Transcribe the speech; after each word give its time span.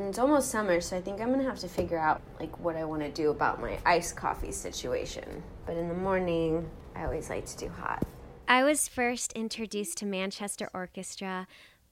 and 0.00 0.08
it's 0.08 0.18
almost 0.18 0.50
summer, 0.50 0.80
so 0.80 0.96
I 0.96 1.00
think 1.02 1.20
I'm 1.20 1.30
gonna 1.30 1.44
have 1.44 1.58
to 1.58 1.68
figure 1.68 1.98
out 1.98 2.22
like 2.38 2.58
what 2.58 2.74
I 2.74 2.84
want 2.84 3.02
to 3.02 3.10
do 3.10 3.30
about 3.30 3.60
my 3.60 3.78
iced 3.84 4.16
coffee 4.16 4.50
situation. 4.50 5.42
But 5.66 5.76
in 5.76 5.88
the 5.88 5.94
morning, 5.94 6.68
I 6.96 7.04
always 7.04 7.28
like 7.28 7.44
to 7.46 7.56
do 7.56 7.68
hot. 7.68 8.02
I 8.48 8.64
was 8.64 8.88
first 8.88 9.32
introduced 9.34 9.98
to 9.98 10.06
Manchester 10.06 10.70
Orchestra 10.72 11.46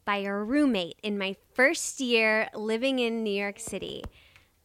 by 0.04 0.18
a 0.18 0.32
roommate 0.32 0.98
in 1.02 1.18
my 1.18 1.36
first 1.52 2.00
year 2.00 2.48
living 2.54 2.98
in 2.98 3.22
New 3.22 3.38
York 3.38 3.60
City. 3.60 4.02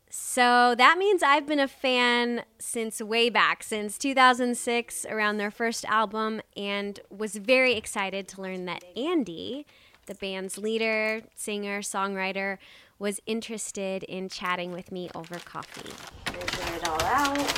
So 0.09 0.73
that 0.77 0.97
means 0.97 1.21
I've 1.21 1.45
been 1.45 1.59
a 1.59 1.67
fan 1.67 2.43
since 2.59 3.01
way 3.01 3.29
back, 3.29 3.61
since 3.61 3.97
2006, 3.97 5.05
around 5.09 5.37
their 5.37 5.51
first 5.51 5.83
album, 5.85 6.41
and 6.55 6.99
was 7.09 7.35
very 7.35 7.73
excited 7.73 8.27
to 8.29 8.41
learn 8.41 8.65
that 8.65 8.83
Andy, 8.95 9.65
the 10.05 10.15
band's 10.15 10.57
leader, 10.57 11.23
singer, 11.35 11.81
songwriter, 11.81 12.57
was 13.03 13.19
interested 13.25 14.01
in 14.03 14.29
chatting 14.29 14.71
with 14.71 14.89
me 14.89 15.09
over 15.13 15.35
coffee. 15.35 15.91
It 16.33 16.87
all 16.87 17.01
out. 17.01 17.53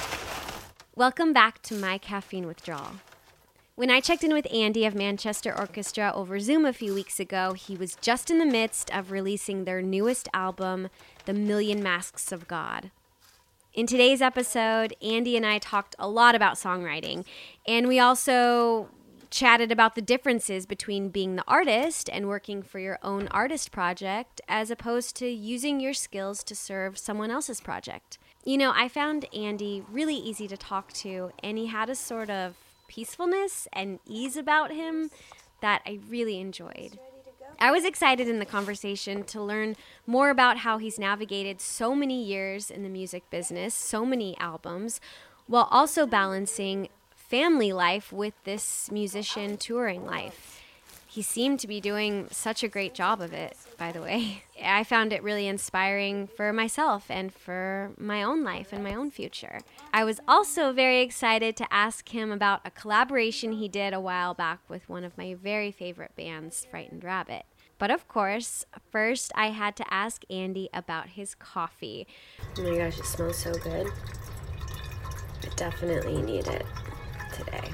Welcome 0.96 1.34
back 1.34 1.62
to 1.62 1.76
my 1.76 2.00
caffeine 2.00 2.48
withdrawal. 2.48 2.94
When 3.76 3.92
I 3.92 4.00
checked 4.00 4.24
in 4.24 4.34
with 4.34 4.52
Andy 4.52 4.88
of 4.88 4.96
Manchester 4.96 5.56
Orchestra 5.56 6.12
over 6.16 6.40
Zoom 6.40 6.66
a 6.66 6.74
few 6.74 6.96
weeks 6.96 7.20
ago, 7.20 7.54
he 7.54 7.76
was 7.76 7.96
just 8.02 8.32
in 8.32 8.40
the 8.40 8.46
midst 8.48 8.92
of 8.92 9.12
releasing 9.12 9.66
their 9.66 9.84
newest 9.84 10.28
album, 10.34 10.90
The 11.26 11.34
Million 11.34 11.84
Masks 11.84 12.32
of 12.32 12.48
God. 12.48 12.90
In 13.72 13.86
today's 13.86 14.24
episode, 14.24 14.96
Andy 15.00 15.38
and 15.38 15.46
I 15.46 15.60
talked 15.60 15.96
a 16.00 16.10
lot 16.10 16.34
about 16.34 16.56
songwriting, 16.56 17.24
and 17.68 17.88
we 17.88 18.00
also 18.00 18.90
chatted 19.36 19.70
about 19.70 19.96
the 19.96 20.02
differences 20.02 20.66
between 20.66 21.10
being 21.10 21.36
the 21.36 21.44
artist 21.46 22.10
and 22.10 22.26
working 22.26 22.64
for 22.64 22.80
your 22.80 22.98
own 23.04 23.28
artist 23.32 23.70
project 23.70 24.40
as 24.48 24.72
opposed 24.72 25.14
to 25.14 25.28
using 25.28 25.82
your 25.82 25.94
skills 25.94 26.42
to 26.42 26.56
serve 26.56 26.98
someone 26.98 27.30
else's 27.30 27.60
project. 27.60 28.18
You 28.46 28.58
know, 28.58 28.72
I 28.74 28.88
found 28.88 29.26
Andy 29.36 29.84
really 29.92 30.16
easy 30.16 30.48
to 30.48 30.56
talk 30.56 30.94
to, 30.94 31.34
and 31.44 31.58
he 31.58 31.66
had 31.66 31.90
a 31.90 31.96
sort 31.96 32.30
of 32.30 32.56
peacefulness 32.88 33.68
and 33.74 34.00
ease 34.08 34.38
about 34.38 34.72
him 34.72 35.12
that 35.60 35.82
I 35.86 36.00
really 36.08 36.40
enjoyed. 36.40 36.98
I 37.60 37.72
was 37.72 37.84
excited 37.84 38.30
in 38.30 38.40
the 38.40 38.46
conversation 38.46 39.26
to 39.26 39.42
learn 39.42 39.76
more 40.08 40.30
about 40.30 40.60
how 40.60 40.78
he's 40.78 40.98
navigated 40.98 41.60
so 41.60 41.94
many 41.94 42.24
years 42.24 42.72
in 42.72 42.84
the 42.84 42.90
music 42.90 43.30
business, 43.30 43.74
so 43.74 44.06
many 44.06 44.38
albums, 44.40 45.02
while 45.48 45.68
also 45.72 46.08
balancing 46.08 46.88
family 47.28 47.74
life 47.74 48.14
with 48.14 48.34
this 48.44 48.92
musician 48.92 49.58
touring 49.58 50.06
life. 50.06 50.62
He 51.08 51.22
seemed 51.22 51.62
to 51.62 51.68
be 51.68 51.80
doing 51.80 52.28
such 52.30 52.62
a 52.62 52.68
great 52.68 52.94
job 52.94 53.22
of 53.22 53.32
it, 53.32 53.56
by 53.78 53.94
the 53.94 54.02
way. 54.02 54.44
I 54.64 54.84
found 54.84 55.14
it 55.14 55.24
really 55.24 55.48
inspiring 55.48 56.28
for 56.28 56.52
myself 56.52 57.06
and 57.10 57.34
for 57.34 57.92
my 57.98 58.22
own 58.22 58.44
life 58.44 58.74
and 58.74 58.84
my 58.84 58.94
own 58.94 59.12
future. 59.12 59.60
I 59.94 60.04
was 60.04 60.20
also 60.28 60.74
very 60.74 61.02
excited 61.02 61.56
to 61.56 61.74
ask 61.74 62.10
him 62.10 62.32
about 62.32 62.62
a 62.66 62.72
collaboration 62.72 63.54
he 63.54 63.70
did 63.70 63.94
a 63.94 64.00
while 64.00 64.34
back 64.34 64.60
with 64.68 64.90
one 64.90 65.06
of 65.06 65.18
my 65.18 65.36
very 65.36 65.72
favorite 65.72 66.16
bands, 66.18 66.68
Frightened 66.70 67.04
Rabbit. 67.04 67.46
But 67.78 67.92
of 67.92 68.08
course, 68.08 68.66
first 68.92 69.32
I 69.36 69.48
had 69.48 69.76
to 69.78 69.94
ask 69.94 70.24
Andy 70.30 70.70
about 70.74 71.10
his 71.10 71.34
coffee. 71.34 72.08
Oh 72.58 72.64
my 72.64 72.78
gosh, 72.78 73.00
it 73.00 73.06
smells 73.06 73.38
so 73.38 73.54
good. 73.54 73.88
I 75.44 75.48
definitely 75.56 76.22
need 76.22 76.48
it 76.48 76.66
today. 77.36 77.72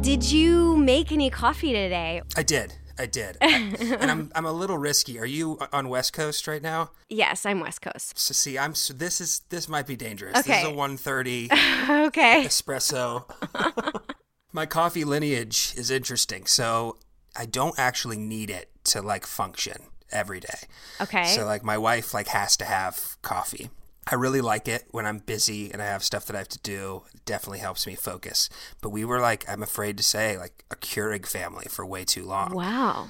Did 0.00 0.32
you 0.32 0.76
make 0.76 1.12
any 1.12 1.30
coffee 1.30 1.72
today? 1.72 2.22
I 2.36 2.42
did. 2.42 2.74
I 2.98 3.06
did. 3.06 3.36
and 3.40 4.10
I'm 4.10 4.32
I'm 4.34 4.44
a 4.46 4.52
little 4.52 4.78
risky. 4.78 5.18
Are 5.18 5.26
you 5.26 5.58
on 5.72 5.88
West 5.88 6.12
Coast 6.12 6.46
right 6.48 6.62
now? 6.62 6.90
Yes, 7.08 7.46
I'm 7.46 7.60
West 7.60 7.80
Coast. 7.82 8.18
So 8.18 8.32
see, 8.32 8.58
I'm 8.58 8.74
so 8.74 8.92
this 8.94 9.20
is 9.20 9.40
this 9.50 9.68
might 9.68 9.86
be 9.86 9.96
dangerous. 9.96 10.34
This 10.34 10.46
Okay. 10.46 10.60
is 10.60 10.66
a 10.66 10.70
130 10.70 11.44
okay. 12.08 12.44
espresso. 12.44 13.24
My 14.52 14.66
coffee 14.66 15.04
lineage 15.04 15.74
is 15.76 15.90
interesting. 15.90 16.46
So 16.46 16.96
I 17.36 17.46
don't 17.46 17.78
actually 17.78 18.16
need 18.18 18.50
it 18.50 18.70
to 18.84 19.02
like 19.02 19.26
function 19.26 19.82
every 20.10 20.40
day. 20.40 20.58
Okay. 21.00 21.24
So 21.26 21.44
like 21.44 21.62
my 21.62 21.76
wife 21.76 22.14
like 22.14 22.28
has 22.28 22.56
to 22.56 22.64
have 22.64 23.18
coffee. 23.22 23.70
I 24.10 24.14
really 24.14 24.40
like 24.40 24.68
it 24.68 24.84
when 24.90 25.06
I'm 25.06 25.18
busy 25.18 25.70
and 25.72 25.82
I 25.82 25.86
have 25.86 26.02
stuff 26.02 26.24
that 26.26 26.34
I 26.36 26.38
have 26.38 26.48
to 26.48 26.58
do. 26.60 27.02
It 27.14 27.24
definitely 27.24 27.58
helps 27.58 27.86
me 27.86 27.94
focus. 27.94 28.48
But 28.80 28.90
we 28.90 29.04
were 29.04 29.20
like, 29.20 29.44
I'm 29.48 29.62
afraid 29.62 29.96
to 29.98 30.02
say, 30.02 30.38
like 30.38 30.64
a 30.70 30.76
Keurig 30.76 31.26
family 31.26 31.66
for 31.68 31.84
way 31.84 32.04
too 32.04 32.24
long. 32.24 32.54
wow. 32.54 33.08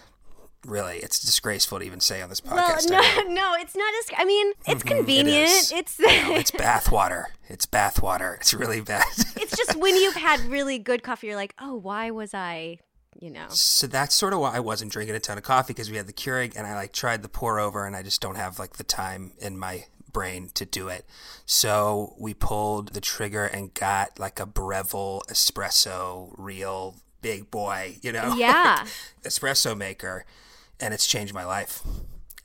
Really, 0.66 0.98
it's 0.98 1.20
disgraceful 1.20 1.78
to 1.78 1.84
even 1.84 2.00
say 2.00 2.20
on 2.20 2.28
this 2.28 2.40
podcast. 2.40 2.90
I 2.90 3.22
no, 3.28 3.32
no, 3.32 3.54
it's 3.60 3.76
not 3.76 3.94
as. 4.00 4.10
I 4.18 4.24
mean, 4.24 4.52
it's 4.66 4.82
Mhm, 4.82 4.86
convenient. 4.96 5.48
is. 5.48 5.70
it's 5.72 5.98
No, 6.00 6.06
it's 6.10 6.50
bathwater. 6.50 7.26
It's 7.48 7.64
bathwater. 7.64 8.36
It's 8.40 8.52
really 8.52 8.80
bad. 8.80 9.04
it's 9.36 9.56
just 9.56 9.76
when 9.76 9.94
you've 9.94 10.16
had 10.16 10.40
really 10.40 10.80
good 10.80 11.04
coffee, 11.04 11.28
you're 11.28 11.36
like, 11.36 11.54
oh, 11.60 11.76
why 11.76 12.10
was 12.10 12.34
I, 12.34 12.78
you 13.20 13.30
know? 13.30 13.46
so 13.50 13.86
that's 13.86 14.16
sort 14.16 14.32
of 14.32 14.40
why 14.40 14.52
I 14.56 14.58
wasn't 14.60 14.90
drinking 14.90 15.14
a 15.14 15.20
ton 15.20 15.38
of 15.38 15.44
coffee 15.44 15.72
because 15.74 15.90
we 15.92 15.96
had 15.96 16.08
the 16.08 16.12
Keurig 16.12 16.54
and 16.56 16.66
I 16.66 16.74
like 16.74 16.92
tried 16.92 17.22
the 17.22 17.28
pour 17.28 17.60
over 17.60 17.86
and 17.86 17.94
I 17.94 18.02
just 18.02 18.20
don't 18.20 18.36
have 18.36 18.58
like 18.58 18.74
the 18.78 18.84
time 18.84 19.34
in 19.38 19.56
my 19.56 19.84
brain 20.12 20.50
to 20.54 20.64
do 20.64 20.88
it. 20.88 21.04
So 21.46 22.14
we 22.18 22.34
pulled 22.34 22.94
the 22.94 23.00
trigger 23.00 23.44
and 23.44 23.72
got 23.74 24.18
like 24.18 24.40
a 24.40 24.46
Breville 24.46 25.22
espresso 25.28 26.34
real 26.36 26.96
big 27.20 27.50
boy, 27.50 27.96
you 28.02 28.12
know? 28.12 28.34
Yeah. 28.38 28.86
espresso 29.24 29.76
maker 29.76 30.24
and 30.80 30.94
it's 30.94 31.06
changed 31.06 31.34
my 31.34 31.44
life. 31.44 31.82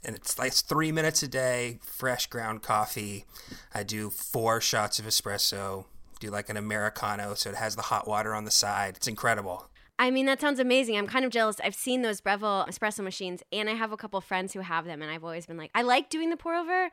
And 0.05 0.15
it's 0.15 0.37
like 0.37 0.53
three 0.53 0.91
minutes 0.91 1.23
a 1.23 1.27
day, 1.27 1.79
fresh 1.81 2.27
ground 2.27 2.61
coffee. 2.61 3.25
I 3.73 3.83
do 3.83 4.09
four 4.09 4.59
shots 4.59 4.99
of 4.99 5.05
espresso, 5.05 5.85
do 6.19 6.29
like 6.29 6.49
an 6.49 6.57
Americano, 6.57 7.35
so 7.35 7.49
it 7.49 7.55
has 7.55 7.75
the 7.75 7.83
hot 7.83 8.07
water 8.07 8.33
on 8.33 8.43
the 8.43 8.51
side. 8.51 8.97
It's 8.97 9.07
incredible. 9.07 9.69
I 9.99 10.11
mean, 10.11 10.25
that 10.25 10.41
sounds 10.41 10.59
amazing. 10.59 10.97
I'm 10.97 11.07
kind 11.07 11.23
of 11.23 11.31
jealous. 11.31 11.57
I've 11.63 11.75
seen 11.75 12.01
those 12.01 12.19
Breville 12.19 12.65
espresso 12.67 13.03
machines, 13.03 13.43
and 13.53 13.69
I 13.69 13.73
have 13.73 13.91
a 13.91 13.97
couple 13.97 14.19
friends 14.21 14.51
who 14.51 14.59
have 14.59 14.85
them, 14.85 15.01
and 15.01 15.09
I've 15.09 15.23
always 15.23 15.45
been 15.45 15.55
like, 15.55 15.71
I 15.75 15.83
like 15.83 16.09
doing 16.09 16.29
the 16.29 16.35
pour 16.37 16.55
over. 16.55 16.89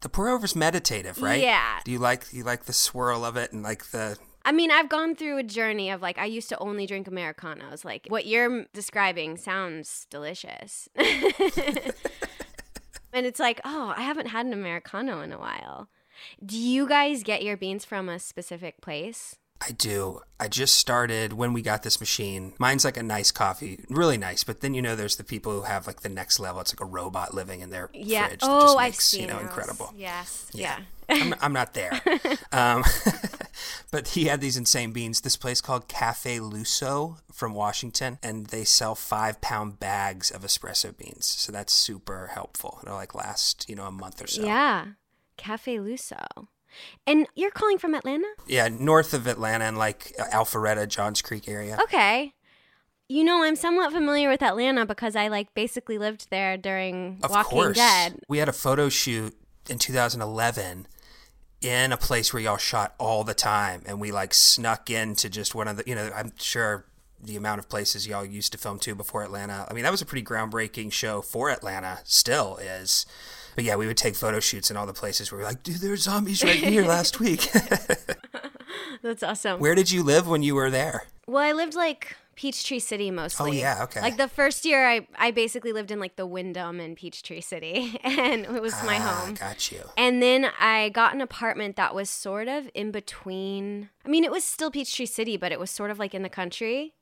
The 0.00 0.08
pour 0.08 0.28
over's 0.28 0.56
meditative, 0.56 1.20
right? 1.20 1.42
Yeah. 1.42 1.80
Do 1.84 1.92
you 1.92 1.98
like 1.98 2.32
you 2.32 2.42
like 2.42 2.64
the 2.64 2.72
swirl 2.72 3.24
of 3.24 3.36
it 3.36 3.52
and 3.52 3.62
like 3.62 3.90
the 3.90 4.18
I 4.44 4.52
mean, 4.52 4.70
I've 4.70 4.88
gone 4.88 5.14
through 5.14 5.36
a 5.38 5.42
journey 5.42 5.90
of 5.90 6.00
like, 6.00 6.16
I 6.18 6.24
used 6.24 6.48
to 6.48 6.58
only 6.58 6.86
drink 6.86 7.06
Americanos. 7.06 7.84
Like, 7.84 8.06
what 8.08 8.26
you're 8.26 8.64
describing 8.72 9.36
sounds 9.36 10.06
delicious. 10.08 10.88
and 10.96 11.92
it's 13.12 13.38
like, 13.38 13.60
oh, 13.64 13.92
I 13.94 14.02
haven't 14.02 14.28
had 14.28 14.46
an 14.46 14.54
Americano 14.54 15.20
in 15.20 15.32
a 15.32 15.38
while. 15.38 15.88
Do 16.44 16.56
you 16.58 16.88
guys 16.88 17.22
get 17.22 17.42
your 17.42 17.56
beans 17.56 17.84
from 17.84 18.08
a 18.08 18.18
specific 18.18 18.80
place? 18.80 19.36
I 19.62 19.72
do. 19.72 20.20
I 20.38 20.48
just 20.48 20.76
started 20.78 21.34
when 21.34 21.52
we 21.52 21.60
got 21.60 21.82
this 21.82 22.00
machine. 22.00 22.54
Mine's 22.58 22.82
like 22.84 22.96
a 22.96 23.02
nice 23.02 23.30
coffee, 23.30 23.84
really 23.90 24.16
nice. 24.16 24.42
But 24.42 24.62
then 24.62 24.72
you 24.72 24.80
know, 24.80 24.96
there's 24.96 25.16
the 25.16 25.24
people 25.24 25.52
who 25.52 25.62
have 25.62 25.86
like 25.86 26.00
the 26.00 26.08
next 26.08 26.40
level. 26.40 26.60
It's 26.62 26.72
like 26.72 26.80
a 26.80 26.86
robot 26.90 27.34
living 27.34 27.60
in 27.60 27.68
their 27.70 27.90
Yeah. 27.92 28.28
fridge. 28.28 28.40
that 28.40 28.48
Oh, 28.50 28.60
just 28.62 28.78
I've 28.78 28.94
seen 28.94 29.20
you 29.22 29.26
know 29.26 29.34
those. 29.34 29.42
incredible. 29.42 29.92
Yes. 29.96 30.46
Yeah. 30.54 30.78
Yeah. 30.78 30.84
I'm, 31.22 31.34
I'm 31.42 31.52
not 31.52 31.74
there. 31.74 32.00
Um, 32.52 32.82
but 33.92 34.08
he 34.08 34.24
had 34.26 34.40
these 34.40 34.56
insane 34.56 34.92
beans. 34.92 35.20
This 35.20 35.36
place 35.36 35.60
called 35.60 35.86
Caffe 35.88 36.38
Lusso 36.40 37.18
from 37.32 37.52
Washington, 37.54 38.18
and 38.22 38.46
they 38.46 38.64
sell 38.64 38.94
five 38.94 39.40
pound 39.40 39.78
bags 39.78 40.30
of 40.30 40.42
espresso 40.42 40.96
beans. 40.96 41.26
So 41.26 41.52
that's 41.52 41.72
super 41.72 42.30
helpful. 42.34 42.80
It'll 42.82 42.94
like 42.96 43.14
last, 43.14 43.68
you 43.68 43.76
know, 43.76 43.84
a 43.84 43.90
month 43.92 44.22
or 44.22 44.26
so. 44.26 44.42
Yeah. 44.44 44.86
Caffe 45.36 45.78
Lusso. 45.78 46.24
And 47.06 47.26
you're 47.34 47.50
calling 47.50 47.78
from 47.78 47.94
Atlanta? 47.94 48.28
Yeah, 48.46 48.68
north 48.68 49.14
of 49.14 49.26
Atlanta 49.26 49.64
and 49.64 49.78
like 49.78 50.14
Alpharetta, 50.32 50.88
Johns 50.88 51.22
Creek 51.22 51.48
area. 51.48 51.78
Okay. 51.82 52.34
You 53.08 53.24
know, 53.24 53.42
I'm 53.42 53.56
somewhat 53.56 53.92
familiar 53.92 54.28
with 54.28 54.42
Atlanta 54.42 54.86
because 54.86 55.16
I 55.16 55.28
like 55.28 55.52
basically 55.54 55.98
lived 55.98 56.28
there 56.30 56.56
during 56.56 57.18
Of 57.22 57.30
Walking 57.30 57.50
course. 57.50 57.76
Dead. 57.76 58.20
We 58.28 58.38
had 58.38 58.48
a 58.48 58.52
photo 58.52 58.88
shoot 58.88 59.36
in 59.68 59.78
2011 59.78 60.86
in 61.60 61.92
a 61.92 61.96
place 61.96 62.32
where 62.32 62.42
y'all 62.42 62.56
shot 62.56 62.94
all 62.98 63.24
the 63.24 63.34
time, 63.34 63.82
and 63.86 64.00
we 64.00 64.12
like 64.12 64.32
snuck 64.32 64.88
into 64.90 65.28
just 65.28 65.54
one 65.54 65.68
of 65.68 65.76
the, 65.76 65.84
you 65.86 65.94
know, 65.94 66.10
I'm 66.14 66.32
sure 66.38 66.86
the 67.22 67.36
amount 67.36 67.58
of 67.58 67.68
places 67.68 68.06
y'all 68.06 68.24
used 68.24 68.52
to 68.52 68.58
film 68.58 68.78
to 68.80 68.94
before 68.94 69.22
Atlanta. 69.22 69.66
I 69.70 69.74
mean, 69.74 69.84
that 69.84 69.90
was 69.90 70.00
a 70.02 70.06
pretty 70.06 70.24
groundbreaking 70.24 70.92
show 70.92 71.20
for 71.22 71.50
Atlanta, 71.50 72.00
still 72.04 72.56
is. 72.58 73.06
But 73.54 73.64
yeah, 73.64 73.76
we 73.76 73.86
would 73.86 73.96
take 73.96 74.14
photo 74.14 74.40
shoots 74.40 74.70
in 74.70 74.76
all 74.76 74.86
the 74.86 74.92
places 74.92 75.30
where 75.30 75.40
we're 75.40 75.46
like, 75.46 75.62
dude, 75.62 75.76
there 75.76 75.88
there's 75.88 76.02
zombies 76.02 76.42
right 76.44 76.54
here 76.56 76.84
last 76.86 77.20
week. 77.20 77.50
That's 79.02 79.22
awesome. 79.22 79.60
Where 79.60 79.74
did 79.74 79.90
you 79.90 80.02
live 80.02 80.28
when 80.28 80.42
you 80.42 80.54
were 80.54 80.70
there? 80.70 81.04
Well, 81.26 81.42
I 81.42 81.52
lived 81.52 81.74
like 81.74 82.16
Peachtree 82.36 82.78
City 82.78 83.10
mostly. 83.10 83.50
Oh, 83.50 83.52
yeah, 83.52 83.82
okay. 83.84 84.00
Like 84.00 84.16
the 84.16 84.28
first 84.28 84.64
year, 84.64 84.88
I 84.88 85.06
I 85.16 85.30
basically 85.30 85.72
lived 85.72 85.90
in 85.90 85.98
like 86.00 86.16
the 86.16 86.26
Wyndham 86.26 86.80
in 86.80 86.94
Peachtree 86.94 87.40
City, 87.40 87.98
and 88.04 88.44
it 88.44 88.62
was 88.62 88.72
my 88.84 88.96
Ah, 88.96 89.22
home. 89.24 89.34
got 89.34 89.70
you. 89.72 89.82
And 89.96 90.22
then 90.22 90.50
I 90.60 90.90
got 90.90 91.14
an 91.14 91.20
apartment 91.20 91.76
that 91.76 91.94
was 91.94 92.10
sort 92.10 92.48
of 92.48 92.68
in 92.74 92.90
between. 92.90 93.90
I 94.04 94.08
mean, 94.08 94.24
it 94.24 94.30
was 94.30 94.44
still 94.44 94.70
Peachtree 94.70 95.06
City, 95.06 95.36
but 95.36 95.50
it 95.52 95.58
was 95.60 95.70
sort 95.70 95.90
of 95.90 95.98
like 95.98 96.14
in 96.14 96.22
the 96.22 96.28
country. 96.30 96.94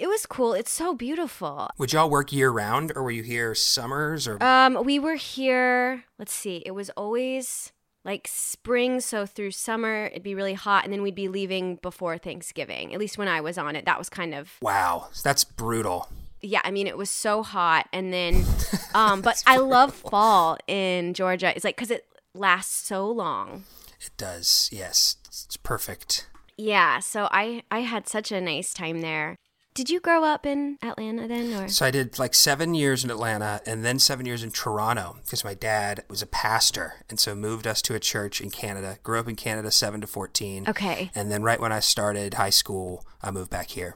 It 0.00 0.08
was 0.08 0.24
cool. 0.24 0.54
It's 0.54 0.70
so 0.72 0.94
beautiful. 0.94 1.68
Would 1.76 1.92
y'all 1.92 2.08
work 2.08 2.32
year 2.32 2.50
round, 2.50 2.90
or 2.96 3.02
were 3.02 3.10
you 3.10 3.22
here 3.22 3.54
summers, 3.54 4.26
or 4.26 4.42
Um, 4.42 4.82
we 4.82 4.98
were 4.98 5.16
here. 5.16 6.04
Let's 6.18 6.32
see. 6.32 6.62
It 6.64 6.70
was 6.70 6.88
always 6.96 7.72
like 8.02 8.26
spring, 8.26 9.00
so 9.02 9.26
through 9.26 9.50
summer 9.50 10.06
it'd 10.06 10.22
be 10.22 10.34
really 10.34 10.54
hot, 10.54 10.84
and 10.84 10.92
then 10.92 11.02
we'd 11.02 11.14
be 11.14 11.28
leaving 11.28 11.76
before 11.76 12.16
Thanksgiving. 12.16 12.94
At 12.94 12.98
least 12.98 13.18
when 13.18 13.28
I 13.28 13.42
was 13.42 13.58
on 13.58 13.76
it, 13.76 13.84
that 13.84 13.98
was 13.98 14.08
kind 14.08 14.34
of 14.34 14.52
wow, 14.62 15.08
that's 15.22 15.44
brutal. 15.44 16.08
yeah. 16.40 16.62
I 16.64 16.70
mean, 16.70 16.86
it 16.86 16.96
was 16.96 17.10
so 17.10 17.42
hot, 17.42 17.86
and 17.92 18.10
then, 18.10 18.46
um, 18.94 19.20
but 19.20 19.42
I 19.46 19.58
love 19.58 19.92
fall 19.92 20.56
in 20.66 21.12
Georgia. 21.12 21.52
It's 21.54 21.64
like 21.64 21.76
because 21.76 21.90
it 21.90 22.06
lasts 22.34 22.86
so 22.88 23.06
long. 23.10 23.64
It 24.00 24.12
does, 24.16 24.70
yes, 24.72 25.16
it's 25.26 25.58
perfect. 25.58 26.26
Yeah. 26.56 27.00
So 27.00 27.28
I 27.30 27.64
I 27.70 27.80
had 27.80 28.08
such 28.08 28.32
a 28.32 28.40
nice 28.40 28.72
time 28.72 29.02
there. 29.02 29.36
Did 29.72 29.88
you 29.88 30.00
grow 30.00 30.24
up 30.24 30.46
in 30.46 30.78
Atlanta 30.82 31.28
then, 31.28 31.52
or 31.54 31.68
So 31.68 31.86
I 31.86 31.90
did 31.90 32.18
like 32.18 32.34
seven 32.34 32.74
years 32.74 33.04
in 33.04 33.10
Atlanta 33.10 33.60
and 33.64 33.84
then 33.84 33.98
seven 33.98 34.26
years 34.26 34.42
in 34.42 34.50
Toronto 34.50 35.16
because 35.22 35.44
my 35.44 35.54
dad 35.54 36.04
was 36.08 36.22
a 36.22 36.26
pastor 36.26 36.94
and 37.08 37.20
so 37.20 37.34
moved 37.34 37.66
us 37.66 37.80
to 37.82 37.94
a 37.94 38.00
church 38.00 38.40
in 38.40 38.50
Canada. 38.50 38.98
Grew 39.02 39.20
up 39.20 39.28
in 39.28 39.36
Canada 39.36 39.70
seven 39.70 40.00
to 40.00 40.06
fourteen. 40.06 40.68
okay? 40.68 41.10
And 41.14 41.30
then 41.30 41.42
right 41.42 41.60
when 41.60 41.72
I 41.72 41.80
started 41.80 42.34
high 42.34 42.50
school, 42.50 43.06
I 43.22 43.30
moved 43.30 43.50
back 43.50 43.70
here. 43.70 43.94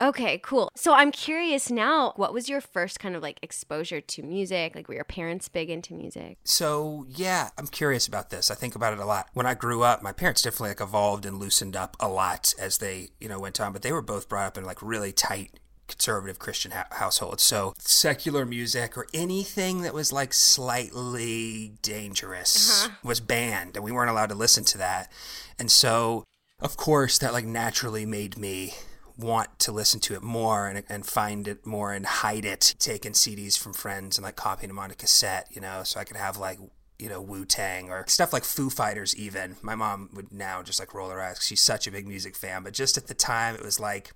Okay, 0.00 0.38
cool. 0.38 0.70
So 0.76 0.92
I'm 0.92 1.10
curious 1.10 1.70
now, 1.70 2.12
what 2.16 2.32
was 2.32 2.48
your 2.48 2.60
first 2.60 3.00
kind 3.00 3.16
of 3.16 3.22
like 3.22 3.38
exposure 3.42 4.00
to 4.00 4.22
music? 4.22 4.74
Like, 4.74 4.88
were 4.88 4.94
your 4.94 5.04
parents 5.04 5.48
big 5.48 5.70
into 5.70 5.94
music? 5.94 6.38
So 6.44 7.06
yeah, 7.08 7.50
I'm 7.56 7.66
curious 7.66 8.06
about 8.06 8.30
this. 8.30 8.50
I 8.50 8.54
think 8.54 8.74
about 8.74 8.92
it 8.92 8.98
a 8.98 9.06
lot. 9.06 9.28
When 9.32 9.46
I 9.46 9.54
grew 9.54 9.82
up, 9.82 10.02
my 10.02 10.12
parents 10.12 10.42
definitely 10.42 10.70
like 10.70 10.80
evolved 10.80 11.24
and 11.24 11.38
loosened 11.38 11.76
up 11.76 11.96
a 11.98 12.08
lot 12.08 12.54
as 12.58 12.78
they, 12.78 13.08
you 13.20 13.28
know, 13.28 13.40
went 13.40 13.60
on. 13.60 13.72
But 13.72 13.82
they 13.82 13.92
were 13.92 14.02
both 14.02 14.28
brought 14.28 14.46
up 14.46 14.58
in 14.58 14.64
like 14.64 14.82
really 14.82 15.12
tight 15.12 15.58
conservative 15.88 16.38
Christian 16.38 16.72
ha- 16.72 16.88
households. 16.90 17.42
So 17.42 17.72
secular 17.78 18.44
music 18.44 18.98
or 18.98 19.06
anything 19.14 19.82
that 19.82 19.94
was 19.94 20.12
like 20.12 20.34
slightly 20.34 21.74
dangerous 21.82 22.84
uh-huh. 22.84 22.96
was 23.02 23.20
banned, 23.20 23.76
and 23.76 23.84
we 23.84 23.92
weren't 23.92 24.10
allowed 24.10 24.30
to 24.30 24.34
listen 24.34 24.64
to 24.64 24.78
that. 24.78 25.10
And 25.58 25.70
so, 25.70 26.24
of 26.60 26.76
course, 26.76 27.18
that 27.18 27.32
like 27.32 27.46
naturally 27.46 28.04
made 28.04 28.36
me 28.36 28.74
want 29.18 29.58
to 29.60 29.72
listen 29.72 30.00
to 30.00 30.14
it 30.14 30.22
more 30.22 30.68
and, 30.68 30.82
and 30.88 31.06
find 31.06 31.48
it 31.48 31.66
more 31.66 31.92
and 31.92 32.04
hide 32.04 32.44
it, 32.44 32.74
taking 32.78 33.12
CDs 33.12 33.58
from 33.58 33.72
friends 33.72 34.18
and 34.18 34.24
like 34.24 34.36
copying 34.36 34.68
them 34.68 34.78
on 34.78 34.90
a 34.90 34.94
cassette, 34.94 35.48
you 35.50 35.60
know, 35.60 35.82
so 35.84 35.98
I 35.98 36.04
could 36.04 36.16
have 36.16 36.36
like 36.36 36.58
you 36.98 37.08
know 37.08 37.20
Wu 37.20 37.44
Tang 37.44 37.90
or 37.90 38.04
stuff 38.06 38.32
like 38.32 38.44
Foo 38.44 38.70
Fighters. 38.70 39.16
Even 39.16 39.56
my 39.62 39.74
mom 39.74 40.10
would 40.14 40.32
now 40.32 40.62
just 40.62 40.80
like 40.80 40.94
roll 40.94 41.10
her 41.10 41.20
eyes. 41.20 41.38
She's 41.42 41.62
such 41.62 41.86
a 41.86 41.90
big 41.90 42.06
music 42.06 42.36
fan, 42.36 42.62
but 42.62 42.72
just 42.72 42.96
at 42.96 43.06
the 43.06 43.14
time 43.14 43.54
it 43.54 43.62
was 43.62 43.80
like. 43.80 44.12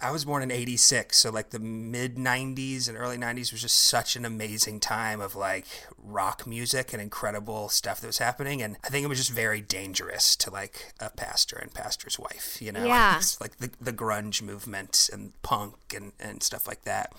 I 0.00 0.10
was 0.10 0.24
born 0.24 0.42
in 0.42 0.50
86, 0.50 1.16
so 1.16 1.30
like 1.30 1.50
the 1.50 1.58
mid 1.58 2.16
90s 2.16 2.88
and 2.88 2.98
early 2.98 3.16
90s 3.16 3.52
was 3.52 3.62
just 3.62 3.78
such 3.78 4.16
an 4.16 4.24
amazing 4.24 4.80
time 4.80 5.20
of 5.20 5.34
like 5.34 5.66
rock 5.96 6.46
music 6.46 6.92
and 6.92 7.00
incredible 7.00 7.68
stuff 7.68 8.00
that 8.00 8.06
was 8.06 8.18
happening. 8.18 8.60
And 8.60 8.76
I 8.84 8.88
think 8.88 9.04
it 9.04 9.08
was 9.08 9.18
just 9.18 9.30
very 9.30 9.60
dangerous 9.60 10.36
to 10.36 10.50
like 10.50 10.92
a 11.00 11.10
pastor 11.10 11.56
and 11.56 11.72
pastor's 11.72 12.18
wife, 12.18 12.60
you 12.60 12.72
know? 12.72 12.84
Yeah. 12.84 13.20
Like 13.40 13.58
the, 13.58 13.70
the 13.80 13.92
grunge 13.92 14.42
movement 14.42 15.10
and 15.12 15.32
punk 15.42 15.74
and, 15.94 16.12
and 16.20 16.42
stuff 16.42 16.66
like 16.66 16.84
that. 16.84 17.12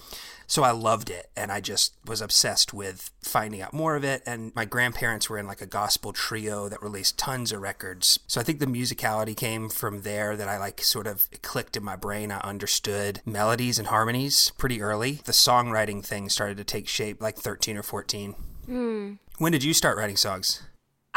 So 0.48 0.64
I 0.64 0.72
loved 0.72 1.10
it 1.10 1.30
and 1.36 1.52
I 1.52 1.60
just 1.62 1.94
was 2.06 2.22
obsessed 2.22 2.74
with 2.74 3.12
finding 3.22 3.62
out 3.62 3.74
more 3.74 3.96
of 3.96 4.04
it. 4.04 4.22
And 4.26 4.54
my 4.56 4.66
grandparents 4.66 5.30
were 5.30 5.38
in 5.38 5.48
like 5.48 5.62
a 5.62 5.66
gospel 5.66 6.14
trio 6.14 6.70
that 6.70 6.82
released 6.82 7.18
tons 7.18 7.52
of 7.52 7.62
records. 7.62 8.20
So 8.28 8.40
I 8.40 8.44
think 8.44 8.60
the 8.60 8.66
musicality 8.66 9.36
came 9.36 9.70
from 9.70 10.02
there 10.02 10.36
that 10.36 10.48
I 10.48 10.58
like 10.58 10.82
sort 10.82 11.08
of 11.08 11.28
clicked 11.42 11.78
in 11.78 11.84
my 11.84 11.96
brain. 11.96 12.32
I 12.32 12.40
understood 12.40 13.22
melodies 13.26 13.80
and 13.80 13.88
harmonies 13.88 14.52
pretty 14.58 14.82
early. 14.82 15.20
The 15.26 15.32
songwriting 15.32 16.04
thing 16.06 16.30
started 16.30 16.58
to 16.58 16.64
take 16.64 16.88
shape 16.88 17.22
like 17.22 17.38
13 17.38 17.78
or 17.78 17.84
14. 17.84 18.36
Hmm. 18.66 19.14
When 19.38 19.52
did 19.52 19.64
you 19.64 19.74
start 19.74 19.98
writing 19.98 20.18
songs? 20.18 20.62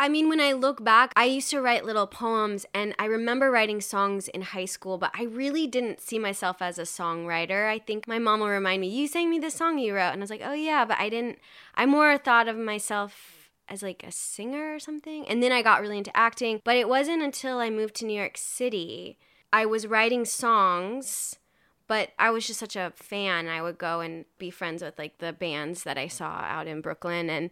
I 0.01 0.09
mean, 0.09 0.29
when 0.29 0.41
I 0.41 0.53
look 0.53 0.85
back, 0.85 1.13
I 1.17 1.25
used 1.25 1.51
to 1.51 1.61
write 1.61 1.85
little 1.85 2.07
poems, 2.07 2.65
and 2.73 2.95
I 3.01 3.07
remember 3.07 3.51
writing 3.51 3.81
songs 3.81 4.29
in 4.29 4.43
high 4.43 4.65
school, 4.65 4.97
but 4.97 5.11
I 5.13 5.25
really 5.25 5.67
didn't 5.67 6.01
see 6.01 6.21
myself 6.21 6.63
as 6.63 6.79
a 6.79 6.83
songwriter. 6.83 7.69
I 7.69 7.81
think 7.81 8.07
my 8.07 8.21
mom 8.21 8.39
will 8.39 8.49
remind 8.49 8.81
me, 8.81 8.89
You 8.89 9.09
sang 9.09 9.29
me 9.29 9.41
this 9.41 9.55
song 9.55 9.77
you 9.77 9.97
wrote. 9.97 10.13
And 10.13 10.21
I 10.21 10.23
was 10.23 10.31
like, 10.31 10.43
Oh, 10.45 10.53
yeah, 10.53 10.85
but 10.85 11.01
I 11.01 11.09
didn't, 11.09 11.41
I 11.75 11.85
more 11.85 12.17
thought 12.17 12.47
of 12.47 12.57
myself 12.57 13.51
as 13.69 13.83
like 13.83 14.05
a 14.05 14.13
singer 14.13 14.73
or 14.73 14.79
something. 14.79 15.27
And 15.27 15.43
then 15.43 15.51
I 15.51 15.63
got 15.63 15.81
really 15.81 15.99
into 15.99 16.17
acting, 16.17 16.61
but 16.63 16.77
it 16.77 16.89
wasn't 16.89 17.23
until 17.23 17.59
I 17.59 17.69
moved 17.69 17.97
to 17.97 18.07
New 18.07 18.17
York 18.17 18.39
City. 18.39 19.19
I 19.53 19.67
was 19.67 19.89
writing 19.89 20.25
songs 20.25 21.39
but 21.89 22.11
I 22.19 22.31
was 22.31 22.47
just 22.47 22.61
such 22.61 22.77
a 22.77 22.93
fan. 22.95 23.49
I 23.49 23.63
would 23.63 23.79
go 23.79 24.01
and 24.01 24.27
be 24.39 24.51
friends 24.51 24.83
with 24.83 24.99
like 24.99 25.19
the 25.19 25.33
bands 25.33 25.85
that 25.85 25.97
I 25.97 26.07
saw 26.07 26.27
out 26.27 26.67
in 26.67 26.83
Brooklyn 26.83 27.31
and 27.31 27.51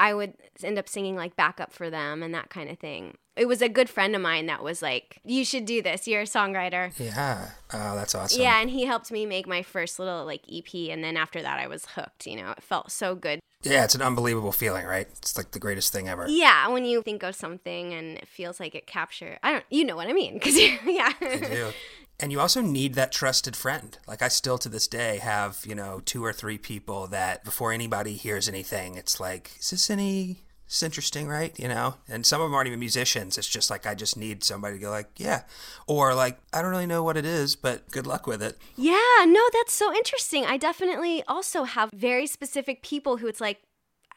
I 0.00 0.14
would 0.14 0.32
end 0.64 0.78
up 0.78 0.88
singing 0.88 1.14
like 1.14 1.36
backup 1.36 1.74
for 1.74 1.90
them 1.90 2.22
and 2.22 2.34
that 2.34 2.48
kind 2.48 2.70
of 2.70 2.78
thing. 2.78 3.18
It 3.36 3.46
was 3.46 3.60
a 3.60 3.68
good 3.68 3.90
friend 3.90 4.16
of 4.16 4.22
mine 4.22 4.46
that 4.46 4.64
was 4.64 4.80
like, 4.80 5.20
"You 5.24 5.44
should 5.44 5.66
do 5.66 5.82
this. 5.82 6.08
You're 6.08 6.22
a 6.22 6.24
songwriter." 6.24 6.98
Yeah. 6.98 7.50
Oh, 7.72 7.94
that's 7.94 8.14
awesome. 8.14 8.40
Yeah, 8.40 8.60
and 8.60 8.70
he 8.70 8.86
helped 8.86 9.12
me 9.12 9.26
make 9.26 9.46
my 9.46 9.62
first 9.62 9.98
little 9.98 10.24
like 10.24 10.40
EP 10.50 10.90
and 10.90 11.04
then 11.04 11.18
after 11.18 11.42
that 11.42 11.60
I 11.60 11.66
was 11.66 11.84
hooked, 11.94 12.26
you 12.26 12.36
know. 12.36 12.52
It 12.52 12.62
felt 12.62 12.90
so 12.90 13.14
good. 13.14 13.40
Yeah, 13.62 13.84
it's 13.84 13.94
an 13.94 14.00
unbelievable 14.00 14.52
feeling, 14.52 14.86
right? 14.86 15.06
It's 15.18 15.36
like 15.36 15.50
the 15.50 15.58
greatest 15.58 15.92
thing 15.92 16.08
ever. 16.08 16.26
Yeah, 16.26 16.68
when 16.68 16.86
you 16.86 17.02
think 17.02 17.22
of 17.22 17.34
something 17.34 17.92
and 17.92 18.16
it 18.16 18.26
feels 18.26 18.58
like 18.58 18.74
it 18.74 18.86
capture 18.86 19.38
I 19.42 19.52
don't 19.52 19.64
you 19.70 19.84
know 19.84 19.96
what 19.96 20.08
I 20.08 20.14
mean 20.14 20.40
cuz 20.40 20.58
yeah. 20.58 21.12
I 21.20 21.36
do. 21.36 21.72
And 22.20 22.30
you 22.30 22.38
also 22.38 22.60
need 22.60 22.94
that 22.94 23.12
trusted 23.12 23.56
friend. 23.56 23.96
Like 24.06 24.22
I 24.22 24.28
still 24.28 24.58
to 24.58 24.68
this 24.68 24.86
day 24.86 25.18
have, 25.18 25.64
you 25.66 25.74
know, 25.74 26.02
two 26.04 26.24
or 26.24 26.32
three 26.32 26.58
people 26.58 27.06
that 27.08 27.44
before 27.44 27.72
anybody 27.72 28.14
hears 28.14 28.48
anything, 28.48 28.96
it's 28.96 29.18
like, 29.18 29.52
is 29.58 29.70
this 29.70 29.90
any 29.90 30.42
it's 30.70 30.84
interesting, 30.84 31.26
right? 31.26 31.58
You 31.58 31.66
know? 31.66 31.96
And 32.08 32.24
some 32.24 32.40
of 32.40 32.44
them 32.46 32.54
aren't 32.54 32.68
even 32.68 32.78
musicians. 32.78 33.36
It's 33.36 33.48
just 33.48 33.70
like 33.70 33.86
I 33.86 33.96
just 33.96 34.16
need 34.16 34.44
somebody 34.44 34.76
to 34.76 34.80
go 34.80 34.88
like, 34.88 35.08
yeah. 35.16 35.42
Or 35.88 36.14
like, 36.14 36.38
I 36.52 36.62
don't 36.62 36.70
really 36.70 36.86
know 36.86 37.02
what 37.02 37.16
it 37.16 37.24
is, 37.24 37.56
but 37.56 37.90
good 37.90 38.06
luck 38.06 38.28
with 38.28 38.40
it. 38.40 38.56
Yeah, 38.76 39.24
no, 39.26 39.42
that's 39.52 39.72
so 39.72 39.92
interesting. 39.92 40.46
I 40.46 40.58
definitely 40.58 41.24
also 41.26 41.64
have 41.64 41.90
very 41.92 42.28
specific 42.28 42.84
people 42.84 43.16
who 43.16 43.26
it's 43.26 43.40
like, 43.40 43.58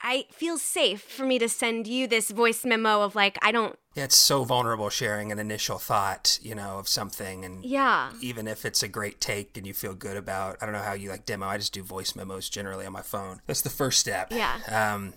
I 0.04 0.26
feel 0.32 0.58
safe 0.58 1.02
for 1.02 1.24
me 1.26 1.40
to 1.40 1.48
send 1.48 1.88
you 1.88 2.08
this 2.08 2.30
voice 2.30 2.66
memo 2.66 3.02
of 3.02 3.16
like, 3.16 3.38
I 3.42 3.54
don't, 3.54 3.80
Yeah, 3.96 4.04
it's 4.04 4.18
so 4.18 4.44
vulnerable 4.44 4.90
sharing 4.90 5.32
an 5.32 5.40
initial 5.40 5.78
thought, 5.78 6.40
you 6.42 6.54
know, 6.56 6.78
of 6.78 6.88
something 6.90 7.46
and 7.46 7.64
yeah. 7.64 8.12
even 8.22 8.48
if 8.48 8.66
it's 8.66 8.84
a 8.84 8.90
great 8.90 9.22
take 9.22 9.56
and 9.56 9.66
you 9.66 9.74
feel 9.74 9.94
good 9.94 10.18
about 10.18 10.58
I 10.62 10.66
don't 10.66 10.74
know 10.74 10.82
how 10.82 10.94
you 10.94 11.10
like 11.10 11.26
demo. 11.26 11.48
I 11.48 11.58
just 11.58 11.74
do 11.74 11.84
voice 11.84 12.16
memos 12.16 12.50
generally 12.50 12.86
on 12.86 12.92
my 12.92 13.02
phone. 13.02 13.42
That's 13.48 13.62
the 13.62 13.70
first 13.70 14.00
step. 14.00 14.28
Yeah. 14.32 14.60
Um 14.68 15.14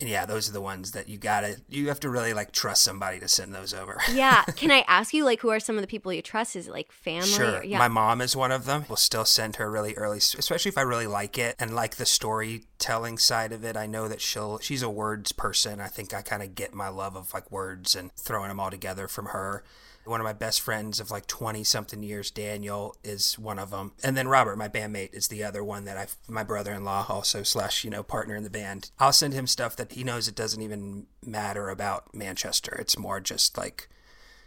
and 0.00 0.08
yeah, 0.08 0.24
those 0.24 0.48
are 0.48 0.52
the 0.52 0.60
ones 0.60 0.92
that 0.92 1.08
you 1.08 1.18
gotta 1.18 1.56
you 1.68 1.88
have 1.88 2.00
to 2.00 2.08
really 2.08 2.32
like 2.32 2.52
trust 2.52 2.82
somebody 2.82 3.20
to 3.20 3.28
send 3.28 3.54
those 3.54 3.74
over. 3.74 3.98
Yeah. 4.10 4.42
Can 4.56 4.70
I 4.70 4.84
ask 4.86 5.14
you, 5.14 5.24
like, 5.24 5.40
who 5.40 5.50
are 5.50 5.60
some 5.60 5.76
of 5.76 5.82
the 5.82 5.86
people 5.86 6.12
you 6.12 6.20
trust? 6.20 6.56
Is 6.56 6.68
it 6.68 6.72
like 6.72 6.90
family? 6.90 7.28
Sure. 7.28 7.58
Or, 7.58 7.64
yeah. 7.64 7.78
My 7.78 7.88
mom 7.88 8.20
is 8.20 8.34
one 8.36 8.50
of 8.50 8.66
them. 8.66 8.84
We'll 8.88 8.96
still 8.96 9.24
send 9.24 9.56
her 9.56 9.70
really 9.70 9.94
early, 9.94 10.18
especially 10.18 10.68
if 10.68 10.76
I 10.76 10.82
really 10.82 11.06
like 11.06 11.38
it 11.38 11.54
and 11.58 11.74
like 11.74 11.96
the 11.96 12.04
storytelling 12.04 13.18
side 13.18 13.52
of 13.52 13.64
it. 13.64 13.76
I 13.76 13.86
know 13.86 14.08
that 14.08 14.20
she'll, 14.20 14.58
she's 14.58 14.82
a 14.82 14.90
words 14.90 15.32
person. 15.32 15.80
I 15.80 15.86
think 15.86 16.12
I 16.12 16.22
kind 16.22 16.42
of 16.42 16.54
get 16.54 16.74
my 16.74 16.88
love 16.88 17.16
of 17.16 17.32
like 17.32 17.50
words 17.50 17.94
and 17.94 18.12
throwing 18.16 18.48
them 18.48 18.60
all 18.60 18.70
together 18.70 19.08
from 19.08 19.26
her. 19.26 19.62
One 20.04 20.20
of 20.20 20.24
my 20.24 20.32
best 20.32 20.60
friends 20.60 20.98
of 20.98 21.10
like 21.10 21.26
20 21.26 21.62
something 21.62 22.02
years, 22.02 22.30
Daniel, 22.30 22.96
is 23.04 23.38
one 23.38 23.58
of 23.58 23.70
them. 23.70 23.92
And 24.02 24.16
then 24.16 24.28
Robert, 24.28 24.56
my 24.56 24.68
bandmate, 24.68 25.12
is 25.12 25.28
the 25.28 25.44
other 25.44 25.62
one 25.62 25.84
that 25.84 25.96
I've, 25.96 26.16
my 26.26 26.42
brother 26.42 26.72
in 26.72 26.84
law 26.84 27.06
also, 27.08 27.42
slash, 27.42 27.84
you 27.84 27.90
know, 27.90 28.02
partner 28.02 28.34
in 28.34 28.42
the 28.42 28.50
band. 28.50 28.90
I'll 28.98 29.12
send 29.12 29.34
him 29.34 29.46
stuff 29.46 29.76
that 29.76 29.92
he 29.92 30.02
knows 30.02 30.26
it 30.26 30.34
doesn't 30.34 30.62
even 30.62 31.06
matter 31.24 31.68
about 31.68 32.14
Manchester. 32.14 32.74
It's 32.80 32.98
more 32.98 33.20
just 33.20 33.58
like, 33.58 33.88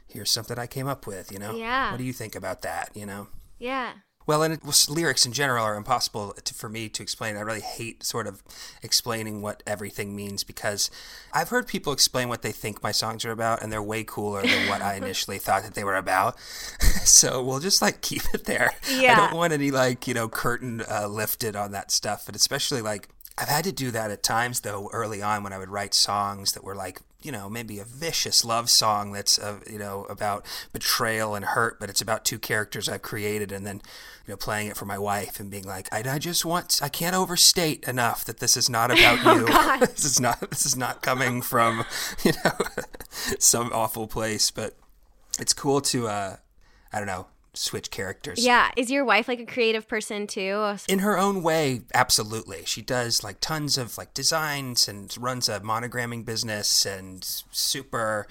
here's 0.07 0.31
something 0.31 0.57
I 0.57 0.67
came 0.67 0.87
up 0.87 1.05
with, 1.07 1.31
you 1.31 1.39
know? 1.39 1.55
Yeah. 1.55 1.91
What 1.91 1.97
do 1.97 2.03
you 2.03 2.13
think 2.13 2.35
about 2.35 2.63
that, 2.63 2.89
you 2.95 3.05
know? 3.05 3.27
yeah. 3.59 3.93
Well, 4.25 4.43
and 4.43 4.53
it 4.53 4.63
was, 4.63 4.89
lyrics 4.89 5.25
in 5.25 5.33
general 5.33 5.63
are 5.63 5.75
impossible 5.75 6.33
to, 6.33 6.53
for 6.53 6.69
me 6.69 6.89
to 6.89 7.03
explain. 7.03 7.35
I 7.35 7.41
really 7.41 7.61
hate 7.61 8.03
sort 8.03 8.27
of 8.27 8.43
explaining 8.81 9.41
what 9.41 9.63
everything 9.67 10.15
means 10.15 10.43
because 10.43 10.89
I've 11.33 11.49
heard 11.49 11.67
people 11.67 11.93
explain 11.93 12.29
what 12.29 12.41
they 12.41 12.51
think 12.51 12.81
my 12.81 12.91
songs 12.91 13.25
are 13.25 13.31
about, 13.31 13.61
and 13.61 13.71
they're 13.71 13.83
way 13.83 14.03
cooler 14.03 14.41
than 14.41 14.69
what 14.69 14.81
I 14.81 14.95
initially 14.97 15.39
thought 15.39 15.63
that 15.63 15.73
they 15.73 15.83
were 15.83 15.95
about. 15.95 16.39
so 17.03 17.43
we'll 17.43 17.59
just 17.59 17.81
like 17.81 18.01
keep 18.01 18.23
it 18.33 18.45
there. 18.45 18.71
I 19.13 19.15
don't 19.15 19.37
want 19.37 19.53
any 19.53 19.71
like 19.71 20.07
you 20.07 20.13
know 20.13 20.29
curtain 20.29 20.83
uh, 20.89 21.07
lifted 21.07 21.55
on 21.55 21.71
that 21.71 21.91
stuff, 21.91 22.25
but 22.25 22.35
especially 22.35 22.81
like 22.81 23.09
I've 23.37 23.49
had 23.49 23.63
to 23.65 23.71
do 23.71 23.91
that 23.91 24.11
at 24.11 24.23
times 24.23 24.61
though 24.61 24.89
early 24.93 25.21
on 25.21 25.43
when 25.43 25.53
I 25.53 25.57
would 25.57 25.69
write 25.69 25.93
songs 25.93 26.53
that 26.53 26.63
were 26.63 26.75
like 26.75 27.01
you 27.23 27.31
know, 27.31 27.49
maybe 27.49 27.79
a 27.79 27.83
vicious 27.85 28.43
love 28.45 28.69
song 28.69 29.11
that's, 29.13 29.39
uh, 29.39 29.59
you 29.69 29.79
know, 29.79 30.03
about 30.09 30.45
betrayal 30.73 31.35
and 31.35 31.45
hurt, 31.45 31.79
but 31.79 31.89
it's 31.89 32.01
about 32.01 32.25
two 32.25 32.37
characters 32.37 32.89
I've 32.89 33.01
created 33.01 33.51
and 33.51 33.65
then, 33.65 33.81
you 34.27 34.33
know, 34.33 34.37
playing 34.37 34.67
it 34.67 34.77
for 34.77 34.85
my 34.85 34.97
wife 34.97 35.39
and 35.39 35.49
being 35.49 35.65
like, 35.65 35.87
I, 35.91 36.03
I 36.07 36.19
just 36.19 36.43
want, 36.45 36.79
I 36.83 36.89
can't 36.89 37.15
overstate 37.15 37.83
enough 37.87 38.25
that 38.25 38.39
this 38.39 38.55
is 38.57 38.69
not 38.69 38.91
about 38.97 39.19
Oh, 39.25 39.39
you. 39.39 39.45
God. 39.47 39.79
this 39.81 40.03
is 40.05 40.19
not, 40.19 40.49
this 40.49 40.65
is 40.65 40.75
not 40.75 41.01
coming 41.01 41.41
from, 41.41 41.85
you 42.23 42.33
know, 42.43 42.51
some 43.39 43.71
awful 43.73 44.07
place, 44.07 44.51
but 44.51 44.75
it's 45.39 45.53
cool 45.53 45.81
to, 45.81 46.07
uh, 46.07 46.35
I 46.91 46.97
don't 46.97 47.07
know, 47.07 47.27
switch 47.53 47.91
characters. 47.91 48.43
Yeah. 48.43 48.71
Is 48.75 48.89
your 48.91 49.05
wife 49.05 49.27
like 49.27 49.39
a 49.39 49.45
creative 49.45 49.87
person 49.87 50.27
too? 50.27 50.75
In 50.87 50.99
her 50.99 51.17
own 51.17 51.43
way, 51.43 51.81
absolutely. 51.93 52.63
She 52.65 52.81
does 52.81 53.23
like 53.23 53.39
tons 53.39 53.77
of 53.77 53.97
like 53.97 54.13
designs 54.13 54.87
and 54.87 55.15
runs 55.19 55.47
a 55.49 55.59
monogramming 55.59 56.25
business 56.25 56.85
and 56.85 57.23
super 57.51 58.27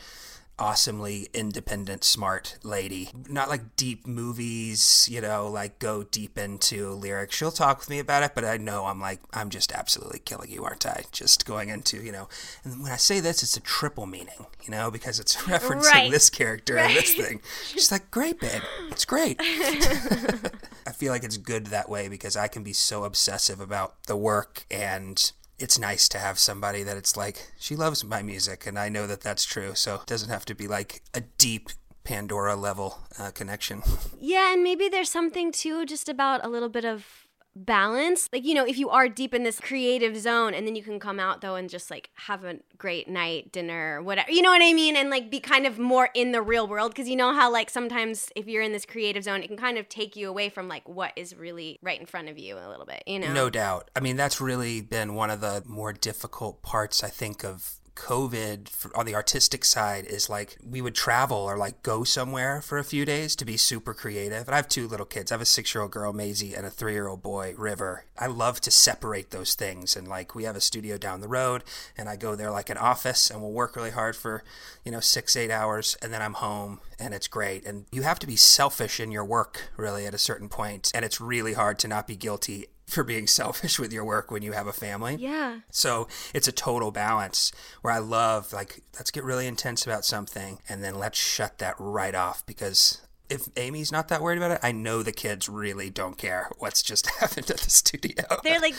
awesomely 0.63 1.27
independent, 1.35 2.05
smart 2.05 2.57
lady. 2.63 3.11
Not 3.29 3.49
like 3.49 3.75
deep 3.75 4.07
movies, 4.07 5.09
you 5.11 5.21
know, 5.21 5.49
like 5.49 5.81
go 5.81 6.05
deep 6.05 6.39
into 6.39 6.91
lyrics. 6.93 7.35
She'll 7.37 7.51
talk 7.51 7.81
with 7.81 7.91
me 7.91 7.99
about 7.99 8.23
it, 8.23 8.31
but 8.37 8.45
I 8.45 8.59
know 8.59 8.85
I'm 8.87 9.01
like, 9.01 9.19
I'm 9.35 9.51
just 9.51 9.73
absolutely 9.73 10.21
killing 10.21 10.51
you, 10.53 10.65
aren't 10.65 10.87
I? 10.87 11.03
Just 11.11 11.45
going 11.47 11.69
into, 11.69 12.01
you 12.01 12.13
know, 12.13 12.29
and 12.63 12.81
when 12.81 12.93
I 12.93 12.97
say 12.97 13.19
this, 13.19 13.43
it's 13.43 13.57
a 13.57 13.61
triple 13.61 14.07
meaning, 14.07 14.47
you 14.63 14.71
know, 14.71 14.89
because 14.91 15.19
it's 15.19 15.35
referencing 15.43 15.83
Right. 15.93 16.11
this 16.13 16.31
character 16.31 16.79
and 16.79 16.95
this 16.95 17.13
thing. 17.15 17.41
She's 17.67 17.91
like, 17.91 18.11
great, 18.13 18.39
babe. 18.39 18.63
It's 18.91 19.05
great. 19.05 19.37
I 19.41 20.93
feel 20.95 21.13
like 21.13 21.25
it's 21.25 21.39
good 21.39 21.67
that 21.67 21.89
way 21.89 22.09
because 22.09 22.37
I 22.37 22.47
can 22.49 22.63
be 22.63 22.73
so 22.73 23.03
obsessive 23.05 23.61
about 23.61 24.01
the 24.07 24.17
work 24.17 24.65
and 24.71 25.33
it's 25.59 25.79
nice 25.79 26.09
to 26.09 26.19
have 26.19 26.39
somebody 26.39 26.83
that 26.83 26.97
it's 26.97 27.17
like 27.17 27.53
she 27.59 27.77
loves 27.77 28.05
my 28.05 28.23
music 28.23 28.67
and 28.67 28.79
I 28.79 28.89
know 28.89 29.07
that 29.07 29.21
that's 29.21 29.45
true 29.45 29.75
so 29.75 29.97
it 29.97 30.07
doesn't 30.07 30.31
have 30.31 30.45
to 30.47 30.55
be 30.55 30.67
like 30.67 31.03
a 31.15 31.21
deep 31.39 31.71
Pandora 32.05 32.57
level 32.57 32.99
uh, 33.19 33.31
connection. 33.31 33.83
Yeah, 34.19 34.53
and 34.53 34.63
maybe 34.63 34.89
there's 34.89 35.11
something 35.11 35.53
too 35.53 35.87
just 35.87 36.09
about 36.09 36.45
a 36.45 36.49
little 36.49 36.69
bit 36.69 36.85
of 36.85 37.22
balance. 37.55 38.29
Like, 38.33 38.45
you 38.45 38.55
know, 38.55 38.65
if 38.65 38.79
you 38.79 38.91
are 38.91 39.09
deep 39.09 39.35
in 39.35 39.43
this 39.43 39.61
creative 39.61 40.17
zone 40.17 40.55
and 40.55 40.67
then 40.67 40.75
you 40.75 40.83
can 40.83 40.99
come 40.99 41.21
out 41.21 41.41
though 41.41 41.55
and 41.55 41.69
just 41.69 41.91
like 41.91 42.11
have 42.15 42.45
a 42.45 42.59
great 42.79 43.09
night, 43.09 43.53
dinner, 43.53 44.03
whatever. 44.03 44.31
You 44.31 44.43
know 44.43 44.51
what 44.51 44.63
I 44.63 44.73
mean? 44.73 44.97
And 44.97 45.11
like 45.11 45.31
be 45.31 45.41
kind 45.41 45.67
of 45.67 45.79
more 45.79 46.11
in 46.15 46.33
the 46.33 46.43
real 46.43 46.67
world 46.67 46.93
because 46.93 47.09
you 47.09 47.17
know 47.17 47.33
how 47.33 47.51
like 47.51 47.71
sometimes 47.71 48.31
if 48.35 48.47
you're 48.47 48.63
in 48.63 48.73
this 48.73 48.87
creative 48.87 49.25
zone, 49.25 49.43
it 49.43 49.49
can 49.49 49.57
kind 49.57 49.79
of 49.79 49.89
take 49.89 50.17
you 50.17 50.29
away 50.29 50.49
from 50.49 50.69
like 50.69 50.89
what 50.89 51.13
is 51.17 51.37
really 51.37 51.79
right 51.83 52.01
in 52.01 52.07
front 52.07 52.29
of 52.29 52.39
you 52.39 52.57
a 52.57 52.69
little 52.69 52.87
bit, 52.87 53.03
you 53.07 53.19
know? 53.19 53.33
No 53.33 53.51
doubt. 53.51 53.91
I 53.95 54.01
mean, 54.01 54.17
that's 54.17 54.41
really 54.41 54.81
been 54.81 55.15
one 55.15 55.31
of 55.31 55.41
the 55.41 55.63
more 55.67 55.93
difficult 55.93 56.63
parts, 56.63 57.05
I 57.05 57.09
think, 57.09 57.45
of 57.45 57.81
COVID 57.95 58.69
for, 58.69 58.97
on 58.97 59.07
the 59.07 59.15
artistic 59.15 59.65
side 59.65 60.07
is 60.07 60.31
like 60.31 60.57
we 60.65 60.81
would 60.81 60.95
travel 60.95 61.39
or 61.39 61.57
like 61.57 61.83
go 61.83 62.05
somewhere 62.05 62.61
for 62.61 62.79
a 62.79 62.85
few 62.85 63.05
days 63.05 63.37
to 63.37 63.45
be 63.45 63.57
super 63.57 63.95
creative. 63.95 64.47
And 64.47 64.55
I 64.55 64.57
have 64.57 64.69
two 64.69 64.89
little 64.89 65.07
kids. 65.07 65.31
I 65.31 65.35
have 65.35 65.43
a 65.43 65.47
six 65.47 65.75
year 65.75 65.83
old 65.83 65.91
girl, 65.91 66.13
Maisie, 66.13 66.55
and 66.55 66.67
a 66.67 66.71
three 66.71 66.93
year 66.93 67.09
old 67.09 67.23
boy, 67.23 67.55
River. 67.57 68.05
I 68.19 68.27
love 68.27 68.61
to 68.63 68.71
separate 68.71 69.31
those 69.31 69.55
things. 69.55 69.97
And 69.97 70.09
like 70.09 70.35
we 70.35 70.45
have 70.45 70.57
a 70.57 70.61
studio 70.61 70.97
down 70.97 71.21
the 71.21 71.29
road, 71.29 71.65
and 71.97 72.09
I 72.09 72.17
go 72.17 72.35
there 72.35 72.51
like 72.51 72.71
an 72.71 72.79
office 72.79 73.31
and 73.31 73.41
we'll 73.41 73.53
work 73.53 73.77
really 73.77 73.91
hard 73.91 74.17
for, 74.17 74.43
you 74.85 74.93
know, 74.93 75.01
six, 75.01 75.37
eight 75.37 75.51
hours. 75.51 75.97
And 76.03 76.13
then 76.13 76.23
I'm 76.23 76.35
home 76.35 76.81
and 76.99 77.13
it's 77.15 77.29
great. 77.29 77.67
And 77.67 77.87
you 77.93 78.03
have 78.03 78.19
to 78.21 78.27
be 78.27 78.37
selfish 78.37 79.01
in 79.01 79.13
your 79.13 79.25
work, 79.25 79.71
really, 79.77 80.07
at 80.07 80.15
a 80.15 80.19
certain 80.19 80.49
point. 80.49 80.91
And 80.95 81.05
it's 81.05 81.21
really 81.21 81.55
hard 81.55 81.79
to 81.81 81.89
not 81.89 82.07
be 82.07 82.17
guilty 82.17 82.67
for 82.93 83.05
being 83.05 83.27
selfish 83.27 83.79
with 83.81 83.93
your 83.93 84.05
work 84.05 84.31
when 84.31 84.43
you 84.43 84.53
have 84.53 84.67
a 84.67 84.73
family. 84.73 85.17
Yeah. 85.19 85.61
So 85.71 86.09
it's 86.35 86.49
a 86.49 86.53
total 86.53 86.91
balance 86.91 87.53
where 87.83 87.93
I 87.93 87.99
love, 87.99 88.53
like, 88.53 88.83
let's 88.95 89.11
get 89.11 89.25
really 89.25 89.47
intense 89.47 89.85
about 89.85 90.05
something 90.05 90.59
and 90.69 90.83
then 90.85 90.95
let's 90.99 91.19
shut 91.19 91.59
that 91.59 91.75
right 91.79 92.15
off 92.15 92.45
because 92.47 93.01
if 93.31 93.49
Amy's 93.57 93.91
not 93.91 94.09
that 94.09 94.21
worried 94.21 94.37
about 94.37 94.51
it, 94.51 94.61
I 94.63 94.73
know 94.73 95.03
the 95.03 95.13
kids 95.13 95.49
really 95.49 95.89
don't 95.89 96.19
care 96.19 96.51
what's 96.59 96.83
just 96.83 97.07
happened 97.21 97.51
at 97.51 97.59
the 97.59 97.71
studio. 97.71 98.25
They're 98.45 98.61
like 98.61 98.75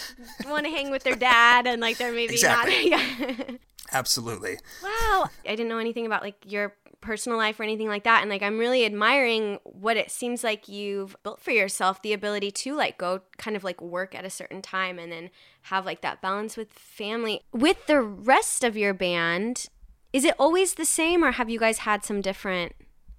want 0.46 0.66
to 0.66 0.72
hang 0.72 0.92
with 0.92 1.04
their 1.04 1.16
dad 1.16 1.66
and 1.66 1.82
like 1.82 1.98
they're 1.98 2.14
maybe 2.14 2.34
Exactly. 2.34 2.90
not. 2.90 3.00
Yeah. 3.20 3.56
Absolutely. 3.92 4.58
Wow. 4.82 5.30
I 5.46 5.50
didn't 5.56 5.68
know 5.70 5.78
anything 5.78 6.06
about 6.06 6.24
like 6.24 6.36
your 6.46 6.74
personal 7.04 7.38
life 7.38 7.60
or 7.60 7.64
anything 7.64 7.88
like 7.88 8.04
that. 8.04 8.22
And 8.22 8.30
like 8.30 8.42
I'm 8.42 8.58
really 8.58 8.86
admiring 8.86 9.60
what 9.64 9.98
it 9.98 10.10
seems 10.10 10.44
like 10.44 10.68
you've 10.68 11.16
built 11.24 11.40
for 11.40 11.52
yourself, 11.52 12.02
the 12.02 12.14
ability 12.14 12.50
to 12.52 12.76
like 12.76 12.98
go 12.98 13.22
kind 13.38 13.56
of 13.56 13.64
like 13.64 13.82
work 13.82 14.16
at 14.16 14.26
a 14.26 14.30
certain 14.30 14.62
time 14.62 14.98
and 14.98 15.12
then 15.12 15.30
have 15.64 15.86
like 15.86 16.02
that 16.02 16.22
balance 16.22 16.58
with 16.58 16.72
family. 16.72 17.42
With 17.52 17.86
the 17.86 18.02
rest 18.02 18.64
of 18.64 18.76
your 18.76 18.94
band, 18.94 19.68
is 20.12 20.24
it 20.26 20.36
always 20.40 20.74
the 20.74 20.86
same 20.86 21.24
or 21.24 21.34
have 21.34 21.50
you 21.50 21.60
guys 21.60 21.80
had 21.80 22.04
some 22.04 22.22
different 22.22 22.74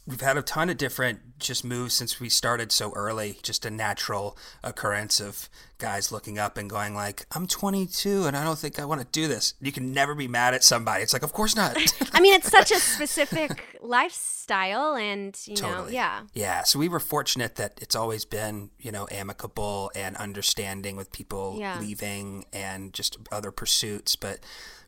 We've 0.06 0.20
had 0.20 0.36
a 0.36 0.42
ton 0.42 0.68
of 0.68 0.76
different 0.76 1.33
just 1.38 1.64
moves 1.64 1.94
since 1.94 2.20
we 2.20 2.28
started 2.28 2.70
so 2.72 2.92
early. 2.94 3.38
Just 3.42 3.64
a 3.66 3.70
natural 3.70 4.36
occurrence 4.62 5.20
of 5.20 5.48
guys 5.78 6.12
looking 6.12 6.38
up 6.38 6.56
and 6.56 6.70
going 6.70 6.94
like, 6.94 7.26
"I'm 7.32 7.46
22 7.46 8.26
and 8.26 8.36
I 8.36 8.44
don't 8.44 8.58
think 8.58 8.78
I 8.78 8.84
want 8.84 9.00
to 9.00 9.06
do 9.10 9.26
this." 9.28 9.54
You 9.60 9.72
can 9.72 9.92
never 9.92 10.14
be 10.14 10.28
mad 10.28 10.54
at 10.54 10.62
somebody. 10.64 11.02
It's 11.02 11.12
like, 11.12 11.22
"Of 11.24 11.32
course 11.32 11.56
not." 11.56 11.76
I 12.12 12.20
mean, 12.20 12.34
it's 12.34 12.50
such 12.50 12.70
a 12.70 12.78
specific 12.78 13.78
lifestyle 13.82 14.94
and, 14.94 15.38
you 15.46 15.60
know, 15.60 15.86
yeah. 15.88 16.22
Yeah. 16.34 16.62
So 16.62 16.78
we 16.78 16.88
were 16.88 17.00
fortunate 17.00 17.56
that 17.56 17.78
it's 17.82 17.94
always 17.96 18.24
been, 18.24 18.70
you 18.78 18.92
know, 18.92 19.08
amicable 19.10 19.90
and 19.94 20.16
understanding 20.16 20.96
with 20.96 21.12
people 21.12 21.56
Yeah. 21.58 21.78
leaving 21.80 22.44
and 22.52 22.92
just 22.92 23.16
other 23.32 23.50
pursuits. 23.50 24.16
But 24.16 24.40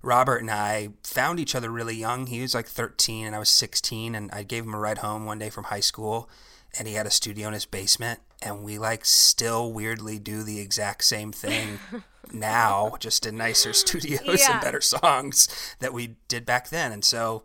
Robert 0.03 0.37
and 0.39 0.51
I 0.51 0.91
found 1.03 1.41
each 1.41 1.55
other 1.55 1.71
really 1.71 1.97
young. 1.97 2.27
He 2.27 2.41
was 2.41 2.55
like 2.55 2.69
13 2.69 3.27
and 3.27 3.35
I 3.35 3.39
was 3.39 3.51
16. 3.51 4.15
And 4.15 4.31
I 4.33 4.43
gave 4.45 4.65
him 4.65 4.75
a 4.75 4.79
ride 4.79 4.99
home 4.99 5.27
one 5.27 5.39
day 5.39 5.51
from 5.51 5.65
high 5.65 5.81
school. 5.81 6.29
And 6.79 6.87
he 6.89 6.95
had 6.95 7.07
a 7.07 7.11
studio 7.11 7.49
in 7.49 7.55
his 7.55 7.65
basement. 7.67 8.21
And 8.43 8.63
we 8.63 8.79
like 8.79 9.05
still 9.05 9.73
weirdly 9.73 10.19
do 10.19 10.43
the 10.43 10.61
exact 10.61 11.05
same 11.05 11.33
thing 11.33 11.79
now, 12.33 12.97
just 13.01 13.25
in 13.27 13.37
nicer 13.37 13.73
studios 13.73 14.41
Yeah. 14.41 14.53
and 14.55 14.61
better 14.61 14.81
songs 14.81 15.49
that 15.81 15.93
we 15.93 16.17
did 16.29 16.45
back 16.45 16.69
then. 16.69 16.93
And 16.93 17.05
so 17.05 17.45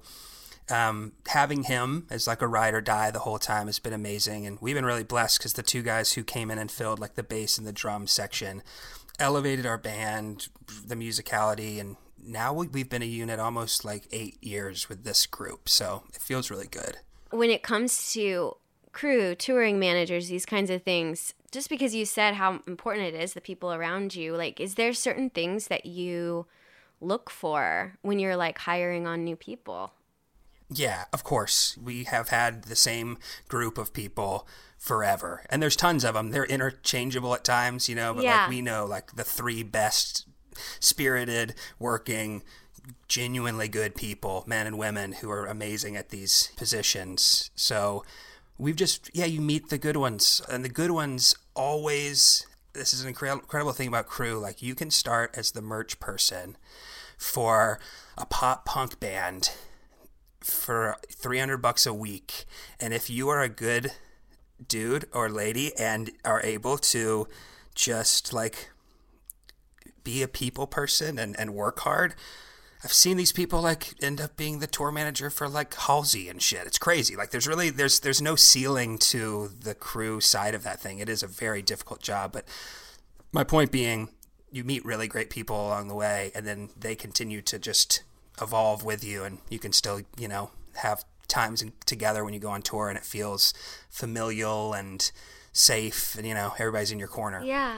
um, 0.69 1.13
having 1.27 1.63
him 1.63 2.07
as 2.09 2.27
like 2.27 2.41
a 2.41 2.47
ride 2.47 2.73
or 2.73 2.81
die 2.81 3.11
the 3.11 3.19
whole 3.19 3.39
time 3.39 3.67
has 3.67 3.79
been 3.79 3.93
amazing. 3.93 4.45
And 4.45 4.57
we've 4.61 4.75
been 4.75 4.85
really 4.85 5.03
blessed 5.03 5.37
because 5.39 5.53
the 5.53 5.63
two 5.63 5.81
guys 5.81 6.13
who 6.13 6.23
came 6.23 6.51
in 6.51 6.57
and 6.57 6.71
filled 6.71 6.99
like 6.99 7.15
the 7.15 7.23
bass 7.23 7.57
and 7.57 7.65
the 7.67 7.73
drum 7.73 8.07
section 8.07 8.61
elevated 9.19 9.65
our 9.65 9.77
band, 9.77 10.47
the 10.85 10.95
musicality, 10.95 11.79
and 11.79 11.95
now 12.23 12.53
we- 12.53 12.67
we've 12.67 12.89
been 12.89 13.01
a 13.01 13.05
unit 13.05 13.39
almost 13.39 13.83
like 13.85 14.07
eight 14.11 14.43
years 14.43 14.89
with 14.89 15.03
this 15.03 15.25
group. 15.25 15.69
So 15.69 16.03
it 16.13 16.21
feels 16.21 16.49
really 16.51 16.67
good. 16.67 16.97
when 17.31 17.49
it 17.49 17.63
comes 17.63 18.11
to 18.11 18.57
crew, 18.91 19.35
touring 19.35 19.79
managers, 19.79 20.29
these 20.29 20.45
kinds 20.45 20.69
of 20.69 20.83
things, 20.83 21.33
just 21.51 21.69
because 21.69 21.93
you 21.95 22.05
said 22.05 22.35
how 22.35 22.61
important 22.67 23.13
it 23.13 23.21
is, 23.21 23.33
the 23.33 23.41
people 23.41 23.73
around 23.73 24.15
you, 24.15 24.35
like, 24.35 24.59
is 24.59 24.75
there 24.75 24.93
certain 24.93 25.29
things 25.29 25.67
that 25.67 25.85
you 25.85 26.45
look 26.99 27.29
for 27.29 27.97
when 28.01 28.19
you're 28.19 28.35
like 28.35 28.59
hiring 28.59 29.07
on 29.07 29.23
new 29.23 29.35
people? 29.35 29.93
Yeah, 30.69 31.05
of 31.11 31.23
course. 31.23 31.77
We 31.77 32.05
have 32.05 32.29
had 32.29 32.63
the 32.63 32.75
same 32.75 33.17
group 33.49 33.77
of 33.77 33.91
people 33.91 34.47
forever. 34.77 35.43
And 35.49 35.61
there's 35.61 35.75
tons 35.75 36.05
of 36.05 36.13
them. 36.13 36.29
They're 36.31 36.45
interchangeable 36.45 37.33
at 37.33 37.43
times, 37.43 37.89
you 37.89 37.95
know, 37.95 38.13
but 38.13 38.23
Yeah. 38.23 38.41
like 38.43 38.49
we 38.49 38.61
know 38.61 38.85
like 38.85 39.15
the 39.15 39.25
three 39.25 39.63
best 39.63 40.25
spirited, 40.79 41.55
working, 41.77 42.43
genuinely 43.07 43.67
good 43.67 43.95
people, 43.95 44.43
men 44.47 44.65
and 44.65 44.77
women 44.77 45.13
who 45.13 45.29
are 45.29 45.45
amazing 45.45 45.97
at 45.97 46.09
these 46.09 46.51
positions. 46.55 47.51
So 47.55 48.03
we've 48.61 48.75
just 48.75 49.09
yeah, 49.11 49.25
you 49.25 49.41
meet 49.41 49.69
the 49.69 49.77
good 49.79 49.97
ones. 49.97 50.41
And 50.47 50.63
the 50.63 50.69
good 50.69 50.91
ones 50.91 51.35
always 51.55 52.45
this 52.73 52.93
is 52.93 53.01
an 53.01 53.09
incredible 53.09 53.41
incredible 53.41 53.73
thing 53.73 53.87
about 53.87 54.05
crew 54.07 54.39
like 54.39 54.61
you 54.61 54.75
can 54.75 54.91
start 54.91 55.31
as 55.35 55.51
the 55.51 55.61
merch 55.61 55.99
person 55.99 56.55
for 57.17 57.79
a 58.17 58.25
pop 58.25 58.63
punk 58.65 58.99
band 58.99 59.51
for 60.39 60.95
300 61.09 61.57
bucks 61.57 61.85
a 61.85 61.93
week. 61.93 62.45
And 62.79 62.93
if 62.93 63.09
you 63.09 63.29
are 63.29 63.41
a 63.41 63.49
good 63.49 63.93
dude 64.65 65.05
or 65.11 65.27
lady 65.27 65.75
and 65.77 66.11
are 66.23 66.41
able 66.43 66.77
to 66.77 67.27
just 67.73 68.31
like 68.31 68.69
be 70.03 70.21
a 70.21 70.27
people 70.27 70.67
person 70.67 71.17
and, 71.17 71.37
and 71.39 71.53
work 71.53 71.79
hard 71.79 72.15
i've 72.83 72.93
seen 72.93 73.17
these 73.17 73.31
people 73.31 73.61
like 73.61 73.93
end 74.01 74.19
up 74.19 74.35
being 74.37 74.59
the 74.59 74.67
tour 74.67 74.91
manager 74.91 75.29
for 75.29 75.47
like 75.47 75.73
halsey 75.75 76.29
and 76.29 76.41
shit 76.41 76.65
it's 76.65 76.77
crazy 76.77 77.15
like 77.15 77.31
there's 77.31 77.47
really 77.47 77.69
there's 77.69 77.99
there's 77.99 78.21
no 78.21 78.35
ceiling 78.35 78.97
to 78.97 79.49
the 79.61 79.75
crew 79.75 80.19
side 80.19 80.55
of 80.55 80.63
that 80.63 80.79
thing 80.79 80.99
it 80.99 81.09
is 81.09 81.23
a 81.23 81.27
very 81.27 81.61
difficult 81.61 82.01
job 82.01 82.31
but 82.31 82.45
my 83.31 83.43
point 83.43 83.71
being 83.71 84.09
you 84.51 84.63
meet 84.63 84.83
really 84.85 85.07
great 85.07 85.29
people 85.29 85.55
along 85.67 85.87
the 85.87 85.95
way 85.95 86.31
and 86.35 86.45
then 86.45 86.69
they 86.77 86.95
continue 86.95 87.41
to 87.41 87.57
just 87.57 88.03
evolve 88.41 88.83
with 88.83 89.03
you 89.03 89.23
and 89.23 89.39
you 89.49 89.59
can 89.59 89.71
still 89.71 90.01
you 90.17 90.27
know 90.27 90.51
have 90.75 91.03
times 91.27 91.63
together 91.85 92.25
when 92.25 92.33
you 92.33 92.39
go 92.39 92.49
on 92.49 92.61
tour 92.61 92.89
and 92.89 92.97
it 92.97 93.05
feels 93.05 93.53
familial 93.89 94.73
and 94.73 95.11
safe 95.53 96.15
and 96.15 96.27
you 96.27 96.33
know 96.33 96.53
everybody's 96.57 96.91
in 96.91 96.99
your 96.99 97.07
corner 97.07 97.41
Yeah. 97.43 97.77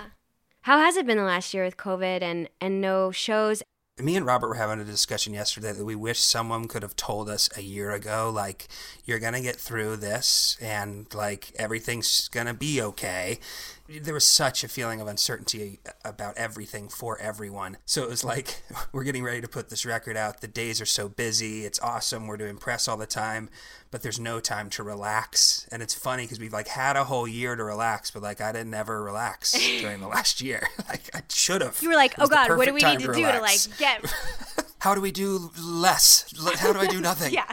How 0.61 0.77
has 0.79 0.95
it 0.95 1.05
been 1.05 1.17
the 1.17 1.23
last 1.25 1.53
year 1.53 1.65
with 1.65 1.75
COVID 1.75 2.21
and 2.21 2.47
and 2.61 2.79
no 2.79 3.11
shows? 3.11 3.61
Me 4.01 4.15
and 4.15 4.25
Robert 4.25 4.47
were 4.47 4.55
having 4.55 4.79
a 4.79 4.83
discussion 4.83 5.33
yesterday 5.33 5.71
that 5.71 5.85
we 5.85 5.93
wish 5.93 6.19
someone 6.19 6.67
could 6.67 6.81
have 6.81 6.95
told 6.95 7.29
us 7.29 7.47
a 7.55 7.61
year 7.61 7.91
ago, 7.91 8.31
like, 8.33 8.67
you're 9.05 9.19
going 9.19 9.33
to 9.33 9.41
get 9.41 9.55
through 9.57 9.97
this 9.97 10.57
and, 10.59 11.13
like, 11.13 11.51
everything's 11.57 12.27
going 12.29 12.47
to 12.47 12.55
be 12.55 12.81
okay. 12.81 13.39
There 13.87 14.15
was 14.15 14.25
such 14.25 14.63
a 14.63 14.67
feeling 14.67 14.99
of 14.99 15.07
uncertainty 15.07 15.79
about 16.03 16.35
everything 16.37 16.89
for 16.89 17.19
everyone. 17.19 17.77
So 17.85 18.01
it 18.01 18.09
was 18.09 18.23
like, 18.23 18.63
we're 18.91 19.03
getting 19.03 19.23
ready 19.23 19.41
to 19.41 19.47
put 19.47 19.69
this 19.69 19.85
record 19.85 20.17
out. 20.17 20.41
The 20.41 20.47
days 20.47 20.81
are 20.81 20.87
so 20.87 21.07
busy. 21.07 21.63
It's 21.63 21.79
awesome. 21.79 22.25
We're 22.25 22.37
doing 22.37 22.57
press 22.57 22.87
all 22.87 22.97
the 22.97 23.05
time, 23.05 23.49
but 23.93 24.01
there's 24.01 24.19
no 24.19 24.39
time 24.39 24.71
to 24.71 24.81
relax. 24.81 25.67
And 25.71 25.83
it's 25.83 25.93
funny 25.93 26.23
because 26.23 26.39
we've, 26.39 26.51
like, 26.51 26.67
had 26.67 26.95
a 26.95 27.03
whole 27.03 27.27
year 27.27 27.55
to 27.55 27.63
relax, 27.63 28.09
but, 28.09 28.23
like, 28.23 28.41
I 28.41 28.51
didn't 28.51 28.73
ever 28.73 29.03
relax 29.03 29.51
during 29.81 29.99
the 29.99 30.07
last 30.07 30.41
year. 30.41 30.67
like, 30.89 31.11
I 31.13 31.21
should 31.29 31.61
have. 31.61 31.77
You 31.79 31.89
were 31.89 31.95
like, 31.95 32.15
oh, 32.17 32.25
God, 32.25 32.57
what 32.57 32.65
do 32.65 32.73
we 32.73 32.81
need 32.81 33.01
to, 33.01 33.07
to 33.07 33.13
do 33.13 33.21
to, 33.21 33.39
like, 33.39 33.59
get. 33.77 34.03
How 34.79 34.95
do 34.95 35.01
we 35.01 35.11
do 35.11 35.51
less? 35.63 36.25
How 36.57 36.73
do 36.73 36.79
I 36.79 36.87
do 36.87 37.01
nothing? 37.01 37.33
yeah. 37.33 37.45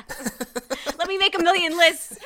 Let 0.99 1.09
me 1.09 1.19
make 1.19 1.39
a 1.39 1.43
million 1.43 1.77
lists. 1.77 2.19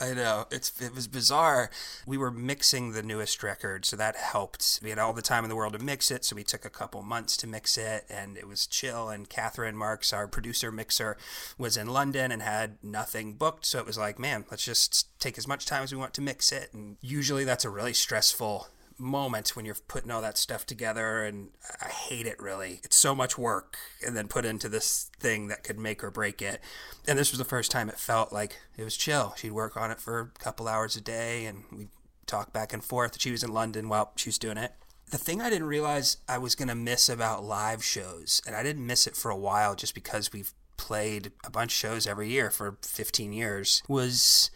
I 0.00 0.14
know 0.14 0.46
it's 0.50 0.72
it 0.80 0.94
was 0.94 1.08
bizarre. 1.08 1.70
We 2.06 2.16
were 2.16 2.30
mixing 2.30 2.92
the 2.92 3.02
newest 3.02 3.42
record, 3.42 3.84
so 3.84 3.96
that 3.96 4.14
helped. 4.14 4.78
We 4.82 4.90
had 4.90 4.98
all 4.98 5.12
the 5.12 5.22
time 5.22 5.44
in 5.44 5.50
the 5.50 5.56
world 5.56 5.72
to 5.72 5.80
mix 5.80 6.12
it, 6.12 6.24
so 6.24 6.36
we 6.36 6.44
took 6.44 6.64
a 6.64 6.70
couple 6.70 7.02
months 7.02 7.36
to 7.38 7.48
mix 7.48 7.76
it, 7.76 8.04
and 8.08 8.36
it 8.36 8.46
was 8.46 8.68
chill. 8.68 9.08
And 9.08 9.28
Catherine 9.28 9.76
Marks, 9.76 10.12
our 10.12 10.28
producer 10.28 10.70
mixer, 10.70 11.16
was 11.58 11.76
in 11.76 11.88
London 11.88 12.30
and 12.30 12.42
had 12.42 12.78
nothing 12.82 13.34
booked, 13.34 13.66
so 13.66 13.80
it 13.80 13.86
was 13.86 13.98
like, 13.98 14.20
man, 14.20 14.44
let's 14.50 14.64
just 14.64 15.08
take 15.18 15.36
as 15.36 15.48
much 15.48 15.66
time 15.66 15.82
as 15.82 15.92
we 15.92 15.98
want 15.98 16.14
to 16.14 16.20
mix 16.20 16.52
it. 16.52 16.70
And 16.72 16.96
usually 17.00 17.44
that's 17.44 17.64
a 17.64 17.70
really 17.70 17.94
stressful 17.94 18.68
moment 18.98 19.54
when 19.56 19.64
you're 19.64 19.76
putting 19.86 20.10
all 20.10 20.22
that 20.22 20.36
stuff 20.36 20.66
together 20.66 21.24
and 21.24 21.50
I 21.80 21.88
hate 21.88 22.26
it 22.26 22.40
really. 22.40 22.80
It's 22.82 22.96
so 22.96 23.14
much 23.14 23.38
work 23.38 23.76
and 24.06 24.16
then 24.16 24.28
put 24.28 24.44
into 24.44 24.68
this 24.68 25.10
thing 25.18 25.48
that 25.48 25.64
could 25.64 25.78
make 25.78 26.02
or 26.02 26.10
break 26.10 26.42
it. 26.42 26.60
And 27.06 27.18
this 27.18 27.30
was 27.30 27.38
the 27.38 27.44
first 27.44 27.70
time 27.70 27.88
it 27.88 27.98
felt 27.98 28.32
like 28.32 28.56
it 28.76 28.84
was 28.84 28.96
chill. 28.96 29.34
She'd 29.36 29.52
work 29.52 29.76
on 29.76 29.90
it 29.90 30.00
for 30.00 30.20
a 30.20 30.42
couple 30.42 30.68
hours 30.68 30.96
a 30.96 31.00
day 31.00 31.46
and 31.46 31.64
we'd 31.72 31.88
talk 32.26 32.52
back 32.52 32.72
and 32.72 32.84
forth. 32.84 33.20
She 33.20 33.30
was 33.30 33.42
in 33.42 33.52
London 33.52 33.88
while 33.88 34.12
she 34.16 34.28
was 34.28 34.38
doing 34.38 34.58
it. 34.58 34.72
The 35.10 35.18
thing 35.18 35.40
I 35.40 35.48
didn't 35.48 35.68
realize 35.68 36.18
I 36.28 36.36
was 36.36 36.54
going 36.54 36.68
to 36.68 36.74
miss 36.74 37.08
about 37.08 37.42
live 37.42 37.82
shows, 37.82 38.42
and 38.46 38.54
I 38.54 38.62
didn't 38.62 38.86
miss 38.86 39.06
it 39.06 39.16
for 39.16 39.30
a 39.30 39.36
while 39.36 39.74
just 39.74 39.94
because 39.94 40.34
we've 40.34 40.52
played 40.76 41.32
a 41.44 41.50
bunch 41.50 41.72
of 41.72 41.76
shows 41.76 42.06
every 42.06 42.28
year 42.28 42.50
for 42.50 42.76
15 42.82 43.32
years, 43.32 43.82
was 43.88 44.50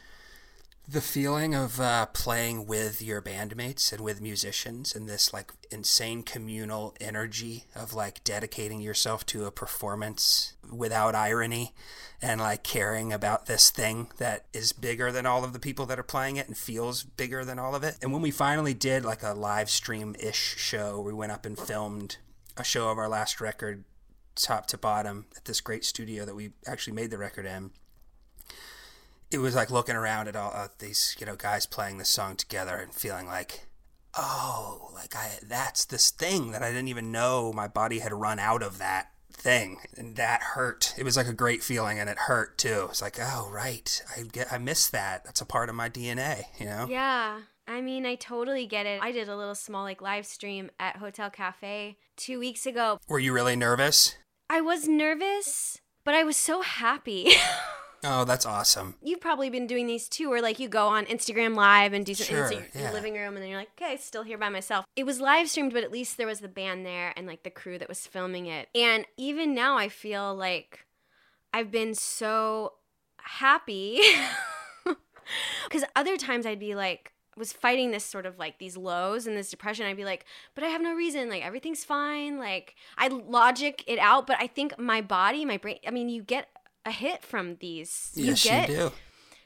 the 0.87 1.01
feeling 1.01 1.55
of 1.55 1.81
uh, 1.81 2.07
playing 2.07 2.67
with 2.67 3.01
your 3.01 3.23
bandmates 3.23 3.93
and 3.93 4.01
with 4.01 4.21
musicians 4.21 4.95
and 4.95 5.09
this 5.09 5.33
like 5.33 5.53
insane 5.71 6.23
communal 6.23 6.95
energy 7.01 7.65
of 7.75 7.95
like 7.95 8.23
dedicating 8.25 8.81
yourself 8.81 9.25
to 9.25 9.45
a 9.45 9.53
performance 9.53 10.55
without 10.71 11.15
irony 11.15 11.73
and 12.21 12.41
like 12.41 12.65
caring 12.65 13.13
about 13.13 13.47
this 13.47 13.71
thing 13.71 14.09
that 14.19 14.45
is 14.53 14.73
bigger 14.73 15.13
than 15.13 15.25
all 15.25 15.45
of 15.45 15.53
the 15.53 15.59
people 15.61 15.87
that 15.87 15.99
are 15.99 16.05
playing 16.05 16.37
it 16.37 16.49
and 16.49 16.57
feels 16.57 17.05
bigger 17.05 17.45
than 17.45 17.59
all 17.59 17.75
of 17.75 17.85
it. 17.85 17.97
And 18.03 18.13
when 18.13 18.23
we 18.23 18.31
finally 18.33 18.75
did 18.75 19.05
like 19.05 19.23
a 19.23 19.35
live 19.35 19.71
stream 19.71 20.17
ish 20.19 20.57
show, 20.57 21.01
we 21.01 21.13
went 21.13 21.33
up 21.33 21.47
and 21.47 21.59
filmed 21.59 22.17
a 22.57 22.65
show 22.65 22.91
of 22.91 22.99
our 22.99 23.09
last 23.09 23.41
record 23.41 23.85
top 24.35 24.67
to 24.67 24.79
bottom 24.79 25.27
at 25.37 25.45
this 25.45 25.61
great 25.61 25.85
studio 25.85 26.25
that 26.25 26.35
we 26.35 26.53
actually 26.67 26.95
made 26.95 27.11
the 27.11 27.19
record 27.19 27.47
in 27.47 27.71
it 29.33 29.39
was 29.39 29.55
like 29.55 29.71
looking 29.71 29.97
around 29.97 30.29
at 30.29 30.37
all 30.37 30.53
uh, 30.55 30.69
these 30.79 31.17
you 31.19 31.27
know 31.27 31.37
guys 31.37 31.67
playing 31.67 31.99
this 31.99 32.09
song 32.09 32.37
together 32.37 32.77
and 32.77 32.95
feeling 32.95 33.27
like 33.27 33.67
oh 34.17 34.91
like 34.95 35.17
i 35.17 35.31
that's 35.43 35.85
this 35.87 36.11
thing 36.11 36.53
that 36.53 36.63
i 36.63 36.69
didn't 36.69 36.89
even 36.89 37.11
know 37.11 37.53
my 37.53 37.67
body 37.67 38.01
had 38.01 38.13
run 38.13 38.39
out 38.39 38.63
of 38.63 38.79
that 38.79 39.09
thing 39.33 39.79
and 39.97 40.17
that 40.17 40.43
hurt 40.43 40.93
it 40.99 41.05
was 41.05 41.17
like 41.17 41.27
a 41.27 41.33
great 41.33 41.63
feeling 41.63 41.99
and 41.99 42.11
it 42.11 42.19
hurt 42.19 42.59
too 42.59 42.87
it's 42.91 43.01
like 43.01 43.17
oh 43.19 43.49
right 43.51 44.03
i 44.17 44.23
get 44.23 44.53
i 44.53 44.59
miss 44.59 44.89
that 44.89 45.25
that's 45.25 45.41
a 45.41 45.47
part 45.47 45.71
of 45.71 45.75
my 45.75 45.89
dna 45.89 46.43
you 46.59 46.67
know 46.67 46.87
yeah 46.89 47.41
I 47.65 47.81
mean, 47.81 48.05
I 48.05 48.17
totally 48.17 48.67
get 48.67 48.87
it. 48.87 49.01
I 49.01 49.13
did 49.13 49.29
a 49.29 49.37
little 49.37 49.55
small 49.55 49.85
like 49.85 50.03
live 50.03 50.27
stream 50.27 50.69
at 50.81 50.97
Hotel 50.97 51.31
Cafe 51.31 51.97
2 52.17 52.41
weeks 52.41 52.67
ago. 52.67 52.99
Were 53.09 53.21
you 53.21 53.33
really 53.33 53.55
nervous? 53.55 54.17
I 54.51 54.61
was 54.61 54.89
nervous, 54.89 55.81
but 56.05 56.13
I 56.13 56.25
was 56.25 56.37
so 56.37 56.63
happy. 56.63 57.31
Oh, 58.05 58.25
that's 58.25 58.45
awesome. 58.45 58.97
You've 59.03 59.21
probably 59.21 59.49
been 59.49 59.67
doing 59.67 59.87
these 59.87 60.09
too, 60.09 60.29
where 60.29 60.43
like 60.43 60.59
you 60.59 60.69
go 60.69 60.89
on 60.89 61.07
Instagram 61.07 61.55
Live 61.55 61.93
and 61.93 62.05
do 62.05 62.15
something 62.15 62.37
Sure, 62.37 62.47
in 62.51 62.59
your 62.75 62.83
yeah. 62.85 62.93
living 62.93 63.15
room, 63.15 63.35
and 63.35 63.43
then 63.43 63.49
you're 63.49 63.59
like, 63.59 63.71
okay, 63.81 63.97
still 63.97 64.25
here 64.25 64.39
by 64.39 64.49
myself. 64.49 64.85
It 64.97 65.05
was 65.05 65.21
live 65.21 65.49
streamed, 65.49 65.73
but 65.73 65.85
at 65.85 65.93
least 65.93 66.17
there 66.17 66.27
was 66.27 66.41
the 66.41 66.49
band 66.49 66.85
there 66.85 67.13
and 67.17 67.27
like 67.27 67.45
the 67.45 67.51
crew 67.51 67.79
that 67.79 67.89
was 67.89 68.07
filming 68.07 68.47
it. 68.47 68.69
And 68.75 69.07
even 69.17 69.55
now, 69.55 69.77
I 69.77 69.89
feel 69.89 70.35
like 70.35 70.85
I've 71.55 71.71
been 71.71 71.95
so 71.95 72.73
happy 73.19 74.01
because 75.65 75.85
other 75.95 76.17
times 76.17 76.45
I'd 76.45 76.59
be 76.59 76.75
like, 76.75 77.13
was 77.37 77.53
fighting 77.53 77.93
this 77.93 78.05
sort 78.05 78.27
of 78.27 78.39
like 78.39 78.59
these 78.59 78.77
lows 78.77 79.27
and 79.27 79.37
this 79.37 79.51
depression. 79.51 79.87
I'd 79.87 79.97
be 79.97 80.05
like, 80.05 80.27
but 80.55 80.65
I 80.65 80.69
have 80.69 80.83
no 80.83 80.95
reason. 80.95 81.29
Like 81.31 81.45
everything's 81.45 81.85
fine. 81.85 82.39
Like 82.39 82.75
I 82.99 83.09
logic 83.09 83.85
it 83.87 83.99
out, 83.99 84.27
but 84.27 84.37
I 84.39 84.47
think 84.47 84.79
my 84.79 85.01
body, 85.01 85.45
my 85.45 85.57
brain. 85.57 85.79
I 85.87 85.91
mean, 85.91 86.09
you 86.09 86.23
get 86.23 86.49
a 86.85 86.91
hit 86.91 87.23
from 87.23 87.57
these. 87.57 88.11
yes 88.15 88.45
you 88.45 88.51
get 88.51 88.69
you 88.69 88.77
do 88.77 88.93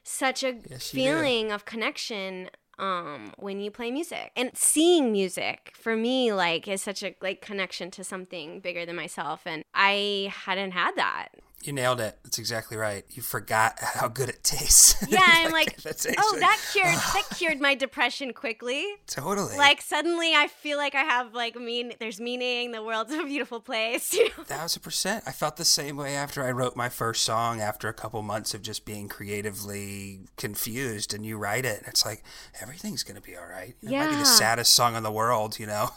such 0.03 0.43
a 0.45 0.55
Yes, 0.71 0.95
you 0.95 1.03
do. 1.03 1.05
feeling 1.07 1.53
of 1.53 1.65
connection 1.65 2.49
um 2.79 3.33
when 3.39 3.59
you 3.61 3.71
play 3.71 3.91
music 3.91 4.31
and 4.37 4.51
seeing 4.55 5.11
music 5.11 5.73
for 5.75 5.97
me 5.97 6.33
like 6.33 6.69
is 6.69 6.83
such 6.83 7.03
a 7.03 7.15
like 7.23 7.41
connection 7.41 7.91
to 7.91 8.05
something 8.05 8.61
bigger 8.61 8.85
than 8.87 8.95
myself 8.97 9.43
and 9.47 9.65
i 9.75 10.31
hadn't 10.45 10.73
had 10.73 10.93
that 10.97 11.29
you 11.63 11.73
nailed 11.73 12.01
it 12.01 12.19
that's 12.23 12.39
exactly 12.39 12.77
right 12.77 13.05
you 13.11 13.23
forgot 13.23 13.77
how 13.81 14.07
good 14.07 14.29
it 14.29 14.45
tastes 14.45 14.97
yeah 15.09 15.21
i'm 15.23 15.53
like 15.53 15.77
oh 16.19 16.37
that 16.39 16.61
cured 16.73 16.87
that 16.95 17.25
cured 17.37 17.61
my 17.61 17.75
depression 17.75 18.33
quickly 18.33 18.85
totally 19.07 19.57
like 19.57 19.83
suddenly 19.83 20.35
i 20.35 20.47
feel 20.47 20.79
like 20.79 20.95
i 20.95 21.03
have 21.03 21.35
like 21.35 21.57
mean 21.57 21.93
there's 21.99 22.21
meaning 22.21 22.71
the 22.71 22.83
world's 22.83 23.13
a 23.17 23.25
beautiful 23.25 23.61
place 23.61 24.13
you 24.13 24.25
know? 24.25 24.45
Thousand 24.45 24.83
percent. 24.83 25.25
I 25.27 25.33
felt 25.33 25.57
the 25.57 25.65
same 25.65 25.97
way 25.97 26.15
after 26.15 26.45
I 26.45 26.51
wrote 26.51 26.77
my 26.77 26.89
first 26.89 27.25
song. 27.25 27.61
After 27.61 27.89
a 27.89 27.93
couple 27.93 28.23
months 28.23 28.55
of 28.55 28.63
just 28.63 28.85
being 28.85 29.09
creatively 29.09 30.21
confused, 30.37 31.15
and 31.15 31.25
you 31.25 31.39
write 31.39 31.65
it, 31.65 31.79
and 31.79 31.89
it's 31.89 32.05
like 32.05 32.23
everything's 32.61 33.03
gonna 33.03 33.21
be 33.21 33.37
all 33.37 33.47
right. 33.47 33.75
It 33.83 33.91
might 33.91 34.11
be 34.11 34.17
the 34.17 34.25
saddest 34.25 34.75
song 34.75 34.97
in 34.97 35.03
the 35.03 35.11
world, 35.11 35.59
you 35.59 35.67
know, 35.67 35.91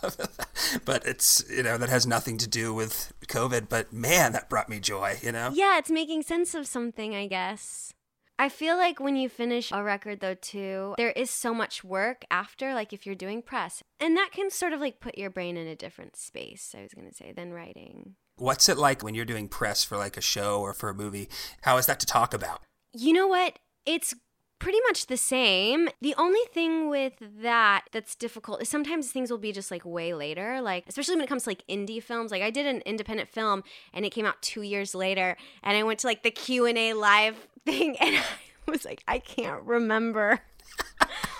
but 0.86 1.06
it's 1.06 1.43
you 1.50 1.63
know 1.63 1.78
that 1.78 1.89
has 1.89 2.06
nothing 2.06 2.38
to 2.39 2.48
do 2.48 2.74
with 2.74 3.13
COVID. 3.28 3.69
But 3.69 3.93
man, 3.93 4.34
that 4.34 4.50
brought 4.50 4.69
me 4.69 4.80
joy. 4.80 5.17
You 5.22 5.32
know. 5.32 5.49
Yeah, 5.54 5.78
it's 5.78 5.92
making 5.92 6.24
sense 6.24 6.54
of 6.54 6.68
something, 6.68 7.16
I 7.16 7.28
guess. 7.28 7.94
I 8.38 8.48
feel 8.48 8.78
like 8.78 9.02
when 9.02 9.18
you 9.18 9.28
finish 9.28 9.70
a 9.72 9.84
record, 9.84 10.22
though, 10.22 10.36
too, 10.36 10.96
there 10.98 11.12
is 11.12 11.30
so 11.30 11.54
much 11.54 11.84
work 11.84 12.24
after, 12.32 12.74
like 12.74 12.94
if 12.94 13.06
you're 13.06 13.14
doing 13.14 13.42
press. 13.42 13.84
And 14.00 14.16
that 14.16 14.30
can 14.32 14.50
sort 14.50 14.72
of 14.72 14.80
like 14.80 15.02
put 15.02 15.18
your 15.18 15.30
brain 15.30 15.58
in 15.58 15.68
a 15.68 15.76
different 15.76 16.16
space, 16.16 16.74
I 16.78 16.82
was 16.84 16.94
going 16.94 17.10
to 17.10 17.14
say, 17.14 17.34
than 17.34 17.52
writing. 17.52 18.16
What's 18.38 18.70
it 18.70 18.78
like 18.78 19.04
when 19.04 19.14
you're 19.14 19.26
doing 19.26 19.50
press 19.50 19.84
for 19.84 19.98
like 19.98 20.16
a 20.16 20.22
show 20.22 20.62
or 20.62 20.74
for 20.74 20.88
a 20.88 20.94
movie? 20.94 21.28
How 21.64 21.76
is 21.76 21.86
that 21.88 22.00
to 22.00 22.06
talk 22.06 22.34
about? 22.34 22.62
You 22.94 23.12
know 23.12 23.28
what? 23.28 23.60
It's 23.86 24.16
pretty 24.60 24.80
much 24.88 25.08
the 25.08 25.17
same. 25.17 25.89
The 26.02 26.13
only 26.17 26.41
thing 26.54 26.89
with 26.89 27.13
that 27.41 27.86
that's 27.91 28.15
difficult 28.15 28.62
is 28.62 28.69
sometimes 28.69 29.12
things 29.12 29.32
will 29.32 29.38
be 29.38 29.52
just 29.52 29.72
like 29.72 29.86
way 29.86 30.13
later, 30.13 30.62
like 30.62 30.86
especially 30.88 31.15
when 31.15 31.24
it 31.24 31.30
comes 31.30 31.43
to 31.43 31.50
like 31.50 31.65
indie 31.67 32.04
films. 32.04 32.32
Like 32.32 32.41
I 32.41 32.50
did 32.50 32.67
an 32.67 32.82
independent 32.86 33.30
film 33.30 33.63
and 33.93 34.06
it 34.06 34.12
came 34.12 34.26
out 34.26 34.41
2 34.41 34.62
years 34.62 34.93
later 34.93 35.38
and 35.63 35.78
I 35.78 35.84
went 35.84 36.00
to 36.00 36.08
like 36.08 36.24
the 36.24 36.32
Q&A 36.32 36.93
live 36.93 37.48
thing 37.65 37.98
and 37.98 38.15
I 38.67 38.72
was 38.72 38.86
like 38.86 39.04
I 39.08 39.19
can't 39.19 39.63
remember 39.63 40.41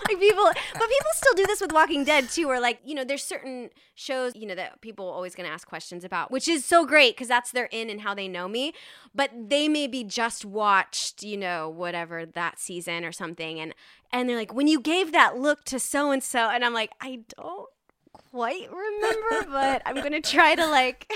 like 0.08 0.20
people 0.20 0.44
but 0.46 0.90
people 0.90 1.12
still 1.14 1.34
do 1.34 1.46
this 1.46 1.62
with 1.62 1.72
walking 1.72 2.04
dead 2.04 2.30
too 2.30 2.48
where 2.48 2.60
like 2.60 2.80
you 2.86 2.96
know 2.96 3.04
there's 3.04 3.24
certain 3.24 3.70
shows 3.96 4.34
you 4.36 4.46
know 4.46 4.56
that 4.56 4.80
people 4.82 5.08
are 5.08 5.14
always 5.14 5.36
to 5.48 5.54
ask 5.54 5.68
questions 5.68 6.04
about 6.04 6.32
which 6.32 6.48
is 6.48 6.66
so 6.66 6.86
great 6.86 7.16
because 7.16 7.28
that's 7.28 7.52
their 7.52 7.66
in 7.72 7.90
and 7.90 8.02
how 8.02 8.14
they 8.14 8.28
know 8.28 8.48
me. 8.48 8.74
But 9.14 9.32
they 9.50 9.68
maybe 9.68 10.04
just 10.04 10.46
watched 10.46 11.24
you 11.24 11.38
know 11.38 11.70
whatever 11.70 12.26
that 12.26 12.60
season 12.60 13.04
or 13.06 13.12
something 13.12 13.60
and 13.60 13.74
and 14.12 14.30
they're 14.30 14.38
like 14.38 14.54
when 14.54 14.68
you 14.68 14.80
gave 14.80 15.12
that 15.12 15.38
look 15.38 15.64
to 15.66 15.80
so 15.80 16.12
and 16.12 16.24
so 16.24 16.50
and 16.50 16.64
i'm 16.64 16.74
like 16.74 16.92
i 17.02 17.20
don't 17.38 17.70
quite 18.12 18.70
remember 18.72 19.50
but 19.52 19.82
i'm 19.86 19.96
gonna 19.96 20.22
try 20.22 20.56
to 20.56 20.66
like 20.68 21.12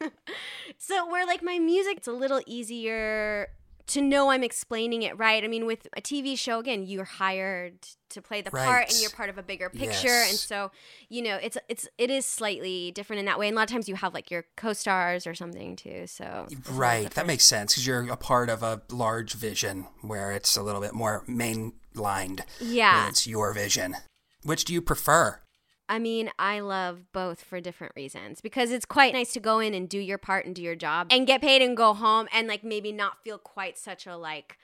so 0.78 1.08
where 1.10 1.26
like 1.26 1.42
my 1.42 1.58
music 1.58 1.98
it's 1.98 2.08
a 2.08 2.12
little 2.12 2.40
easier 2.46 3.48
to 3.90 4.00
know 4.00 4.30
I'm 4.30 4.42
explaining 4.42 5.02
it 5.02 5.16
right. 5.18 5.42
I 5.44 5.46
mean, 5.48 5.66
with 5.66 5.86
a 5.96 6.00
TV 6.00 6.38
show, 6.38 6.58
again, 6.58 6.84
you're 6.86 7.04
hired 7.04 7.74
to 8.10 8.20
play 8.20 8.40
the 8.42 8.50
part, 8.50 8.90
and 8.90 9.00
you're 9.00 9.10
part 9.10 9.28
of 9.30 9.38
a 9.38 9.42
bigger 9.42 9.70
picture, 9.70 10.08
Yes. 10.08 10.30
and 10.30 10.38
so 10.38 10.70
you 11.08 11.22
know 11.22 11.38
it's 11.40 11.56
it's 11.68 11.88
it 11.96 12.10
is 12.10 12.26
slightly 12.26 12.90
different 12.92 13.20
in 13.20 13.26
that 13.26 13.38
way. 13.38 13.46
And 13.48 13.54
a 13.54 13.58
lot 13.58 13.68
of 13.68 13.72
times 13.72 13.88
you 13.88 13.94
have 13.94 14.12
like 14.14 14.30
your 14.30 14.44
co-stars 14.56 15.26
or 15.26 15.34
something 15.34 15.76
too. 15.76 16.06
So 16.06 16.46
Right, 16.70 17.08
that 17.10 17.26
makes 17.26 17.44
sense 17.44 17.72
because 17.72 17.86
you're 17.86 18.10
a 18.10 18.16
part 18.16 18.48
of 18.50 18.62
a 18.62 18.82
large 18.90 19.34
vision 19.34 19.86
where 20.02 20.32
it's 20.32 20.56
a 20.56 20.62
little 20.62 20.80
bit 20.80 20.92
more 20.94 21.22
mainlined. 21.28 22.40
Yeah. 22.60 23.08
it's 23.08 23.26
your 23.26 23.52
vision. 23.52 23.96
Which 24.42 24.64
do 24.64 24.72
you 24.72 24.82
prefer? 24.82 25.40
I 25.90 25.98
mean, 25.98 26.30
I 26.38 26.60
love 26.60 27.12
both 27.12 27.42
for 27.42 27.60
different 27.60 27.94
reasons 27.96 28.40
because 28.40 28.70
it's 28.70 28.86
quite 28.86 29.12
nice 29.12 29.32
to 29.32 29.40
go 29.40 29.58
in 29.58 29.74
and 29.74 29.88
do 29.88 29.98
your 29.98 30.18
part 30.18 30.46
and 30.46 30.54
do 30.54 30.62
your 30.62 30.76
job 30.76 31.08
and 31.10 31.26
get 31.26 31.40
paid 31.40 31.62
and 31.62 31.76
go 31.76 31.94
home 31.94 32.28
and 32.32 32.46
like 32.46 32.62
maybe 32.62 32.92
not 32.92 33.22
feel 33.24 33.38
quite 33.38 33.76
such 33.76 34.06
a 34.06 34.16
like 34.16 34.56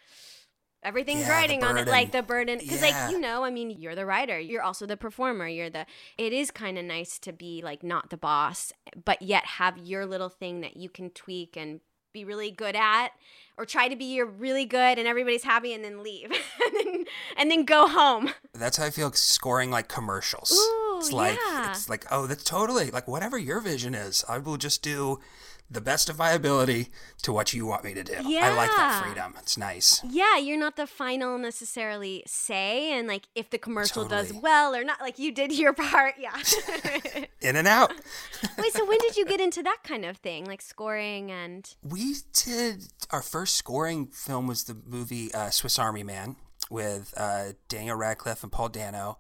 everything's 0.85 1.23
Yeah, 1.23 1.27
the 1.27 1.33
riding 1.33 1.65
on 1.65 1.79
it 1.79 1.89
like 1.89 2.13
the 2.13 2.23
burden 2.23 2.59
because 2.59 2.81
Yeah. 2.81 3.07
like 3.07 3.13
you 3.13 3.19
know 3.19 3.43
i 3.43 3.51
mean 3.51 3.71
you're 3.71 3.97
the 3.97 4.07
writer 4.07 4.39
you're 4.39 4.63
also 4.63 4.87
the 4.87 4.97
performer 4.97 5.49
you're 5.49 5.71
the 5.71 5.85
it 6.17 6.33
is 6.33 6.53
kind 6.53 6.79
of 6.79 6.85
nice 6.85 7.19
to 7.21 7.33
be 7.33 7.61
like 7.61 7.83
not 7.83 8.11
the 8.11 8.17
boss 8.17 8.73
but 9.05 9.21
yet 9.21 9.45
have 9.47 9.79
your 9.79 10.07
little 10.07 10.29
thing 10.29 10.61
that 10.61 10.77
you 10.77 10.89
can 10.89 11.11
tweak 11.11 11.57
and 11.57 11.81
be 12.13 12.25
really 12.25 12.51
good 12.51 12.77
at 12.77 13.09
or 13.59 13.65
try 13.65 13.89
to 13.89 13.97
be 13.97 14.23
really 14.23 14.65
good 14.65 14.99
and 14.99 15.09
everybody's 15.09 15.45
happy 15.45 15.73
and 15.73 15.85
then 15.85 16.03
leave 16.03 16.31
and, 16.31 16.75
then, 16.75 17.05
and 17.37 17.51
then 17.51 17.65
go 17.65 17.89
home 17.89 18.31
That's 18.53 18.77
how 18.77 18.85
I 18.85 18.91
feel 18.91 19.13
scoring 19.13 19.71
like 19.71 19.89
commercials. 19.89 20.53
Ooh, 20.53 20.97
it's 20.99 21.13
like 21.13 21.39
yeah. 21.49 21.71
it's 21.71 21.89
like 21.89 22.07
oh 22.11 22.27
that's 22.27 22.45
totally 22.45 22.91
like 22.91 23.09
whatever 23.09 23.39
your 23.39 23.61
vision 23.61 23.95
is. 23.95 24.25
I 24.29 24.39
will 24.39 24.57
just 24.57 24.83
do 24.83 25.21
the 25.71 25.81
best 25.81 26.09
of 26.09 26.17
my 26.19 26.31
ability 26.31 26.89
to 27.23 27.33
what 27.33 27.53
you 27.53 27.67
want 27.67 27.83
me 27.83 27.93
to 27.95 28.05
do. 28.05 28.15
Yeah. 28.25 28.47
I 28.47 28.55
like 28.55 28.71
that 28.71 29.03
freedom. 29.05 29.35
It's 29.39 29.57
nice. 29.59 30.01
yeah 30.09 30.37
you're 30.39 30.59
not 30.59 30.77
the 30.77 30.87
final 30.87 31.39
necessarily 31.39 32.23
say 32.27 32.93
and 32.97 33.09
like 33.09 33.25
if 33.35 33.51
the 33.51 33.59
commercial 33.59 34.05
does 34.07 34.33
well 34.33 34.75
or 34.77 34.85
not 34.85 35.01
like 35.01 35.19
you 35.19 35.33
did 35.33 35.53
your 35.53 35.73
part 35.87 36.15
yeah 36.19 36.37
In 37.41 37.57
and 37.57 37.67
out. 37.69 37.93
wait 38.59 38.73
so 38.73 38.85
when 38.87 38.99
did 38.99 39.17
you 39.17 39.25
get 39.27 39.41
into 39.41 39.63
that 39.63 39.79
kind 39.85 40.05
of 40.05 40.17
thing 40.19 40.45
like 40.45 40.63
scoring 40.63 41.31
and 41.31 41.75
We 41.83 42.17
did 42.33 42.85
our 43.11 43.23
first 43.23 43.57
scoring 43.57 44.07
film 44.07 44.47
was 44.47 44.65
the 44.65 44.77
movie 44.87 45.33
uh, 45.35 45.51
Swiss 45.51 45.79
Army 45.79 46.03
Man 46.03 46.37
with 46.71 47.13
uh, 47.17 47.53
Daniel 47.69 47.97
Radcliffe 47.97 48.43
and 48.43 48.51
Paul 48.51 48.69
Dano, 48.69 49.19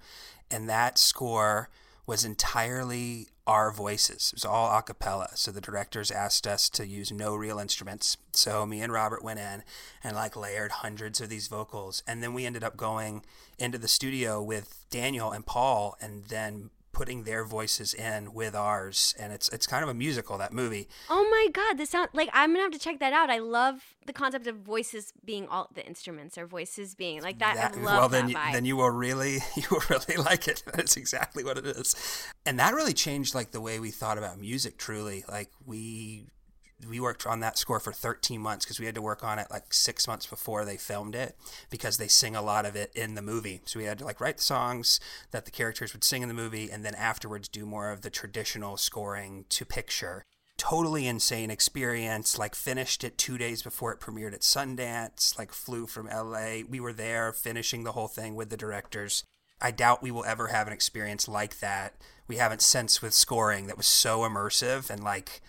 and 0.50 0.68
that 0.68 0.98
score 0.98 1.68
was 2.07 2.25
entirely 2.25 3.29
our 3.47 3.71
voices. 3.71 4.31
It 4.33 4.37
was 4.37 4.45
all 4.45 4.77
a 4.77 4.83
cappella. 4.83 5.29
So 5.35 5.51
the 5.51 5.61
directors 5.61 6.11
asked 6.11 6.47
us 6.47 6.69
to 6.71 6.87
use 6.87 7.12
no 7.12 7.35
real 7.35 7.59
instruments. 7.59 8.16
So 8.33 8.66
me 8.66 8.81
and 8.81 8.92
Robert 8.92 9.23
went 9.23 9.40
in 9.40 9.62
and 10.03 10.16
like 10.16 10.37
layered 10.37 10.73
hundreds 10.73 11.21
of 11.21 11.29
these 11.29 11.49
vocals, 11.49 12.03
and 12.07 12.23
then 12.23 12.35
we 12.35 12.47
ended 12.47 12.64
up 12.64 12.77
going 12.77 13.25
into 13.59 13.79
the 13.79 13.88
studio 13.88 14.42
with 14.42 14.85
Daniel 14.90 15.31
and 15.33 15.47
Paul, 15.47 15.97
and 16.01 16.25
then 16.25 16.71
putting 16.96 17.24
their 17.24 17.44
voices 17.44 17.92
in 17.92 18.32
with 18.32 18.54
ours 18.54 19.14
and 19.18 19.30
it's 19.30 19.50
it's 19.50 19.66
kind 19.66 19.82
of 19.82 19.90
a 19.90 19.92
musical 19.92 20.38
that 20.38 20.50
movie 20.50 20.88
Oh 21.11 21.28
my 21.30 21.48
god, 21.52 21.76
this 21.76 21.90
sound 21.90 22.09
like 22.14 22.30
I'm 22.32 22.52
gonna 22.52 22.62
have 22.62 22.72
to 22.72 22.78
check 22.78 23.00
that 23.00 23.12
out. 23.12 23.28
I 23.28 23.37
love 23.37 23.82
the 24.06 24.14
concept 24.14 24.46
of 24.46 24.56
voices 24.56 25.12
being 25.22 25.46
all 25.48 25.68
the 25.74 25.87
instruments 25.87 26.38
or 26.38 26.46
voices 26.46 26.94
being 26.94 27.20
like 27.20 27.38
that. 27.40 27.74
I 27.76 27.80
love 27.80 27.85
well, 27.85 28.09
then 28.09 28.24
that 28.26 28.30
you, 28.30 28.37
vibe. 28.37 28.52
then 28.52 28.64
you 28.64 28.76
will 28.76 28.90
really 28.90 29.35
you 29.56 29.64
will 29.70 29.82
really 29.90 30.16
like 30.16 30.48
it. 30.48 30.62
That's 30.72 30.96
exactly 30.96 31.44
what 31.44 31.59
it 31.59 31.66
is, 31.66 31.94
and 32.46 32.59
that 32.59 32.74
really 32.74 32.94
changed 32.94 33.35
like 33.35 33.50
the 33.50 33.61
way 33.61 33.78
we 33.78 33.90
thought 33.90 34.16
about 34.16 34.40
music. 34.40 34.78
Truly, 34.78 35.22
like 35.28 35.50
we 35.66 36.24
we 36.89 37.01
worked 37.01 37.27
on 37.27 37.41
that 37.41 37.57
score 37.57 37.81
for 37.81 37.93
13 37.93 38.41
months 38.41 38.65
because 38.65 38.79
we 38.79 38.87
had 38.87 38.95
to 38.95 39.03
work 39.03 39.25
on 39.25 39.39
it 39.39 39.47
like 39.51 39.73
six 39.73 40.07
months 40.07 40.27
before 40.27 40.65
they 40.65 40.77
filmed 40.77 41.15
it 41.15 41.35
because 41.71 41.97
they 41.97 42.09
sing 42.09 42.37
a 42.37 42.43
lot 42.43 42.67
of 42.67 42.77
it 42.77 42.93
in 42.95 43.15
the 43.15 43.23
movie. 43.23 43.62
So 43.65 43.79
we 43.79 43.87
had 43.87 43.99
to 43.99 44.05
like 44.05 44.21
write 44.21 44.37
the 44.37 44.43
songs 44.43 45.01
that 45.31 45.47
the 45.47 45.51
characters 45.51 45.93
would 45.93 46.05
sing 46.05 46.23
in 46.23 46.29
the 46.29 46.35
movie, 46.35 46.71
and 46.71 46.85
then 46.85 46.95
afterwards 46.95 47.49
do 47.49 47.65
more 47.65 47.91
of 47.91 48.03
the 48.03 48.11
traditional 48.11 48.77
scoring 48.77 49.47
to 49.49 49.65
picture. 49.65 50.23
Totally 50.59 51.07
insane 51.07 51.51
experience 51.51 52.39
like 52.39 52.55
finished 52.55 53.05
it 53.05 53.19
two 53.19 53.37
days 53.39 53.62
before 53.62 53.93
it 53.93 54.01
premiered 54.01 54.33
at 54.33 54.41
sundance 54.41 55.39
like 55.39 55.53
flew 55.53 55.87
from 55.87 56.07
la 56.07 56.62
we 56.69 56.81
were 56.81 56.95
there 56.95 57.33
finishing 57.33 57.85
the 57.85 57.93
whole 57.93 58.09
thing 58.09 58.35
with 58.35 58.51
the 58.51 58.57
directors. 58.57 59.23
I 59.61 59.71
doubt 59.71 60.03
we 60.03 60.11
will 60.11 60.25
ever 60.25 60.49
have 60.49 60.67
an 60.67 60.73
experience 60.73 61.29
like 61.29 61.61
that. 61.61 61.95
We 62.29 62.37
haven't 62.37 62.62
since 62.62 63.01
with 63.01 63.15
scoring 63.15 63.67
that 63.67 63.77
was 63.77 63.87
so 63.87 64.21
immersive 64.21 64.91
and 64.91 65.03
like 65.03 65.41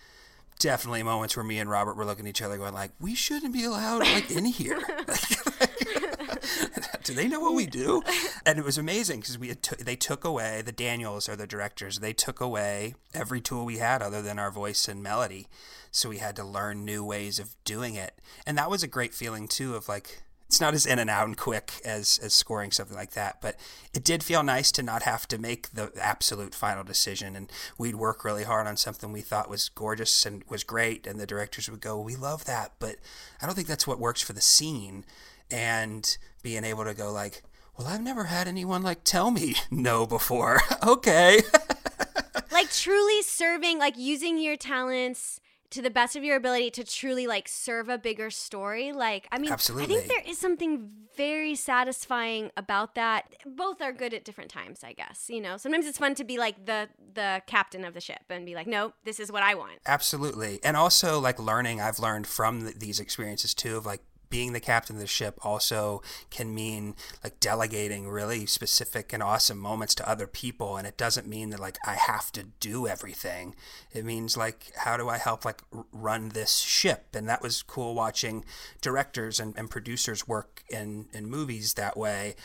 definitely 0.58 1.02
moments 1.02 1.36
where 1.36 1.44
me 1.44 1.58
and 1.58 1.70
robert 1.70 1.96
were 1.96 2.04
looking 2.04 2.26
at 2.26 2.30
each 2.30 2.42
other 2.42 2.56
going 2.56 2.74
like 2.74 2.90
we 3.00 3.14
shouldn't 3.14 3.52
be 3.52 3.64
allowed 3.64 4.00
like 4.00 4.30
in 4.30 4.44
here 4.44 4.80
do 7.04 7.14
they 7.14 7.28
know 7.28 7.40
what 7.40 7.54
we 7.54 7.66
do? 7.66 8.02
And 8.44 8.58
it 8.58 8.64
was 8.64 8.78
amazing 8.78 9.20
because 9.20 9.38
we 9.38 9.48
had 9.48 9.62
t- 9.62 9.82
they 9.82 9.96
took 9.96 10.24
away 10.24 10.62
the 10.62 10.72
Daniels 10.72 11.28
are 11.28 11.36
the 11.36 11.46
directors. 11.46 11.98
They 11.98 12.12
took 12.12 12.40
away 12.40 12.94
every 13.14 13.40
tool 13.40 13.64
we 13.64 13.78
had 13.78 14.02
other 14.02 14.22
than 14.22 14.38
our 14.38 14.50
voice 14.50 14.88
and 14.88 15.02
melody. 15.02 15.48
So 15.90 16.08
we 16.08 16.18
had 16.18 16.36
to 16.36 16.44
learn 16.44 16.84
new 16.84 17.04
ways 17.04 17.38
of 17.38 17.56
doing 17.64 17.94
it, 17.94 18.12
and 18.46 18.58
that 18.58 18.70
was 18.70 18.82
a 18.82 18.88
great 18.88 19.14
feeling 19.14 19.48
too. 19.48 19.74
Of 19.74 19.88
like 19.88 20.22
it's 20.48 20.60
not 20.60 20.74
as 20.74 20.86
in 20.86 20.98
and 20.98 21.10
out 21.10 21.26
and 21.26 21.36
quick 21.36 21.74
as 21.84 22.18
as 22.22 22.32
scoring 22.32 22.70
something 22.70 22.96
like 22.96 23.12
that, 23.12 23.40
but 23.40 23.56
it 23.94 24.02
did 24.02 24.22
feel 24.22 24.42
nice 24.42 24.72
to 24.72 24.82
not 24.82 25.02
have 25.02 25.28
to 25.28 25.38
make 25.38 25.70
the 25.70 25.92
absolute 26.00 26.54
final 26.54 26.82
decision. 26.82 27.36
And 27.36 27.52
we'd 27.76 27.96
work 27.96 28.24
really 28.24 28.44
hard 28.44 28.66
on 28.66 28.76
something 28.76 29.12
we 29.12 29.20
thought 29.20 29.50
was 29.50 29.68
gorgeous 29.68 30.24
and 30.24 30.42
was 30.48 30.64
great, 30.64 31.06
and 31.06 31.20
the 31.20 31.26
directors 31.26 31.68
would 31.68 31.80
go, 31.80 32.00
"We 32.00 32.16
love 32.16 32.46
that, 32.46 32.72
but 32.78 32.96
I 33.40 33.46
don't 33.46 33.54
think 33.54 33.68
that's 33.68 33.86
what 33.86 34.00
works 34.00 34.22
for 34.22 34.32
the 34.32 34.40
scene." 34.40 35.04
and 35.50 36.18
being 36.42 36.62
able 36.62 36.84
to 36.84 36.92
go 36.92 37.10
like 37.10 37.42
well 37.78 37.86
i've 37.88 38.02
never 38.02 38.24
had 38.24 38.46
anyone 38.46 38.82
like 38.82 39.02
tell 39.02 39.30
me 39.30 39.54
no 39.70 40.06
before 40.06 40.60
okay 40.86 41.40
like 42.52 42.70
truly 42.72 43.22
serving, 43.22 43.78
like 43.78 43.96
using 43.96 44.38
your 44.38 44.56
talents 44.56 45.40
to 45.70 45.82
the 45.82 45.90
best 45.90 46.16
of 46.16 46.24
your 46.24 46.36
ability 46.36 46.70
to 46.72 46.84
truly 46.84 47.26
like 47.26 47.48
serve 47.48 47.88
a 47.88 47.98
bigger 47.98 48.30
story. 48.30 48.92
Like, 48.92 49.28
I 49.30 49.38
mean, 49.38 49.52
I 49.52 49.56
think 49.56 50.08
there 50.08 50.22
is 50.26 50.38
something 50.38 50.90
very 51.16 51.54
satisfying 51.54 52.50
about 52.56 52.94
that. 52.94 53.34
Both 53.44 53.82
are 53.82 53.92
good 53.92 54.14
at 54.14 54.24
different 54.24 54.50
times, 54.50 54.82
I 54.82 54.92
guess. 54.92 55.26
You 55.28 55.40
know, 55.40 55.56
sometimes 55.56 55.86
it's 55.86 55.98
fun 55.98 56.14
to 56.16 56.24
be 56.24 56.38
like 56.38 56.64
the 56.66 56.88
the 57.14 57.42
captain 57.46 57.84
of 57.84 57.94
the 57.94 58.00
ship 58.00 58.22
and 58.30 58.46
be 58.46 58.54
like, 58.54 58.66
no, 58.66 58.92
this 59.04 59.20
is 59.20 59.30
what 59.32 59.42
I 59.42 59.54
want. 59.54 59.78
absolutely 59.86 60.60
and 60.62 60.76
also 60.76 61.18
like 61.20 61.38
learning 61.38 61.80
i've 61.80 61.98
learned 61.98 62.26
from 62.26 62.62
th- 62.62 62.76
these 62.78 63.00
experiences 63.00 63.54
too 63.54 63.76
of 63.76 63.84
like 63.86 64.00
being 64.30 64.52
the 64.52 64.60
captain 64.60 64.96
of 64.96 65.00
the 65.00 65.06
ship 65.06 65.38
also 65.42 66.02
can 66.30 66.54
mean 66.54 66.94
like 67.22 67.40
delegating 67.40 68.08
really 68.08 68.46
specific 68.46 69.12
and 69.12 69.22
awesome 69.22 69.58
moments 69.58 69.94
to 69.94 70.08
other 70.08 70.26
people 70.26 70.76
and 70.76 70.86
it 70.86 70.96
doesn't 70.96 71.26
mean 71.26 71.50
that 71.50 71.60
like 71.60 71.78
i 71.86 71.94
have 71.94 72.30
to 72.32 72.44
do 72.60 72.86
everything. 72.86 73.54
It 73.92 74.04
means 74.04 74.36
like 74.36 74.72
how 74.76 74.96
do 74.96 75.08
i 75.08 75.18
help 75.18 75.44
like 75.44 75.62
run 75.92 76.30
this 76.30 76.58
ship? 76.58 77.14
And 77.14 77.28
that 77.28 77.42
was 77.42 77.62
cool 77.62 77.94
watching 77.94 78.44
directors 78.80 79.40
and, 79.40 79.56
and 79.56 79.70
producers 79.70 80.28
work 80.28 80.62
in 80.70 81.06
in 81.12 81.28
movies 81.30 81.74
that 81.74 81.96
way. 81.96 82.36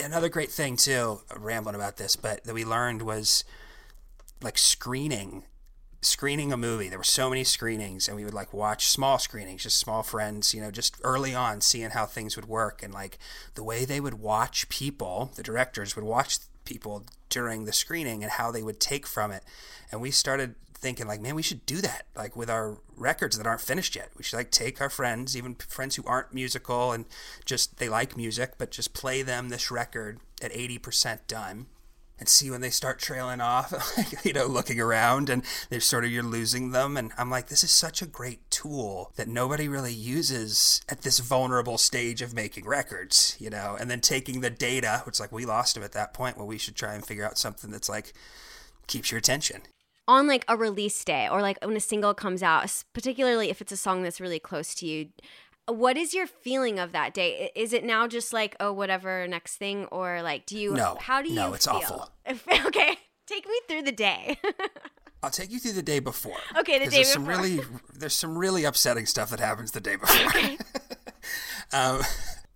Another 0.00 0.28
great 0.28 0.50
thing 0.50 0.76
too 0.76 1.20
rambling 1.36 1.74
about 1.74 1.96
this 1.96 2.16
but 2.16 2.44
that 2.44 2.54
we 2.54 2.64
learned 2.64 3.02
was 3.02 3.44
like 4.42 4.58
screening 4.58 5.44
screening 6.02 6.52
a 6.52 6.56
movie. 6.56 6.88
There 6.88 6.98
were 6.98 7.04
so 7.04 7.30
many 7.30 7.44
screenings 7.44 8.08
and 8.08 8.16
we 8.16 8.24
would 8.24 8.34
like 8.34 8.52
watch 8.52 8.88
small 8.88 9.18
screenings 9.18 9.62
just 9.62 9.78
small 9.78 10.02
friends 10.02 10.52
you 10.52 10.60
know 10.60 10.72
just 10.72 11.00
early 11.04 11.34
on 11.34 11.60
seeing 11.60 11.90
how 11.90 12.06
things 12.06 12.34
would 12.36 12.46
work 12.46 12.82
and 12.82 12.92
like 12.92 13.18
the 13.54 13.62
way 13.62 13.84
they 13.84 14.00
would 14.00 14.14
watch 14.14 14.68
people 14.68 15.30
the 15.36 15.42
directors 15.42 15.94
would 15.94 16.04
watch 16.04 16.38
people 16.64 17.04
during 17.28 17.64
the 17.64 17.72
screening 17.72 18.22
and 18.22 18.32
how 18.32 18.50
they 18.50 18.62
would 18.62 18.80
take 18.80 19.06
from 19.06 19.30
it. 19.30 19.44
And 19.90 20.00
we 20.00 20.10
started 20.10 20.56
thinking 20.74 21.06
like 21.06 21.20
man 21.20 21.36
we 21.36 21.42
should 21.42 21.64
do 21.64 21.80
that 21.80 22.06
like 22.16 22.34
with 22.34 22.50
our 22.50 22.76
records 22.96 23.38
that 23.38 23.46
aren't 23.46 23.60
finished 23.60 23.94
yet. 23.94 24.10
We 24.16 24.24
should 24.24 24.36
like 24.36 24.50
take 24.50 24.80
our 24.80 24.90
friends 24.90 25.36
even 25.36 25.54
friends 25.54 25.94
who 25.94 26.02
aren't 26.04 26.34
musical 26.34 26.90
and 26.90 27.04
just 27.44 27.78
they 27.78 27.88
like 27.88 28.16
music 28.16 28.54
but 28.58 28.72
just 28.72 28.92
play 28.92 29.22
them 29.22 29.48
this 29.48 29.70
record 29.70 30.18
at 30.42 30.52
80% 30.52 31.20
done 31.28 31.66
and 32.22 32.28
see 32.28 32.52
when 32.52 32.60
they 32.60 32.70
start 32.70 33.00
trailing 33.00 33.40
off, 33.40 33.72
like, 33.98 34.24
you 34.24 34.32
know, 34.32 34.46
looking 34.46 34.78
around 34.78 35.28
and 35.28 35.42
they're 35.70 35.80
sort 35.80 36.04
of 36.04 36.12
you're 36.12 36.22
losing 36.22 36.70
them. 36.70 36.96
And 36.96 37.10
I'm 37.18 37.30
like, 37.30 37.48
this 37.48 37.64
is 37.64 37.72
such 37.72 38.00
a 38.00 38.06
great 38.06 38.48
tool 38.48 39.10
that 39.16 39.26
nobody 39.26 39.66
really 39.66 39.92
uses 39.92 40.82
at 40.88 41.02
this 41.02 41.18
vulnerable 41.18 41.78
stage 41.78 42.22
of 42.22 42.32
making 42.32 42.64
records, 42.64 43.36
you 43.40 43.50
know, 43.50 43.76
and 43.78 43.90
then 43.90 44.00
taking 44.00 44.40
the 44.40 44.50
data, 44.50 45.02
which 45.04 45.18
like 45.18 45.32
we 45.32 45.44
lost 45.44 45.74
them 45.74 45.82
at 45.82 45.94
that 45.94 46.14
point 46.14 46.36
where 46.36 46.46
we 46.46 46.58
should 46.58 46.76
try 46.76 46.94
and 46.94 47.04
figure 47.04 47.26
out 47.26 47.38
something 47.38 47.72
that's 47.72 47.88
like 47.88 48.12
keeps 48.86 49.10
your 49.10 49.18
attention. 49.18 49.62
on 50.06 50.28
like 50.28 50.44
a 50.46 50.56
release 50.56 51.04
day 51.04 51.28
or 51.28 51.42
like 51.42 51.58
when 51.64 51.76
a 51.76 51.80
single 51.80 52.14
comes 52.14 52.40
out, 52.40 52.84
particularly 52.92 53.50
if 53.50 53.60
it's 53.60 53.72
a 53.72 53.76
song 53.76 54.04
that's 54.04 54.20
really 54.20 54.38
close 54.38 54.76
to 54.76 54.86
you, 54.86 55.08
what 55.72 55.96
is 55.96 56.14
your 56.14 56.26
feeling 56.26 56.78
of 56.78 56.92
that 56.92 57.14
day? 57.14 57.50
Is 57.54 57.72
it 57.72 57.84
now 57.84 58.06
just 58.06 58.32
like 58.32 58.54
oh 58.60 58.72
whatever 58.72 59.26
next 59.28 59.56
thing 59.56 59.86
or 59.86 60.22
like 60.22 60.46
do 60.46 60.56
you 60.58 60.74
No. 60.74 60.96
how 61.00 61.22
do 61.22 61.28
you 61.28 61.34
No, 61.34 61.54
it's 61.54 61.66
feel? 61.66 61.74
awful. 61.76 62.10
okay, 62.66 62.96
take 63.26 63.46
me 63.46 63.60
through 63.68 63.82
the 63.82 63.92
day. 63.92 64.38
I'll 65.22 65.30
take 65.30 65.52
you 65.52 65.60
through 65.60 65.72
the 65.72 65.82
day 65.84 66.00
before. 66.00 66.38
Okay, 66.58 66.78
the 66.80 66.86
day 66.86 66.96
there's 66.96 67.12
some 67.12 67.24
before. 67.24 67.42
really 67.42 67.60
there's 67.94 68.14
some 68.14 68.36
really 68.36 68.64
upsetting 68.64 69.06
stuff 69.06 69.30
that 69.30 69.38
happens 69.40 69.70
the 69.70 69.80
day 69.80 69.96
before. 69.96 70.56
um, 71.72 72.02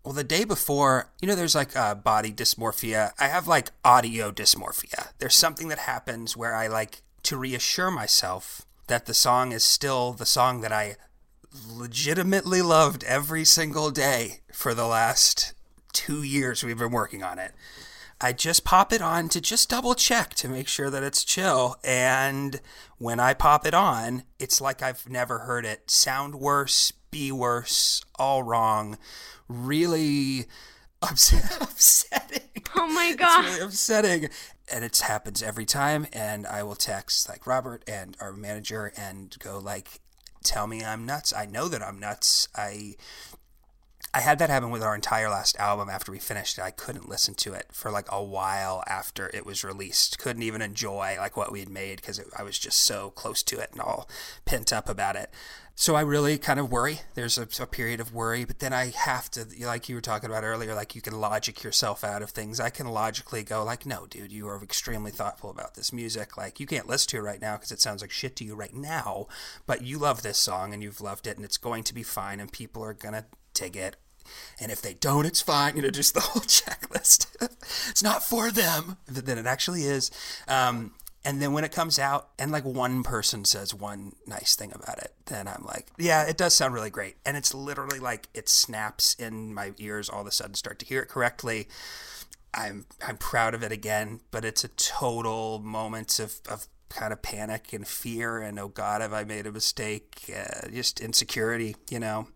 well, 0.05 0.13
the 0.15 0.25
day 0.25 0.45
before, 0.45 1.11
you 1.21 1.29
know, 1.29 1.35
there's 1.35 1.55
like 1.55 1.77
uh, 1.77 1.95
body 1.95 2.33
dysmorphia. 2.33 3.13
I 3.19 3.29
have 3.29 3.47
like 3.47 3.71
audio 3.85 4.31
dysmorphia. 4.31 5.09
There's 5.19 5.35
something 5.37 5.69
that 5.69 5.81
happens 5.81 6.37
where 6.37 6.55
I 6.55 6.67
like 6.69 7.03
to 7.25 7.37
reassure 7.37 7.91
myself 7.91 8.63
that 8.87 9.07
the 9.07 9.15
song 9.15 9.51
is 9.53 9.65
still 9.65 10.13
the 10.13 10.27
song 10.27 10.61
that 10.61 10.73
I 10.73 10.97
legitimately 11.69 12.63
loved 12.63 13.05
every 13.05 13.45
single 13.45 13.91
day 13.91 14.41
for 14.53 14.75
the 14.75 14.87
last 14.87 15.55
two 15.93 16.23
years 16.23 16.63
we've 16.63 16.79
been 16.79 16.91
working 16.91 17.23
on 17.23 17.39
it. 17.39 17.53
I 18.21 18.33
just 18.33 18.65
pop 18.65 18.93
it 18.93 19.03
on 19.03 19.29
to 19.31 19.41
just 19.41 19.69
double 19.69 19.95
check 19.95 20.35
to 20.35 20.49
make 20.49 20.69
sure 20.69 20.89
that 20.89 21.03
it's 21.03 21.25
chill. 21.25 21.77
And 21.85 22.61
when 22.99 23.21
I 23.21 23.35
pop 23.35 23.67
it 23.67 23.75
on, 23.75 24.23
it's 24.39 24.61
like 24.61 24.83
I've 24.83 25.09
never 25.09 25.41
heard 25.41 25.67
it 25.67 25.91
sound 25.91 26.37
worse, 26.37 26.93
be 27.11 27.31
worse, 27.31 28.03
all 28.19 28.43
wrong. 28.43 28.97
Really 29.49 30.47
upset, 31.03 31.57
upsetting. 31.61 32.41
Oh 32.75 32.87
my 32.89 33.15
god. 33.15 33.45
It's 33.45 33.55
really 33.55 33.67
upsetting. 33.67 34.29
And 34.73 34.85
it 34.85 34.97
happens 34.99 35.43
every 35.43 35.67
time. 35.67 36.07
And 36.13 36.47
I 36.47 36.63
will 36.63 36.75
text 36.75 37.29
like 37.29 37.47
Robert 37.47 37.85
and 37.87 38.17
our 38.21 38.33
manager 38.33 38.93
and 38.97 39.37
go 39.39 39.59
like, 39.59 40.01
tell 40.47 40.67
me 40.67 40.83
I'm 40.85 41.05
nuts. 41.05 41.33
I 41.33 41.45
know 41.45 41.69
that 41.69 41.83
I'm 41.83 41.99
nuts. 41.99 42.49
I 42.55 42.95
I 44.17 44.21
had 44.21 44.39
that 44.39 44.49
happen 44.49 44.71
with 44.71 44.83
our 44.83 44.95
entire 44.95 45.29
last 45.29 45.59
album 45.59 45.91
after 45.91 46.11
we 46.11 46.19
finished 46.19 46.57
it. 46.57 46.63
I 46.63 46.71
couldn't 46.71 47.07
listen 47.07 47.35
to 47.35 47.53
it 47.53 47.67
for 47.71 47.91
like 47.91 48.11
a 48.11 48.25
while 48.25 48.83
after 48.87 49.31
it 49.35 49.45
was 49.45 49.63
released. 49.63 50.19
Couldn't 50.19 50.43
even 50.43 50.63
enjoy 50.63 51.17
like 51.19 51.37
what 51.37 51.53
we 51.53 51.61
had 51.61 51.69
made 51.69 51.97
because 51.97 52.19
I 52.35 52.43
was 52.43 52.59
just 52.59 52.79
so 52.79 53.11
close 53.11 53.43
to 53.43 53.59
it 53.59 53.73
and 53.73 53.81
all 53.83 54.09
pent 54.47 54.73
up 54.73 54.89
about 54.89 55.17
it. 55.17 55.35
So 55.75 55.97
I 55.97 56.01
really 56.01 56.39
kind 56.39 56.59
of 56.59 56.73
worry. 56.73 57.01
There's 57.13 57.37
a, 57.37 57.47
a, 57.61 57.67
period 57.67 58.01
of 58.01 58.15
worry, 58.15 58.47
but 58.47 58.61
then 58.61 58.73
I 58.73 58.87
have 58.87 59.31
to, 59.33 59.45
like 59.61 59.91
you 59.91 59.97
were 59.97 60.01
talking 60.01 60.31
about 60.31 60.45
earlier, 60.45 60.75
like 60.75 60.95
you 60.95 61.03
can 61.03 61.21
logic 61.21 61.63
yourself 61.63 62.03
out 62.03 62.23
of 62.23 62.31
things. 62.31 62.59
I 62.59 62.71
can 62.71 62.87
logically 62.87 63.43
go 63.43 63.63
like, 63.65 63.85
no, 63.85 64.07
dude, 64.07 64.33
you 64.33 64.49
are 64.49 64.63
extremely 64.63 65.11
thoughtful 65.11 65.51
about 65.51 65.75
this 65.75 65.93
music. 65.93 66.39
Like 66.39 66.59
you 66.59 66.67
can't 66.67 66.89
listen 66.89 67.11
to 67.11 67.17
it 67.19 67.21
right 67.21 67.43
now 67.43 67.57
because 67.57 67.71
it 67.71 67.83
sounds 67.83 68.01
like 68.01 68.11
shit 68.11 68.35
to 68.37 68.45
you 68.45 68.55
right 68.55 68.73
now, 68.73 69.27
but 69.67 69.83
you 69.83 69.99
love 69.99 70.23
this 70.23 70.39
song 70.39 70.73
and 70.73 70.83
you've 70.83 71.03
loved 71.03 71.27
it 71.27 71.37
and 71.37 71.45
it's 71.45 71.59
going 71.59 71.85
to 71.85 71.93
be 71.93 72.03
fine 72.03 72.41
and 72.41 72.51
people 72.51 72.83
are 72.83 72.95
gonna 72.95 73.27
dig 73.53 73.77
it 73.77 73.97
and 74.61 74.71
if 74.73 74.83
they 74.83 74.95
don't, 74.95 75.27
it's 75.27 75.41
fine. 75.41 75.77
You 75.77 75.83
know, 75.83 75.91
just 75.91 76.15
the 76.15 76.21
whole 76.33 76.43
checklist. 76.43 77.27
it's 77.91 78.03
not 78.03 78.23
for 78.23 78.51
them. 78.51 78.97
Then 79.07 79.39
it 79.39 79.47
actually 79.47 79.83
is. 79.83 80.11
Um, 80.49 80.93
and 81.27 81.43
then 81.43 81.53
when 81.53 81.65
it 81.65 81.73
comes 81.73 81.99
out 81.99 82.29
and 82.39 82.53
like 82.53 82.65
one 82.65 83.03
person 83.03 83.45
says 83.45 83.75
one 83.75 84.13
nice 84.29 84.55
thing 84.55 84.73
about 84.73 84.99
it, 84.99 85.13
then 85.27 85.49
I'm 85.49 85.65
like, 85.65 85.89
yeah, 85.99 86.23
it 86.23 86.37
does 86.37 86.55
sound 86.55 86.73
really 86.73 86.89
great. 86.89 87.17
And 87.27 87.37
it's 87.37 87.53
literally 87.53 87.99
like 87.99 88.29
it 88.33 88.49
snaps 88.49 89.15
in 89.15 89.53
my 89.53 89.73
ears 89.79 90.09
all 90.09 90.21
of 90.21 90.29
a 90.29 90.31
sudden, 90.31 90.55
start 90.55 90.79
to 90.79 90.87
hear 90.87 91.03
it 91.03 91.09
correctly. 91.09 91.67
I'm 92.55 92.87
I'm 93.05 93.17
proud 93.17 93.55
of 93.55 93.65
it 93.65 93.73
again, 93.73 94.21
but 94.31 94.45
it's 94.45 94.63
a 94.63 94.69
total 94.69 95.59
moment 95.59 96.21
of, 96.21 96.35
of 96.49 96.69
kind 96.91 97.13
of 97.13 97.23
panic 97.23 97.73
and 97.73 97.89
fear 97.89 98.41
and 98.41 98.57
oh 98.61 98.69
god, 98.69 99.01
have 99.01 99.13
I 99.13 99.25
made 99.25 99.49
a 99.49 99.53
mistake? 99.53 100.33
Uh, 100.33 100.69
just 100.69 101.01
insecurity, 101.01 101.75
you 101.91 101.99
know. 101.99 102.29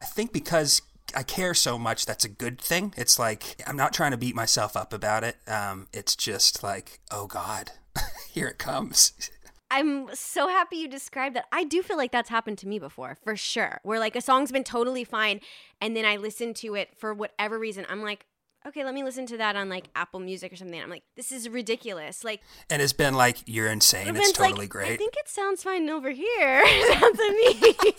I 0.00 0.06
think 0.06 0.32
because 0.32 0.80
I 1.14 1.22
care 1.22 1.54
so 1.54 1.78
much 1.78 2.06
that's 2.06 2.24
a 2.24 2.28
good 2.28 2.60
thing. 2.60 2.94
It's 2.96 3.18
like 3.18 3.62
I'm 3.66 3.76
not 3.76 3.92
trying 3.92 4.12
to 4.12 4.16
beat 4.16 4.34
myself 4.34 4.76
up 4.76 4.92
about 4.92 5.24
it. 5.24 5.36
Um, 5.46 5.88
it's 5.92 6.16
just 6.16 6.62
like, 6.62 7.00
oh 7.10 7.26
God, 7.26 7.72
here 8.30 8.48
it 8.48 8.58
comes. 8.58 9.12
I'm 9.70 10.14
so 10.14 10.48
happy 10.48 10.76
you 10.76 10.88
described 10.88 11.34
that. 11.36 11.46
I 11.50 11.64
do 11.64 11.82
feel 11.82 11.96
like 11.96 12.12
that's 12.12 12.28
happened 12.28 12.58
to 12.58 12.68
me 12.68 12.78
before, 12.78 13.16
for 13.24 13.36
sure. 13.36 13.80
Where 13.84 13.98
like 13.98 14.14
a 14.14 14.20
song's 14.20 14.52
been 14.52 14.64
totally 14.64 15.04
fine, 15.04 15.40
and 15.80 15.96
then 15.96 16.04
I 16.04 16.16
listen 16.16 16.52
to 16.54 16.74
it 16.74 16.90
for 16.98 17.14
whatever 17.14 17.58
reason. 17.58 17.86
I'm 17.88 18.02
like, 18.02 18.26
okay, 18.66 18.84
let 18.84 18.94
me 18.94 19.02
listen 19.02 19.26
to 19.26 19.36
that 19.38 19.56
on 19.56 19.68
like 19.68 19.88
Apple 19.96 20.20
Music 20.20 20.52
or 20.52 20.56
something. 20.56 20.80
I'm 20.80 20.90
like, 20.90 21.04
this 21.16 21.32
is 21.32 21.48
ridiculous. 21.48 22.22
Like, 22.22 22.42
and 22.70 22.82
it's 22.82 22.92
been 22.92 23.14
like, 23.14 23.38
you're 23.46 23.68
insane. 23.68 24.14
It's 24.14 24.32
totally 24.32 24.60
like, 24.62 24.68
great. 24.68 24.92
I 24.92 24.96
think 24.96 25.14
it 25.16 25.28
sounds 25.28 25.62
fine 25.62 25.88
over 25.88 26.10
here. 26.10 26.66
sounds 26.92 27.18
to 27.18 27.32
me. 27.32 27.94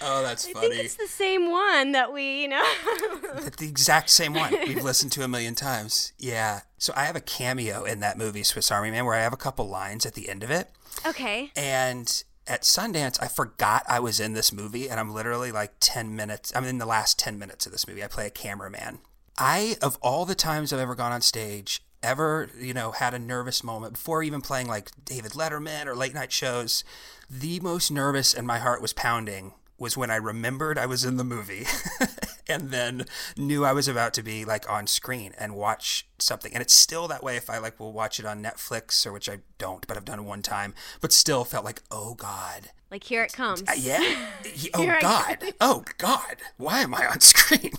Oh, 0.00 0.22
that's 0.22 0.48
funny. 0.48 0.66
I 0.66 0.70
think 0.70 0.84
it's 0.84 0.94
the 0.96 1.06
same 1.06 1.50
one 1.50 1.92
that 1.92 2.12
we, 2.12 2.42
you 2.42 2.48
know. 2.48 2.62
the 3.58 3.66
exact 3.68 4.10
same 4.10 4.34
one. 4.34 4.52
We've 4.66 4.82
listened 4.84 5.12
to 5.12 5.22
a 5.22 5.28
million 5.28 5.54
times. 5.54 6.12
Yeah. 6.18 6.60
So 6.78 6.92
I 6.96 7.04
have 7.04 7.16
a 7.16 7.20
cameo 7.20 7.84
in 7.84 8.00
that 8.00 8.18
movie, 8.18 8.42
Swiss 8.42 8.70
Army 8.70 8.90
Man, 8.90 9.04
where 9.04 9.14
I 9.14 9.20
have 9.20 9.32
a 9.32 9.38
couple 9.38 9.68
lines 9.68 10.06
at 10.06 10.14
the 10.14 10.28
end 10.28 10.42
of 10.42 10.50
it. 10.50 10.70
Okay. 11.06 11.50
And 11.56 12.22
at 12.46 12.62
Sundance, 12.62 13.22
I 13.22 13.28
forgot 13.28 13.84
I 13.88 14.00
was 14.00 14.20
in 14.20 14.32
this 14.32 14.52
movie, 14.52 14.88
and 14.88 14.98
I'm 14.98 15.12
literally 15.12 15.52
like 15.52 15.72
10 15.80 16.14
minutes. 16.14 16.52
I'm 16.54 16.64
in 16.64 16.78
the 16.78 16.86
last 16.86 17.18
10 17.18 17.38
minutes 17.38 17.66
of 17.66 17.72
this 17.72 17.86
movie. 17.86 18.02
I 18.02 18.08
play 18.08 18.26
a 18.26 18.30
cameraman. 18.30 19.00
I, 19.36 19.76
of 19.82 19.98
all 20.02 20.24
the 20.24 20.34
times 20.34 20.72
I've 20.72 20.80
ever 20.80 20.94
gone 20.94 21.12
on 21.12 21.20
stage, 21.20 21.82
ever, 22.02 22.48
you 22.58 22.74
know, 22.74 22.92
had 22.92 23.14
a 23.14 23.18
nervous 23.18 23.62
moment 23.62 23.94
before 23.94 24.22
even 24.22 24.40
playing 24.40 24.66
like 24.66 24.90
David 25.04 25.32
Letterman 25.32 25.86
or 25.86 25.94
late 25.94 26.14
night 26.14 26.32
shows, 26.32 26.84
the 27.30 27.60
most 27.60 27.90
nervous 27.90 28.34
and 28.34 28.46
my 28.46 28.58
heart 28.58 28.80
was 28.80 28.92
pounding 28.92 29.52
was 29.78 29.96
when 29.96 30.10
I 30.10 30.16
remembered 30.16 30.78
I 30.78 30.86
was 30.86 31.04
in 31.04 31.16
the 31.16 31.24
movie 31.24 31.64
and 32.48 32.70
then 32.70 33.04
knew 33.36 33.64
I 33.64 33.72
was 33.72 33.88
about 33.88 34.12
to 34.14 34.22
be 34.22 34.44
like 34.44 34.68
on 34.68 34.86
screen 34.86 35.32
and 35.38 35.54
watch 35.54 36.06
something. 36.18 36.52
And 36.52 36.60
it's 36.62 36.74
still 36.74 37.06
that 37.08 37.22
way 37.22 37.36
if 37.36 37.48
I 37.48 37.58
like 37.58 37.78
will 37.78 37.92
watch 37.92 38.18
it 38.18 38.26
on 38.26 38.42
Netflix 38.42 39.06
or 39.06 39.12
which 39.12 39.28
I 39.28 39.38
don't, 39.58 39.86
but 39.86 39.96
I've 39.96 40.04
done 40.04 40.18
it 40.18 40.24
one 40.24 40.42
time, 40.42 40.74
but 41.00 41.12
still 41.12 41.44
felt 41.44 41.64
like, 41.64 41.82
oh 41.90 42.14
God. 42.14 42.70
Like 42.90 43.04
here 43.04 43.22
it 43.22 43.32
comes. 43.32 43.62
Uh, 43.62 43.72
yeah. 43.76 44.16
oh 44.74 44.98
God. 45.00 45.38
Oh 45.60 45.84
God. 45.98 46.36
Why 46.56 46.80
am 46.80 46.94
I 46.94 47.06
on 47.06 47.20
screen? 47.20 47.72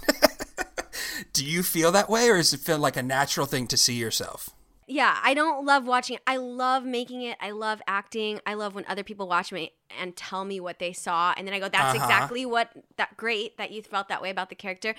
Do 1.34 1.46
you 1.46 1.64
feel 1.64 1.92
that 1.92 2.10
way 2.10 2.30
or 2.30 2.38
does 2.38 2.54
it 2.54 2.60
feel 2.60 2.78
like 2.78 2.98
a 2.98 3.04
natural 3.04 3.46
thing 3.46 3.68
to 3.68 3.78
see 3.78 3.96
yourself? 3.96 4.50
Yeah, 4.90 5.20
I 5.24 5.36
don't 5.36 5.66
love 5.66 5.86
watching 5.86 6.16
it. 6.16 6.24
I 6.26 6.38
love 6.38 6.84
making 6.84 7.22
it. 7.22 7.38
I 7.40 7.52
love 7.52 7.80
acting. 7.88 8.40
I 8.46 8.56
love 8.56 8.74
when 8.74 8.86
other 8.88 9.04
people 9.04 9.28
watch 9.28 9.52
me 9.52 9.74
and 10.00 10.16
tell 10.16 10.46
me 10.46 10.60
what 10.60 10.80
they 10.80 10.94
saw. 10.94 11.34
And 11.38 11.48
then 11.48 11.54
I 11.54 11.60
go, 11.60 11.70
that's 11.70 11.96
uh-huh. 11.96 12.04
exactly 12.04 12.44
what 12.44 12.72
that 12.98 13.16
great 13.16 13.58
that 13.58 13.70
you 13.72 13.84
felt 13.84 14.08
that 14.10 14.20
way 14.20 14.32
about 14.32 14.50
the 14.50 14.56
character. 14.56 14.96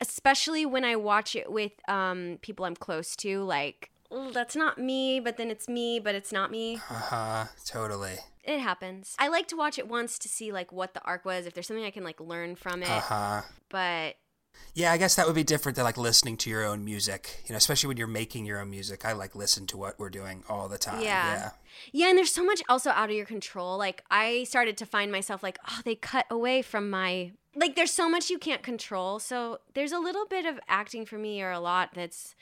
Especially 0.00 0.64
when 0.64 0.82
I 0.82 0.96
watch 0.96 1.36
it 1.36 1.52
with 1.52 1.72
um, 1.88 2.38
people 2.40 2.64
I'm 2.64 2.74
close 2.74 3.14
to, 3.16 3.42
like, 3.42 3.90
that's 4.32 4.56
not 4.56 4.78
me, 4.78 5.20
but 5.20 5.36
then 5.36 5.50
it's 5.50 5.68
me, 5.68 6.00
but 6.00 6.14
it's 6.14 6.32
not 6.32 6.50
me. 6.50 6.76
Uh 6.76 6.94
huh. 6.94 7.44
Totally. 7.66 8.14
It 8.44 8.60
happens. 8.60 9.14
I 9.18 9.28
like 9.28 9.48
to 9.48 9.56
watch 9.56 9.78
it 9.78 9.88
once 9.88 10.18
to 10.20 10.28
see 10.28 10.52
like 10.52 10.72
what 10.72 10.94
the 10.94 11.02
arc 11.02 11.24
was, 11.24 11.46
if 11.46 11.54
there's 11.54 11.66
something 11.66 11.84
I 11.84 11.90
can 11.90 12.04
like 12.04 12.20
learn 12.20 12.56
from 12.56 12.82
it. 12.82 12.90
Uh 12.90 13.00
huh. 13.00 13.42
But 13.68 14.16
yeah, 14.74 14.92
I 14.92 14.96
guess 14.96 15.14
that 15.14 15.26
would 15.26 15.34
be 15.34 15.44
different 15.44 15.76
than 15.76 15.84
like 15.84 15.96
listening 15.96 16.36
to 16.38 16.50
your 16.50 16.64
own 16.64 16.84
music. 16.84 17.42
You 17.46 17.52
know, 17.52 17.56
especially 17.56 17.88
when 17.88 17.96
you're 17.96 18.06
making 18.06 18.44
your 18.44 18.60
own 18.60 18.70
music. 18.70 19.04
I 19.04 19.12
like 19.12 19.34
listen 19.34 19.66
to 19.68 19.76
what 19.76 19.98
we're 19.98 20.10
doing 20.10 20.42
all 20.48 20.68
the 20.68 20.78
time. 20.78 21.00
Yeah. 21.00 21.34
Yeah. 21.34 21.50
Yeah, 21.92 22.08
and 22.08 22.18
there's 22.18 22.32
so 22.32 22.44
much 22.44 22.62
also 22.68 22.90
out 22.90 23.10
of 23.10 23.16
your 23.16 23.26
control. 23.26 23.76
Like 23.78 24.04
I 24.10 24.44
started 24.44 24.76
to 24.78 24.86
find 24.86 25.10
myself 25.10 25.42
like, 25.42 25.58
oh, 25.68 25.80
they 25.84 25.94
cut 25.94 26.26
away 26.30 26.62
from 26.62 26.90
my 26.90 27.32
like 27.56 27.76
there's 27.76 27.92
so 27.92 28.08
much 28.08 28.30
you 28.30 28.38
can't 28.38 28.62
control. 28.62 29.18
So 29.18 29.60
there's 29.74 29.92
a 29.92 29.98
little 29.98 30.26
bit 30.26 30.44
of 30.46 30.58
acting 30.68 31.06
for 31.06 31.18
me 31.18 31.42
or 31.42 31.50
a 31.50 31.60
lot 31.60 31.90
that's 31.94 32.34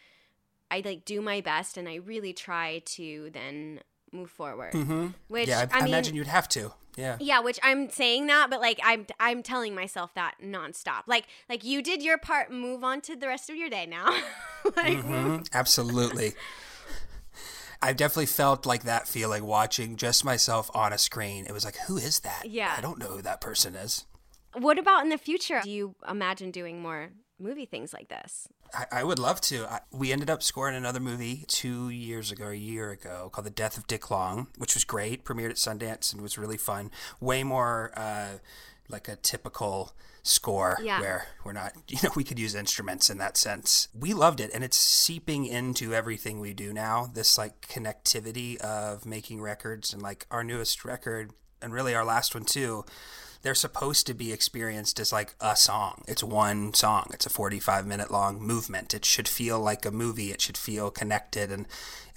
I 0.70 0.82
like 0.84 1.04
do 1.04 1.20
my 1.20 1.40
best 1.40 1.76
and 1.76 1.88
I 1.88 1.96
really 1.96 2.32
try 2.32 2.82
to 2.86 3.30
then 3.32 3.80
move 4.12 4.30
forward. 4.30 4.72
Mm-hmm. 4.72 5.08
Which 5.28 5.48
yeah, 5.48 5.66
I, 5.72 5.76
I, 5.76 5.78
I 5.78 5.84
mean, 5.84 5.94
imagine 5.94 6.14
you'd 6.14 6.26
have 6.26 6.48
to. 6.50 6.72
Yeah. 6.96 7.16
Yeah, 7.20 7.40
which 7.40 7.58
I'm 7.62 7.88
saying 7.88 8.26
that, 8.26 8.50
but 8.50 8.60
like 8.60 8.78
I'm 8.84 9.06
I'm 9.18 9.42
telling 9.42 9.74
myself 9.74 10.14
that 10.14 10.34
nonstop. 10.42 11.02
Like 11.06 11.26
like 11.48 11.64
you 11.64 11.82
did 11.82 12.02
your 12.02 12.18
part, 12.18 12.50
move 12.52 12.84
on 12.84 13.00
to 13.02 13.16
the 13.16 13.26
rest 13.26 13.48
of 13.48 13.56
your 13.56 13.70
day 13.70 13.86
now. 13.86 14.06
like, 14.64 14.98
mm-hmm. 14.98 15.38
Absolutely. 15.52 16.34
I 17.84 17.92
definitely 17.92 18.26
felt 18.26 18.64
like 18.64 18.84
that 18.84 19.08
feeling 19.08 19.44
watching 19.44 19.96
just 19.96 20.24
myself 20.24 20.70
on 20.72 20.92
a 20.92 20.98
screen. 20.98 21.46
It 21.46 21.52
was 21.52 21.64
like, 21.64 21.76
who 21.88 21.96
is 21.96 22.20
that? 22.20 22.44
Yeah. 22.46 22.72
I 22.76 22.80
don't 22.80 22.98
know 22.98 23.08
who 23.08 23.22
that 23.22 23.40
person 23.40 23.74
is. 23.74 24.04
What 24.56 24.78
about 24.78 25.02
in 25.02 25.08
the 25.08 25.18
future? 25.18 25.60
Do 25.64 25.70
you 25.70 25.96
imagine 26.08 26.52
doing 26.52 26.80
more 26.80 27.10
movie 27.40 27.66
things 27.66 27.92
like 27.92 28.08
this? 28.08 28.46
I, 28.74 28.86
I 28.92 29.04
would 29.04 29.18
love 29.18 29.40
to. 29.42 29.66
I, 29.66 29.80
we 29.90 30.12
ended 30.12 30.30
up 30.30 30.42
scoring 30.42 30.76
another 30.76 31.00
movie 31.00 31.44
two 31.48 31.88
years 31.90 32.30
ago, 32.30 32.48
a 32.48 32.54
year 32.54 32.90
ago, 32.90 33.30
called 33.32 33.46
The 33.46 33.50
Death 33.50 33.76
of 33.76 33.86
Dick 33.86 34.10
Long, 34.10 34.48
which 34.58 34.74
was 34.74 34.84
great. 34.84 35.24
Premiered 35.24 35.50
at 35.50 35.56
Sundance 35.56 36.12
and 36.12 36.22
was 36.22 36.38
really 36.38 36.56
fun. 36.56 36.90
Way 37.20 37.44
more 37.44 37.92
uh, 37.96 38.38
like 38.88 39.08
a 39.08 39.16
typical 39.16 39.92
score 40.22 40.78
yeah. 40.80 41.00
where 41.00 41.26
we're 41.44 41.52
not, 41.52 41.72
you 41.88 41.98
know, 42.02 42.10
we 42.14 42.24
could 42.24 42.38
use 42.38 42.54
instruments 42.54 43.10
in 43.10 43.18
that 43.18 43.36
sense. 43.36 43.88
We 43.98 44.14
loved 44.14 44.40
it, 44.40 44.50
and 44.54 44.64
it's 44.64 44.76
seeping 44.76 45.46
into 45.46 45.94
everything 45.94 46.40
we 46.40 46.54
do 46.54 46.72
now. 46.72 47.10
This 47.12 47.36
like 47.36 47.66
connectivity 47.66 48.56
of 48.58 49.06
making 49.06 49.40
records, 49.40 49.92
and 49.92 50.02
like 50.02 50.26
our 50.30 50.44
newest 50.44 50.84
record, 50.84 51.32
and 51.60 51.72
really 51.72 51.94
our 51.94 52.04
last 52.04 52.34
one 52.34 52.44
too 52.44 52.84
they're 53.42 53.54
supposed 53.54 54.06
to 54.06 54.14
be 54.14 54.32
experienced 54.32 54.98
as 55.00 55.12
like 55.12 55.34
a 55.40 55.56
song. 55.56 56.04
It's 56.06 56.22
one 56.22 56.74
song. 56.74 57.10
It's 57.12 57.26
a 57.26 57.30
45 57.30 57.86
minute 57.86 58.10
long 58.10 58.40
movement. 58.40 58.94
It 58.94 59.04
should 59.04 59.28
feel 59.28 59.60
like 59.60 59.84
a 59.84 59.90
movie. 59.90 60.30
It 60.30 60.40
should 60.40 60.56
feel 60.56 60.90
connected 60.90 61.50
and 61.50 61.66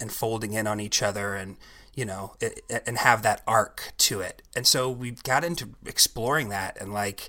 and 0.00 0.12
folding 0.12 0.52
in 0.52 0.66
on 0.66 0.80
each 0.80 1.02
other 1.02 1.34
and 1.34 1.56
you 1.94 2.04
know 2.04 2.34
it, 2.40 2.60
and 2.86 2.98
have 2.98 3.22
that 3.22 3.42
arc 3.46 3.92
to 3.98 4.20
it. 4.20 4.42
And 4.54 4.66
so 4.66 4.88
we 4.88 5.12
got 5.12 5.44
into 5.44 5.70
exploring 5.84 6.48
that 6.50 6.80
and 6.80 6.92
like 6.92 7.28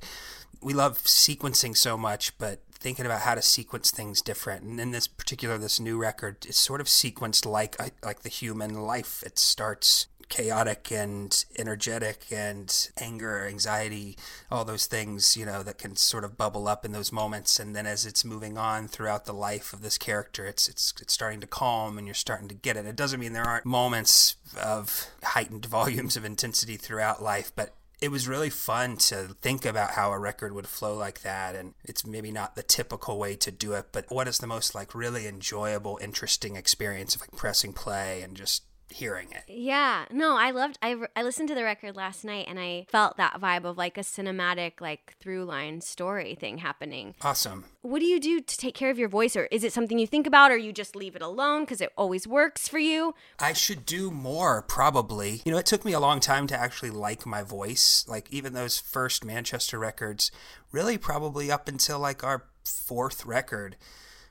we 0.62 0.74
love 0.74 1.04
sequencing 1.04 1.76
so 1.78 1.98
much, 1.98 2.38
but 2.38 2.62
thinking 2.72 3.06
about 3.06 3.22
how 3.22 3.36
to 3.36 3.42
sequence 3.42 3.92
things 3.92 4.22
different. 4.22 4.64
And 4.64 4.80
in 4.80 4.92
this 4.92 5.08
particular, 5.08 5.58
this 5.58 5.80
new 5.80 5.98
record 5.98 6.46
it's 6.46 6.60
sort 6.60 6.82
of 6.82 6.88
sequenced 6.88 7.46
like 7.46 7.76
like 8.04 8.22
the 8.22 8.30
human 8.30 8.76
life. 8.76 9.24
It 9.26 9.40
starts 9.40 10.08
chaotic 10.30 10.92
and 10.92 11.46
energetic 11.58 12.26
and 12.32 12.90
anger, 13.00 13.46
anxiety, 13.46 14.18
all 14.52 14.66
those 14.66 14.86
things, 14.86 15.38
you 15.38 15.46
know, 15.46 15.64
that 15.64 15.78
can 15.78 15.96
sort 15.96 16.24
of 16.24 16.38
bubble 16.38 16.68
up 16.68 16.86
in 16.86 16.92
those 16.92 17.12
moments. 17.12 17.60
And 17.60 17.76
then 17.76 17.86
as 17.86 18.06
it's 18.06 18.26
moving 18.26 18.58
on 18.58 18.88
throughout 18.88 19.26
the 19.26 19.34
life 19.34 19.74
of 19.74 19.82
this 19.82 19.98
character, 19.98 20.46
it's 20.46 20.68
it's 20.68 20.94
it's 21.02 21.14
starting 21.14 21.40
to 21.42 21.48
calm 21.48 21.98
and 21.98 22.08
you're 22.08 22.14
starting 22.14 22.48
to 22.50 22.56
get 22.56 22.78
it. 22.78 22.86
It 22.86 22.96
doesn't 22.96 23.20
mean 23.20 23.34
there 23.34 23.44
aren't 23.44 23.66
moments 23.66 24.36
of 24.62 25.08
heightened 25.24 25.66
volumes 25.78 26.18
of 26.18 26.26
intensity 26.26 26.78
throughout 26.78 27.22
life, 27.22 27.52
but 27.56 27.74
it 28.00 28.12
was 28.12 28.28
really 28.28 28.50
fun 28.50 28.96
to 28.98 29.36
think 29.42 29.66
about 29.66 29.92
how 29.92 30.12
a 30.12 30.20
record 30.20 30.54
would 30.54 30.68
flow 30.68 30.96
like 30.96 31.22
that 31.22 31.56
and 31.56 31.74
it's 31.84 32.06
maybe 32.06 32.32
not 32.32 32.56
the 32.56 32.62
typical 32.62 33.18
way 33.18 33.36
to 33.36 33.52
do 33.52 33.74
it 33.74 33.88
but 33.92 34.06
what 34.10 34.28
is 34.28 34.38
the 34.38 34.46
most 34.48 34.76
like 34.76 34.94
really 34.94 35.26
enjoyable 35.26 35.98
interesting 36.02 36.56
experience 36.56 37.16
of 37.16 37.22
like 37.22 37.32
pressing 37.32 37.74
play 37.74 38.22
and 38.22 38.38
just 38.38 38.64
hearing 38.90 39.28
it. 39.32 39.44
Yeah. 39.48 40.06
No, 40.12 40.38
I 40.38 40.52
loved 40.52 40.78
I 40.82 40.96
I 41.16 41.24
listened 41.24 41.50
to 41.50 41.56
the 41.56 41.64
record 41.64 41.96
last 41.96 42.24
night 42.24 42.46
and 42.48 42.60
I 42.60 42.86
felt 42.90 43.18
that 43.18 43.40
vibe 43.40 43.66
of 43.66 43.78
like 43.78 43.98
a 43.98 44.02
cinematic 44.02 44.80
like 44.82 45.16
through 45.20 45.46
line 45.46 45.82
story 45.82 46.36
thing 46.36 46.60
happening. 46.60 47.16
Awesome. 47.22 47.66
What 47.82 48.00
do 48.00 48.06
you 48.06 48.20
do 48.20 48.40
to 48.40 48.58
take 48.58 48.76
care 48.76 48.90
of 48.90 48.98
your 48.98 49.10
voice 49.10 49.36
or 49.36 49.46
is 49.52 49.64
it 49.64 49.74
something 49.74 50.00
you 50.00 50.08
think 50.08 50.28
about 50.28 50.52
or 50.52 50.58
you 50.58 50.72
just 50.72 50.96
leave 50.96 51.16
it 51.16 51.22
alone 51.22 51.66
cuz 51.66 51.82
it 51.82 51.92
always 51.98 52.28
works 52.28 52.68
for 52.68 52.80
you? 52.80 53.14
I 53.40 53.54
should 53.54 53.86
do 53.86 54.10
more 54.12 54.62
probably. 54.62 55.42
You 55.46 55.52
know, 55.52 55.58
it 55.58 55.66
took 55.66 55.86
me 55.86 55.94
a 55.94 56.00
long 56.00 56.20
time 56.20 56.48
to 56.48 56.60
actually 56.60 56.92
like 56.92 57.26
my 57.26 57.44
voice. 57.44 58.06
Like 58.08 58.32
even 58.32 58.54
those 58.54 58.80
first 58.80 59.26
Manchester 59.26 59.78
records, 59.78 60.32
really 60.72 60.98
probably 60.98 61.52
up 61.52 61.68
until 61.68 62.00
like 62.00 62.24
our 62.24 62.46
fourth 62.64 63.26
record 63.26 63.76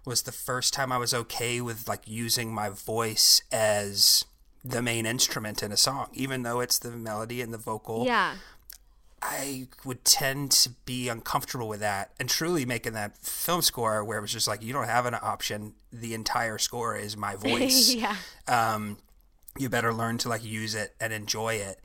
was 0.04 0.22
the 0.22 0.32
first 0.32 0.72
time 0.72 0.92
I 0.92 0.98
was 0.98 1.12
okay 1.12 1.60
with 1.60 1.88
like 1.88 2.02
using 2.06 2.54
my 2.54 2.68
voice 2.68 3.42
as 3.50 4.24
the 4.68 4.82
main 4.82 5.06
instrument 5.06 5.62
in 5.62 5.70
a 5.72 5.76
song, 5.76 6.08
even 6.12 6.42
though 6.42 6.60
it's 6.60 6.78
the 6.78 6.90
melody 6.90 7.40
and 7.40 7.52
the 7.52 7.58
vocal. 7.58 8.04
Yeah. 8.04 8.34
I 9.22 9.68
would 9.84 10.04
tend 10.04 10.50
to 10.52 10.70
be 10.84 11.08
uncomfortable 11.08 11.68
with 11.68 11.80
that 11.80 12.12
and 12.20 12.28
truly 12.28 12.64
making 12.64 12.92
that 12.92 13.16
film 13.18 13.62
score 13.62 14.04
where 14.04 14.18
it 14.18 14.20
was 14.20 14.32
just 14.32 14.46
like, 14.46 14.62
you 14.62 14.72
don't 14.72 14.86
have 14.86 15.06
an 15.06 15.14
option. 15.14 15.74
The 15.92 16.14
entire 16.14 16.58
score 16.58 16.96
is 16.96 17.16
my 17.16 17.34
voice. 17.48 17.94
yeah. 17.94 18.16
Um, 18.46 18.98
you 19.58 19.68
better 19.68 19.92
learn 19.92 20.18
to 20.18 20.28
like 20.28 20.44
use 20.44 20.74
it 20.74 20.94
and 21.00 21.12
enjoy 21.12 21.54
it. 21.54 21.80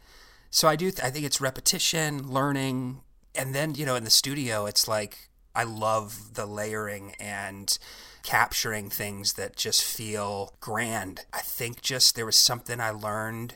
So 0.50 0.68
I 0.68 0.76
do, 0.76 0.92
th- 0.92 1.04
I 1.04 1.10
think 1.10 1.26
it's 1.26 1.40
repetition, 1.40 2.28
learning. 2.32 3.02
And 3.34 3.56
then, 3.56 3.76
you 3.76 3.86
know, 3.86 3.96
in 3.96 4.04
the 4.04 4.10
studio, 4.10 4.66
it's 4.66 4.88
like, 4.88 5.30
I 5.56 5.64
love 5.64 6.34
the 6.34 6.46
layering 6.46 7.16
and, 7.20 7.78
capturing 8.24 8.90
things 8.90 9.34
that 9.34 9.56
just 9.56 9.84
feel 9.84 10.54
grand. 10.60 11.26
I 11.34 11.40
think 11.40 11.82
just 11.82 12.16
there 12.16 12.26
was 12.26 12.36
something 12.36 12.80
I 12.80 12.92
learned 12.92 13.56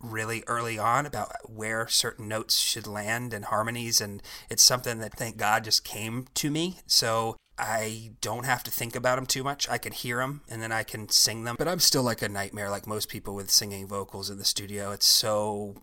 really 0.00 0.44
early 0.46 0.78
on 0.78 1.06
about 1.06 1.32
where 1.44 1.88
certain 1.88 2.28
notes 2.28 2.58
should 2.58 2.86
land 2.86 3.34
and 3.34 3.46
harmonies 3.46 4.00
and 4.00 4.22
it's 4.48 4.62
something 4.62 4.98
that 5.00 5.14
thank 5.14 5.36
God 5.36 5.64
just 5.64 5.84
came 5.84 6.26
to 6.34 6.50
me. 6.50 6.78
So 6.86 7.36
I 7.58 8.12
don't 8.20 8.46
have 8.46 8.62
to 8.64 8.70
think 8.70 8.94
about 8.94 9.16
them 9.16 9.26
too 9.26 9.42
much. 9.42 9.68
I 9.68 9.78
can 9.78 9.92
hear 9.92 10.18
them 10.18 10.42
and 10.48 10.62
then 10.62 10.70
I 10.70 10.84
can 10.84 11.08
sing 11.08 11.44
them. 11.44 11.56
But 11.58 11.68
I'm 11.68 11.80
still 11.80 12.04
like 12.04 12.22
a 12.22 12.28
nightmare 12.28 12.70
like 12.70 12.86
most 12.86 13.08
people 13.08 13.34
with 13.34 13.50
singing 13.50 13.88
vocals 13.88 14.30
in 14.30 14.38
the 14.38 14.44
studio. 14.44 14.92
It's 14.92 15.06
so 15.06 15.74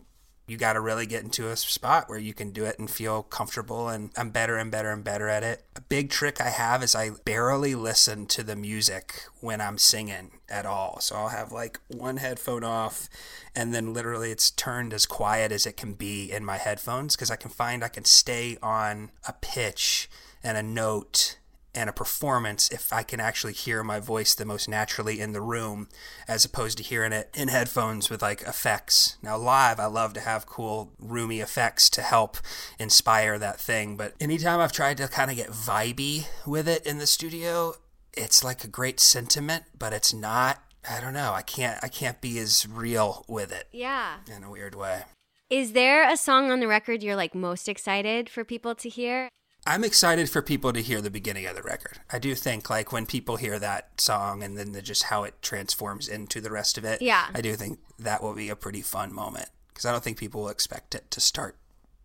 you 0.47 0.57
got 0.57 0.73
to 0.73 0.79
really 0.79 1.05
get 1.05 1.23
into 1.23 1.49
a 1.49 1.55
spot 1.55 2.07
where 2.07 2.19
you 2.19 2.33
can 2.33 2.51
do 2.51 2.65
it 2.65 2.77
and 2.77 2.89
feel 2.89 3.23
comfortable 3.23 3.89
and 3.89 4.11
I'm 4.15 4.29
better 4.29 4.57
and 4.57 4.69
better 4.69 4.91
and 4.91 5.03
better 5.03 5.27
at 5.27 5.43
it. 5.43 5.63
A 5.75 5.81
big 5.81 6.09
trick 6.09 6.39
I 6.39 6.49
have 6.49 6.83
is 6.83 6.95
I 6.95 7.11
barely 7.25 7.73
listen 7.73 8.27
to 8.27 8.43
the 8.43 8.55
music 8.55 9.23
when 9.41 9.59
I'm 9.59 9.77
singing 9.77 10.31
at 10.47 10.65
all. 10.65 10.99
So 10.99 11.15
I'll 11.15 11.29
have 11.29 11.51
like 11.51 11.79
one 11.87 12.17
headphone 12.17 12.63
off 12.63 13.09
and 13.55 13.73
then 13.73 13.93
literally 13.93 14.31
it's 14.31 14.51
turned 14.51 14.93
as 14.93 15.05
quiet 15.05 15.51
as 15.51 15.65
it 15.65 15.77
can 15.77 15.93
be 15.93 16.31
in 16.31 16.45
my 16.45 16.57
headphones 16.57 17.15
because 17.15 17.31
I 17.31 17.37
can 17.37 17.49
find 17.49 17.83
I 17.83 17.87
can 17.87 18.05
stay 18.05 18.57
on 18.61 19.11
a 19.27 19.33
pitch 19.33 20.09
and 20.43 20.57
a 20.57 20.63
note 20.63 21.37
and 21.75 21.89
a 21.89 21.93
performance 21.93 22.71
if 22.71 22.91
I 22.91 23.03
can 23.03 23.19
actually 23.19 23.53
hear 23.53 23.83
my 23.83 23.99
voice 23.99 24.33
the 24.33 24.45
most 24.45 24.69
naturally 24.69 25.19
in 25.19 25.33
the 25.33 25.41
room 25.41 25.89
as 26.27 26.45
opposed 26.45 26.77
to 26.77 26.83
hearing 26.83 27.11
it 27.11 27.29
in 27.35 27.49
headphones 27.49 28.09
with 28.09 28.21
like 28.21 28.41
effects. 28.41 29.17
Now, 29.21 29.37
live, 29.37 29.79
I 29.79 29.85
love 29.85 30.13
to 30.13 30.21
have 30.21 30.45
cool, 30.45 30.93
roomy 30.97 31.41
effects 31.41 31.89
to 31.91 32.01
help 32.01 32.37
inspire 32.79 33.37
that 33.37 33.59
thing, 33.59 33.97
but 33.97 34.13
anytime 34.19 34.59
I've 34.59 34.71
tried 34.71 34.97
to 34.97 35.07
kind 35.07 35.29
of 35.29 35.37
get 35.37 35.49
vibey 35.49 36.27
with 36.47 36.67
it 36.67 36.85
in 36.85 36.97
the 36.97 37.07
studio, 37.07 37.75
it's 38.13 38.43
like 38.43 38.63
a 38.63 38.67
great 38.67 38.99
sentiment, 38.99 39.65
but 39.77 39.93
it's 39.93 40.13
not. 40.13 40.61
I 40.89 41.01
don't 41.01 41.13
know. 41.13 41.33
I 41.33 41.41
can't. 41.41 41.79
I 41.83 41.87
can't 41.87 42.21
be 42.21 42.37
as 42.37 42.67
real 42.67 43.25
with 43.27 43.51
it. 43.51 43.67
Yeah. 43.71 44.17
In 44.33 44.43
a 44.43 44.51
weird 44.51 44.75
way. 44.75 45.03
Is 45.49 45.73
there 45.73 46.09
a 46.09 46.17
song 46.17 46.51
on 46.51 46.59
the 46.59 46.67
record 46.67 47.03
you're 47.03 47.15
like 47.15 47.35
most 47.35 47.67
excited 47.67 48.29
for 48.29 48.43
people 48.43 48.75
to 48.75 48.89
hear? 48.89 49.29
I'm 49.67 49.83
excited 49.83 50.29
for 50.29 50.41
people 50.41 50.73
to 50.73 50.81
hear 50.81 51.01
the 51.01 51.09
beginning 51.09 51.47
of 51.47 51.55
the 51.55 51.63
record. 51.63 51.99
I 52.11 52.19
do 52.19 52.35
think 52.35 52.69
like 52.69 52.91
when 52.91 53.05
people 53.05 53.37
hear 53.37 53.57
that 53.59 53.99
song 53.99 54.43
and 54.43 54.57
then 54.57 54.73
the, 54.73 54.81
just 54.81 55.03
how 55.03 55.23
it 55.23 55.41
transforms 55.41 56.07
into 56.07 56.39
the 56.39 56.51
rest 56.51 56.77
of 56.77 56.85
it. 56.85 57.01
Yeah. 57.01 57.25
I 57.33 57.41
do 57.41 57.55
think 57.55 57.79
that 57.97 58.21
will 58.21 58.35
be 58.35 58.49
a 58.49 58.55
pretty 58.55 58.81
fun 58.81 59.13
moment 59.13 59.49
because 59.69 59.85
I 59.85 59.91
don't 59.91 60.03
think 60.03 60.19
people 60.19 60.41
will 60.41 60.49
expect 60.49 60.93
it 60.93 61.09
to 61.11 61.19
start 61.19 61.57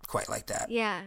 quite 0.07 0.29
like 0.29 0.47
that. 0.47 0.71
Yeah. 0.71 1.03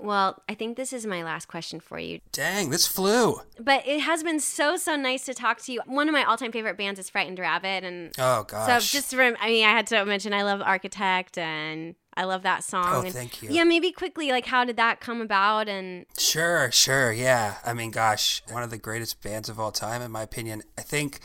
Well, 0.00 0.42
I 0.48 0.54
think 0.54 0.76
this 0.76 0.92
is 0.92 1.06
my 1.06 1.22
last 1.22 1.46
question 1.46 1.80
for 1.80 1.98
you. 1.98 2.20
Dang, 2.32 2.70
this 2.70 2.86
flew. 2.86 3.40
But 3.60 3.86
it 3.86 4.00
has 4.00 4.22
been 4.22 4.40
so 4.40 4.76
so 4.76 4.96
nice 4.96 5.24
to 5.26 5.34
talk 5.34 5.60
to 5.62 5.72
you. 5.72 5.80
One 5.86 6.08
of 6.08 6.12
my 6.12 6.24
all 6.24 6.36
time 6.36 6.52
favorite 6.52 6.76
bands 6.76 6.98
is 6.98 7.08
Frightened 7.08 7.38
Rabbit, 7.38 7.84
and 7.84 8.12
oh 8.18 8.44
gosh. 8.44 8.90
So 8.90 8.98
just 8.98 9.14
from, 9.14 9.36
I 9.40 9.48
mean, 9.48 9.64
I 9.64 9.70
had 9.70 9.86
to 9.88 10.04
mention 10.04 10.32
I 10.32 10.42
love 10.42 10.60
Architect 10.62 11.38
and 11.38 11.94
I 12.16 12.24
love 12.24 12.42
that 12.42 12.64
song. 12.64 12.86
Oh, 12.88 13.00
and 13.02 13.12
thank 13.12 13.42
you. 13.42 13.50
Yeah, 13.50 13.64
maybe 13.64 13.90
quickly, 13.90 14.30
like, 14.30 14.46
how 14.46 14.64
did 14.64 14.76
that 14.76 15.00
come 15.00 15.20
about? 15.20 15.68
And 15.68 16.06
sure, 16.18 16.70
sure, 16.70 17.12
yeah. 17.12 17.56
I 17.64 17.72
mean, 17.72 17.90
gosh, 17.90 18.42
one 18.50 18.62
of 18.62 18.70
the 18.70 18.78
greatest 18.78 19.22
bands 19.22 19.48
of 19.48 19.58
all 19.58 19.72
time, 19.72 20.00
in 20.02 20.10
my 20.10 20.22
opinion. 20.22 20.62
I 20.78 20.82
think 20.82 21.20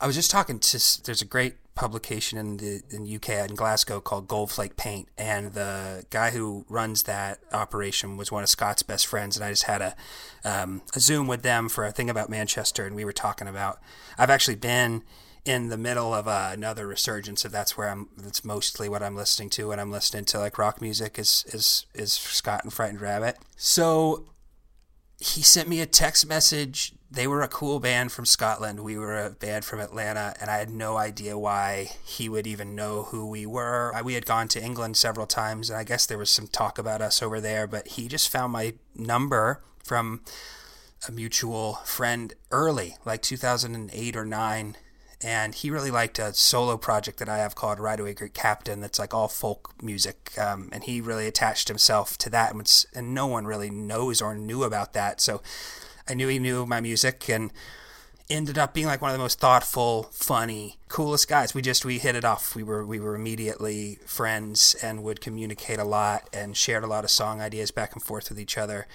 I 0.00 0.06
was 0.06 0.14
just 0.14 0.30
talking 0.30 0.58
to. 0.58 1.02
There's 1.04 1.22
a 1.22 1.26
great 1.26 1.56
publication 1.74 2.38
in 2.38 2.56
the 2.58 2.82
in 2.90 3.14
UK 3.14 3.48
in 3.48 3.54
Glasgow 3.54 4.00
called 4.00 4.28
Goldflake 4.28 4.76
Paint, 4.76 5.08
and 5.16 5.52
the 5.52 6.04
guy 6.10 6.30
who 6.30 6.64
runs 6.68 7.04
that 7.04 7.38
operation 7.52 8.16
was 8.16 8.30
one 8.30 8.42
of 8.42 8.48
Scott's 8.48 8.82
best 8.82 9.06
friends, 9.06 9.36
and 9.36 9.44
I 9.44 9.50
just 9.50 9.64
had 9.64 9.80
a 9.80 9.94
um, 10.44 10.82
a 10.94 11.00
Zoom 11.00 11.26
with 11.26 11.42
them 11.42 11.68
for 11.68 11.84
a 11.84 11.92
thing 11.92 12.10
about 12.10 12.28
Manchester, 12.28 12.86
and 12.86 12.94
we 12.94 13.04
were 13.04 13.12
talking 13.12 13.48
about. 13.48 13.80
I've 14.18 14.30
actually 14.30 14.56
been 14.56 15.02
in 15.44 15.68
the 15.68 15.76
middle 15.76 16.14
of 16.14 16.28
uh, 16.28 16.50
another 16.52 16.86
resurgence. 16.86 17.44
If 17.44 17.52
that's 17.52 17.76
where 17.76 17.88
I'm, 17.88 18.08
that's 18.16 18.44
mostly 18.44 18.88
what 18.88 19.02
I'm 19.02 19.16
listening 19.16 19.50
to 19.50 19.68
when 19.68 19.80
I'm 19.80 19.90
listening 19.90 20.24
to 20.26 20.38
like 20.38 20.58
rock 20.58 20.80
music 20.80 21.18
is 21.18 21.44
is 21.48 21.86
is 21.94 22.12
Scott 22.12 22.64
and 22.64 22.72
Frightened 22.72 23.00
Rabbit. 23.00 23.38
So 23.56 24.26
he 25.18 25.42
sent 25.42 25.68
me 25.68 25.80
a 25.80 25.86
text 25.86 26.26
message. 26.26 26.92
They 27.10 27.26
were 27.26 27.42
a 27.42 27.48
cool 27.48 27.78
band 27.78 28.10
from 28.10 28.24
Scotland. 28.24 28.80
We 28.80 28.96
were 28.96 29.24
a 29.26 29.30
band 29.30 29.64
from 29.64 29.80
Atlanta, 29.80 30.34
and 30.40 30.50
I 30.50 30.58
had 30.58 30.70
no 30.70 30.96
idea 30.96 31.38
why 31.38 31.90
he 32.04 32.28
would 32.28 32.46
even 32.46 32.74
know 32.74 33.04
who 33.04 33.28
we 33.28 33.44
were. 33.44 33.92
We 34.02 34.14
had 34.14 34.26
gone 34.26 34.48
to 34.48 34.62
England 34.62 34.96
several 34.96 35.26
times, 35.26 35.68
and 35.68 35.78
I 35.78 35.84
guess 35.84 36.06
there 36.06 36.18
was 36.18 36.30
some 36.30 36.48
talk 36.48 36.78
about 36.78 37.02
us 37.02 37.22
over 37.22 37.40
there, 37.40 37.66
but 37.66 37.86
he 37.88 38.08
just 38.08 38.30
found 38.30 38.52
my 38.52 38.74
number 38.96 39.62
from 39.84 40.22
a 41.06 41.12
mutual 41.12 41.74
friend 41.84 42.32
early, 42.50 42.96
like 43.04 43.22
2008 43.22 44.16
or 44.16 44.24
9 44.24 44.76
and 45.22 45.54
he 45.54 45.70
really 45.70 45.90
liked 45.90 46.18
a 46.18 46.34
solo 46.34 46.76
project 46.76 47.18
that 47.18 47.28
I 47.28 47.38
have 47.38 47.54
called 47.54 47.78
Right 47.78 47.98
Away 47.98 48.14
Great 48.14 48.34
Captain 48.34 48.80
that's 48.80 48.98
like 48.98 49.14
all 49.14 49.28
folk 49.28 49.72
music. 49.82 50.32
Um, 50.38 50.68
and 50.72 50.84
he 50.84 51.00
really 51.00 51.26
attached 51.26 51.68
himself 51.68 52.18
to 52.18 52.30
that, 52.30 52.52
and, 52.52 52.84
and 52.94 53.14
no 53.14 53.26
one 53.26 53.46
really 53.46 53.70
knows 53.70 54.20
or 54.20 54.34
knew 54.34 54.64
about 54.64 54.92
that. 54.94 55.20
So 55.20 55.42
I 56.08 56.14
knew 56.14 56.28
he 56.28 56.38
knew 56.38 56.66
my 56.66 56.80
music 56.80 57.28
and 57.28 57.52
ended 58.28 58.58
up 58.58 58.72
being 58.72 58.86
like 58.86 59.02
one 59.02 59.10
of 59.10 59.16
the 59.16 59.22
most 59.22 59.38
thoughtful, 59.38 60.04
funny, 60.12 60.78
coolest 60.88 61.28
guys. 61.28 61.54
We 61.54 61.62
just 61.62 61.84
we 61.84 61.98
hit 61.98 62.16
it 62.16 62.24
off. 62.24 62.56
We 62.56 62.62
were 62.62 62.84
we 62.84 62.98
were 62.98 63.14
immediately 63.14 63.98
friends 64.06 64.74
and 64.82 65.02
would 65.02 65.20
communicate 65.20 65.78
a 65.78 65.84
lot 65.84 66.28
and 66.32 66.56
shared 66.56 66.84
a 66.84 66.88
lot 66.88 67.04
of 67.04 67.10
song 67.10 67.40
ideas 67.40 67.70
back 67.70 67.92
and 67.92 68.02
forth 68.02 68.28
with 68.28 68.40
each 68.40 68.56
other. 68.58 68.86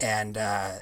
And 0.00 0.36
uh, 0.36 0.72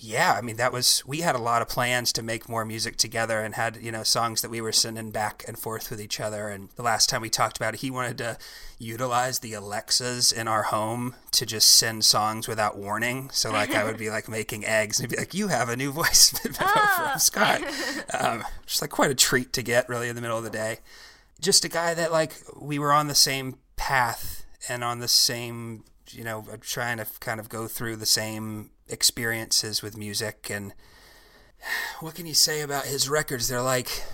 yeah, 0.00 0.34
I 0.36 0.40
mean 0.40 0.56
that 0.56 0.72
was 0.72 1.02
we 1.06 1.20
had 1.20 1.34
a 1.34 1.40
lot 1.40 1.62
of 1.62 1.68
plans 1.68 2.12
to 2.12 2.22
make 2.22 2.48
more 2.48 2.64
music 2.64 2.96
together 2.96 3.40
and 3.40 3.54
had 3.54 3.76
you 3.76 3.92
know 3.92 4.02
songs 4.02 4.42
that 4.42 4.50
we 4.50 4.60
were 4.60 4.72
sending 4.72 5.10
back 5.10 5.44
and 5.46 5.58
forth 5.58 5.90
with 5.90 6.00
each 6.00 6.20
other. 6.20 6.48
And 6.48 6.70
the 6.76 6.82
last 6.82 7.08
time 7.08 7.22
we 7.22 7.30
talked 7.30 7.56
about 7.56 7.74
it, 7.74 7.80
he 7.80 7.90
wanted 7.90 8.18
to 8.18 8.38
utilize 8.78 9.40
the 9.40 9.54
Alexas 9.54 10.30
in 10.32 10.48
our 10.48 10.64
home 10.64 11.14
to 11.32 11.44
just 11.44 11.70
send 11.72 12.04
songs 12.04 12.46
without 12.46 12.78
warning. 12.78 13.30
So 13.30 13.50
like 13.50 13.74
I 13.74 13.84
would 13.84 13.98
be 13.98 14.10
like 14.10 14.28
making 14.28 14.64
eggs 14.64 15.00
and 15.00 15.08
be 15.08 15.16
like, 15.16 15.34
"You 15.34 15.48
have 15.48 15.68
a 15.68 15.76
new 15.76 15.92
voice 15.92 16.34
oh. 16.46 17.08
from 17.10 17.18
Scott." 17.18 17.62
Um, 18.18 18.44
just 18.66 18.80
like 18.80 18.90
quite 18.90 19.10
a 19.10 19.16
treat 19.16 19.52
to 19.54 19.62
get 19.62 19.88
really 19.88 20.08
in 20.08 20.16
the 20.16 20.22
middle 20.22 20.38
of 20.38 20.44
the 20.44 20.50
day. 20.50 20.78
Just 21.40 21.64
a 21.64 21.68
guy 21.68 21.94
that 21.94 22.12
like 22.12 22.34
we 22.60 22.78
were 22.78 22.92
on 22.92 23.08
the 23.08 23.14
same 23.14 23.58
path 23.76 24.44
and 24.68 24.82
on 24.82 24.98
the 24.98 25.08
same 25.08 25.84
you 26.10 26.24
know 26.24 26.44
trying 26.60 26.98
to 26.98 27.06
kind 27.20 27.38
of 27.38 27.48
go 27.48 27.66
through 27.66 27.96
the 27.96 28.06
same 28.06 28.70
experiences 28.88 29.82
with 29.82 29.96
music 29.96 30.48
and 30.50 30.74
what 32.00 32.14
can 32.14 32.26
you 32.26 32.34
say 32.34 32.60
about 32.60 32.84
his 32.86 33.08
records 33.08 33.48
they're 33.48 33.60
like 33.60 34.04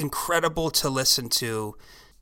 incredible 0.00 0.70
to 0.70 0.88
listen 0.88 1.28
to 1.28 1.76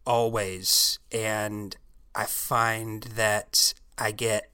always. 0.08 0.98
And 1.12 1.76
I 2.14 2.24
find 2.24 3.02
that 3.14 3.74
I 3.96 4.10
get 4.10 4.50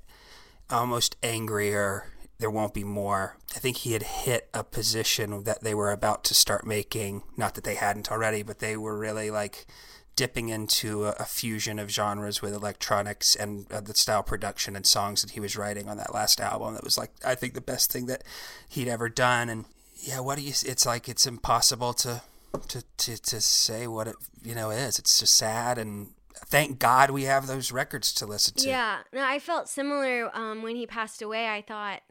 almost 0.68 1.16
angrier. 1.22 2.08
There 2.38 2.50
won't 2.50 2.74
be 2.74 2.84
more. 2.84 3.38
I 3.54 3.60
think 3.60 3.78
he 3.78 3.92
had 3.92 4.02
hit 4.02 4.50
a 4.52 4.64
position 4.64 5.44
that 5.44 5.62
they 5.62 5.74
were 5.74 5.92
about 5.92 6.24
to 6.24 6.34
start 6.34 6.66
making. 6.66 7.22
Not 7.36 7.54
that 7.54 7.64
they 7.64 7.76
hadn't 7.76 8.10
already, 8.10 8.42
but 8.42 8.58
they 8.58 8.76
were 8.76 8.98
really 8.98 9.30
like 9.30 9.66
dipping 10.16 10.48
into 10.48 11.06
a, 11.06 11.10
a 11.18 11.24
fusion 11.24 11.78
of 11.78 11.90
genres 11.90 12.40
with 12.40 12.54
electronics 12.54 13.34
and 13.34 13.70
uh, 13.72 13.80
the 13.80 13.94
style 13.94 14.22
production 14.22 14.76
and 14.76 14.86
songs 14.86 15.22
that 15.22 15.32
he 15.32 15.40
was 15.40 15.56
writing 15.56 15.88
on 15.88 15.96
that 15.96 16.14
last 16.14 16.40
album. 16.40 16.74
That 16.74 16.84
was 16.84 16.98
like, 16.98 17.10
I 17.24 17.34
think, 17.34 17.54
the 17.54 17.60
best 17.60 17.92
thing 17.92 18.06
that 18.06 18.22
he'd 18.68 18.88
ever 18.88 19.08
done. 19.08 19.48
And 19.48 19.64
yeah, 19.96 20.20
what 20.20 20.36
do 20.36 20.42
you? 20.42 20.50
It's 20.50 20.86
like 20.86 21.08
it's 21.08 21.26
impossible 21.26 21.92
to 21.94 22.22
to 22.68 22.82
to 22.98 23.20
to 23.20 23.40
say 23.40 23.86
what 23.86 24.08
it 24.08 24.16
you 24.42 24.54
know 24.54 24.70
is. 24.70 24.98
It's 24.98 25.18
just 25.18 25.36
sad 25.36 25.78
and. 25.78 26.08
Thank 26.46 26.80
God 26.80 27.12
we 27.12 27.22
have 27.24 27.46
those 27.46 27.70
records 27.70 28.12
to 28.14 28.26
listen 28.26 28.54
to. 28.56 28.68
Yeah, 28.68 28.98
no, 29.12 29.24
I 29.24 29.38
felt 29.38 29.68
similar 29.68 30.36
um, 30.36 30.62
when 30.62 30.74
he 30.74 30.84
passed 30.84 31.22
away. 31.22 31.48
I 31.48 31.62
thought 31.62 32.02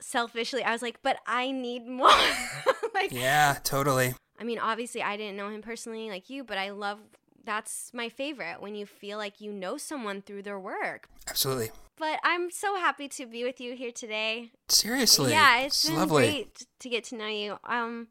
selfishly, 0.00 0.64
I 0.64 0.72
was 0.72 0.82
like, 0.82 1.02
but 1.02 1.18
I 1.26 1.50
need 1.50 1.86
more. 1.86 2.08
like, 2.94 3.12
Yeah, 3.12 3.58
totally. 3.62 4.14
I 4.38 4.44
mean, 4.44 4.58
obviously, 4.58 5.02
I 5.02 5.16
didn't 5.16 5.36
know 5.36 5.48
him 5.48 5.62
personally 5.62 6.08
like 6.10 6.30
you, 6.30 6.44
but 6.44 6.58
I 6.58 6.70
love 6.70 6.98
that's 7.44 7.90
my 7.94 8.08
favorite 8.08 8.60
when 8.60 8.74
you 8.74 8.84
feel 8.86 9.16
like 9.16 9.40
you 9.40 9.52
know 9.52 9.78
someone 9.78 10.22
through 10.22 10.42
their 10.42 10.58
work. 10.58 11.08
Absolutely. 11.28 11.70
But 11.96 12.20
I'm 12.22 12.50
so 12.50 12.76
happy 12.76 13.08
to 13.08 13.26
be 13.26 13.42
with 13.42 13.60
you 13.60 13.74
here 13.74 13.90
today. 13.90 14.50
Seriously. 14.68 15.30
yeah, 15.32 15.60
it's 15.60 15.86
been 15.86 15.96
lovely. 15.96 16.26
great 16.26 16.66
to 16.78 16.88
get 16.88 17.04
to 17.04 17.16
know 17.16 17.26
you. 17.26 17.56
Um, 17.64 18.08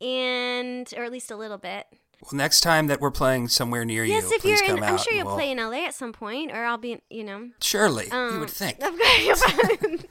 and 0.00 0.92
or 0.96 1.04
at 1.04 1.12
least 1.12 1.30
a 1.30 1.36
little 1.36 1.58
bit. 1.58 1.86
Well, 2.22 2.36
next 2.36 2.60
time 2.60 2.86
that 2.86 3.00
we're 3.00 3.10
playing 3.10 3.48
somewhere 3.48 3.84
near 3.84 4.04
yes, 4.04 4.24
you, 4.24 4.36
if 4.36 4.42
please 4.42 4.60
you're 4.60 4.76
in, 4.76 4.82
I'm 4.84 4.96
sure 4.96 5.12
you'll 5.12 5.26
we'll- 5.26 5.34
play 5.34 5.50
in 5.50 5.58
LA 5.58 5.86
at 5.86 5.94
some 5.94 6.12
point, 6.12 6.52
or 6.52 6.64
I'll 6.64 6.78
be, 6.78 7.00
you 7.10 7.24
know. 7.24 7.50
Surely, 7.60 8.08
Um, 8.12 8.34
you 8.34 8.40
would 8.40 8.50
think. 8.50 8.80
Okay. 8.80 9.32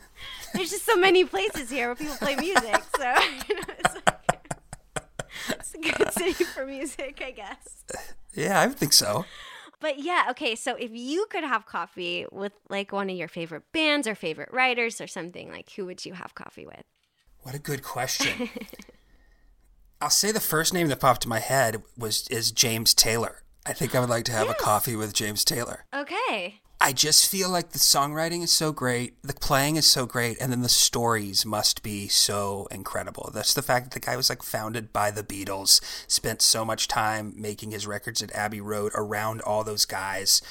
There's 0.54 0.70
just 0.72 0.86
so 0.86 0.98
many 0.98 1.24
places 1.24 1.70
here 1.70 1.88
where 1.88 1.96
people 1.96 2.16
play 2.16 2.36
music, 2.36 2.84
so 2.98 3.14
you 3.48 3.56
know, 3.56 4.11
it's, 5.50 5.74
a 5.74 5.78
good 5.80 6.14
city 6.14 6.44
for 6.44 6.66
music, 6.66 7.22
I 7.26 7.32
guess. 7.32 7.84
Yeah, 8.34 8.60
I 8.60 8.68
would 8.68 8.78
think 8.78 8.94
so. 8.94 9.26
But 9.80 10.00
yeah, 10.00 10.28
okay. 10.32 10.56
So 10.56 10.76
if 10.76 10.92
you 10.94 11.26
could 11.30 11.44
have 11.44 11.66
coffee 11.66 12.26
with 12.32 12.54
like 12.70 12.92
one 12.92 13.10
of 13.10 13.16
your 13.16 13.28
favorite 13.28 13.64
bands 13.72 14.08
or 14.08 14.16
favorite 14.16 14.50
writers 14.52 15.02
or 15.02 15.08
something, 15.08 15.52
like 15.52 15.72
who 15.72 15.86
would 15.86 16.06
you 16.06 16.14
have 16.14 16.36
coffee 16.36 16.66
with? 16.66 16.84
What 17.42 17.56
a 17.56 17.60
good 17.60 17.84
question. 17.84 18.50
I'll 20.02 20.10
say 20.10 20.32
the 20.32 20.40
first 20.40 20.74
name 20.74 20.88
that 20.88 21.00
popped 21.00 21.22
to 21.24 21.30
my 21.30 21.40
head 21.40 21.84
was 21.98 22.28
is 22.30 22.52
James 22.52 22.94
Taylor. 22.94 23.44
I 23.66 23.74
think 23.74 23.94
I 23.94 24.00
would 24.00 24.10
like 24.10 24.26
to 24.26 24.32
have 24.32 24.50
a 24.50 24.56
coffee 24.56 24.96
with 24.96 25.14
James 25.14 25.46
Taylor. 25.46 25.86
Okay. 25.94 26.62
I 26.84 26.94
just 26.94 27.30
feel 27.30 27.50
like 27.50 27.70
the 27.72 27.80
songwriting 27.80 28.44
is 28.44 28.52
so 28.52 28.72
great, 28.72 29.22
the 29.22 29.34
playing 29.34 29.76
is 29.76 29.86
so 29.86 30.06
great, 30.06 30.38
and 30.42 30.52
then 30.52 30.62
the 30.62 30.70
stories 30.70 31.46
must 31.46 31.84
be 31.84 32.08
so 32.08 32.68
incredible. 32.72 33.30
That's 33.34 33.54
the 33.54 33.62
fact 33.62 33.86
that 33.86 33.94
the 33.94 34.06
guy 34.06 34.16
was 34.18 34.30
like 34.30 34.42
founded 34.44 34.92
by 34.92 35.12
the 35.12 35.24
Beatles, 35.24 35.80
spent 36.10 36.42
so 36.42 36.66
much 36.66 36.88
time 36.88 37.34
making 37.38 37.72
his 37.72 37.86
records 37.88 38.22
at 38.24 38.34
Abbey 38.34 38.62
Road 38.62 38.92
around 38.96 39.42
all 39.42 39.64
those 39.64 39.86
guys. 39.86 40.42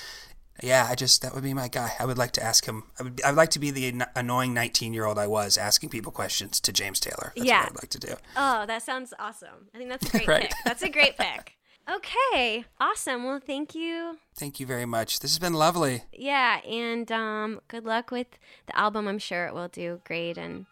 Yeah, 0.62 0.86
I 0.90 0.94
just 0.94 1.22
that 1.22 1.34
would 1.34 1.42
be 1.42 1.54
my 1.54 1.68
guy. 1.68 1.92
I 1.98 2.04
would 2.04 2.18
like 2.18 2.32
to 2.32 2.42
ask 2.42 2.66
him. 2.66 2.82
I 2.98 3.02
would. 3.04 3.20
I 3.24 3.30
would 3.30 3.36
like 3.38 3.48
to 3.50 3.58
be 3.58 3.70
the 3.70 4.02
annoying 4.14 4.52
nineteen-year-old 4.52 5.18
I 5.18 5.26
was, 5.26 5.56
asking 5.56 5.88
people 5.88 6.12
questions 6.12 6.60
to 6.60 6.70
James 6.72 7.00
Taylor. 7.00 7.32
That's 7.34 7.48
Yeah. 7.48 7.60
what 7.62 7.70
I'd 7.72 7.82
like 7.82 7.88
to 7.90 7.98
do. 7.98 8.14
Oh, 8.36 8.66
that 8.66 8.82
sounds 8.82 9.14
awesome. 9.18 9.68
I 9.74 9.78
think 9.78 9.88
that's 9.88 10.06
a 10.06 10.10
great 10.18 10.28
Right. 10.28 10.42
pick. 10.42 10.52
That's 10.66 10.82
a 10.82 10.90
great 10.90 11.16
pick. 11.16 11.54
Okay. 11.88 12.64
Awesome. 12.80 13.24
Well, 13.24 13.40
thank 13.44 13.74
you. 13.74 14.18
Thank 14.34 14.60
you 14.60 14.66
very 14.66 14.86
much. 14.86 15.20
This 15.20 15.32
has 15.32 15.38
been 15.38 15.54
lovely. 15.54 16.04
Yeah, 16.12 16.60
and 16.66 17.10
um, 17.12 17.60
good 17.68 17.84
luck 17.84 18.10
with 18.10 18.28
the 18.66 18.76
album. 18.78 19.06
I'm 19.08 19.18
sure 19.18 19.46
it 19.46 19.54
will 19.54 19.68
do 19.68 20.00
great. 20.04 20.38
And 20.38 20.66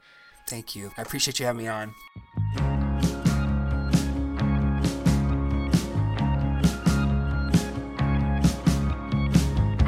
Thank 0.46 0.74
you. 0.74 0.92
I 0.96 1.02
appreciate 1.02 1.38
you 1.38 1.46
having 1.46 1.62
me 1.62 1.68
on. 1.68 2.77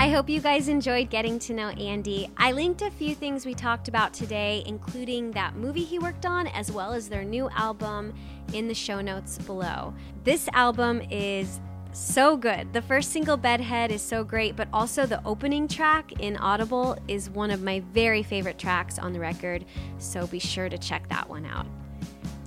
I 0.01 0.09
hope 0.09 0.31
you 0.31 0.41
guys 0.41 0.69
enjoyed 0.69 1.11
getting 1.11 1.39
to 1.41 1.53
know 1.53 1.69
Andy. 1.69 2.31
I 2.39 2.53
linked 2.53 2.81
a 2.81 2.91
few 2.91 3.15
things 3.15 3.45
we 3.45 3.53
talked 3.53 3.87
about 3.87 4.15
today, 4.15 4.63
including 4.65 5.31
that 5.33 5.57
movie 5.57 5.85
he 5.85 5.99
worked 5.99 6.25
on, 6.25 6.47
as 6.47 6.73
well 6.73 6.95
as 6.95 7.07
their 7.07 7.23
new 7.23 7.51
album 7.51 8.15
in 8.55 8.67
the 8.67 8.73
show 8.73 9.03
notes 9.03 9.37
below. 9.37 9.93
This 10.25 10.49
album 10.55 11.03
is 11.11 11.61
so 11.93 12.35
good. 12.35 12.73
The 12.73 12.81
first 12.81 13.11
single, 13.13 13.37
Bedhead, 13.37 13.91
is 13.91 14.01
so 14.01 14.25
great, 14.25 14.57
but 14.57 14.69
also 14.73 15.05
the 15.05 15.23
opening 15.27 15.69
track 15.69 16.13
Inaudible 16.13 16.97
is 17.07 17.29
one 17.29 17.51
of 17.51 17.63
my 17.63 17.81
very 17.93 18.23
favorite 18.23 18.59
tracks 18.59 18.99
on 18.99 19.13
the 19.13 19.21
record, 19.21 19.67
so 19.99 20.27
be 20.27 20.39
sure 20.39 20.71
to 20.71 20.79
check 20.79 21.11
that 21.11 21.29
one 21.29 21.45
out. 21.45 21.67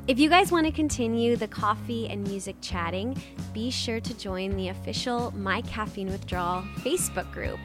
If 0.06 0.20
you 0.20 0.28
guys 0.28 0.52
want 0.52 0.66
to 0.66 0.72
continue 0.74 1.38
the 1.38 1.48
coffee 1.48 2.10
and 2.10 2.28
music 2.28 2.58
chatting, 2.60 3.16
be 3.54 3.72
sure 3.72 4.02
to 4.02 4.14
join 4.18 4.52
the 4.58 4.68
official 4.68 5.32
My 5.32 5.62
Caffeine 5.62 6.10
Withdrawal 6.10 6.62
Facebook 6.80 7.32
group. 7.32 7.58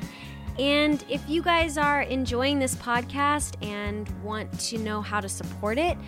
And 0.57 1.05
if 1.09 1.21
you 1.29 1.43
guys 1.43 1.77
are 1.77 2.03
enjoying 2.03 2.61
this 2.61 2.77
podcast 2.77 3.61
and 3.61 4.09
want 4.23 4.57
to 4.61 4.79
know 4.79 5.03
how 5.03 5.21
to 5.21 5.29
support 5.29 5.79
it, 5.79 5.99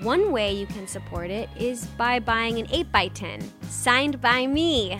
one 0.00 0.32
way 0.32 0.54
you 0.54 0.66
can 0.66 0.86
support 0.86 1.30
it 1.30 1.50
is 1.54 1.84
by 1.98 2.18
buying 2.18 2.58
an 2.58 2.66
8x10 2.68 3.42
signed 3.64 4.22
by 4.22 4.46
me. 4.46 4.98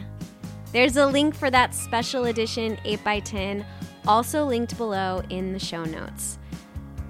There's 0.70 0.99
a 0.99 1.07
link 1.07 1.35
for 1.35 1.51
that 1.51 1.74
special 1.74 2.26
edition 2.26 2.76
8x10, 2.85 3.64
also 4.07 4.45
linked 4.45 4.76
below 4.76 5.22
in 5.30 5.55
the 5.55 5.59
show 5.59 5.85
notes. 5.85 6.39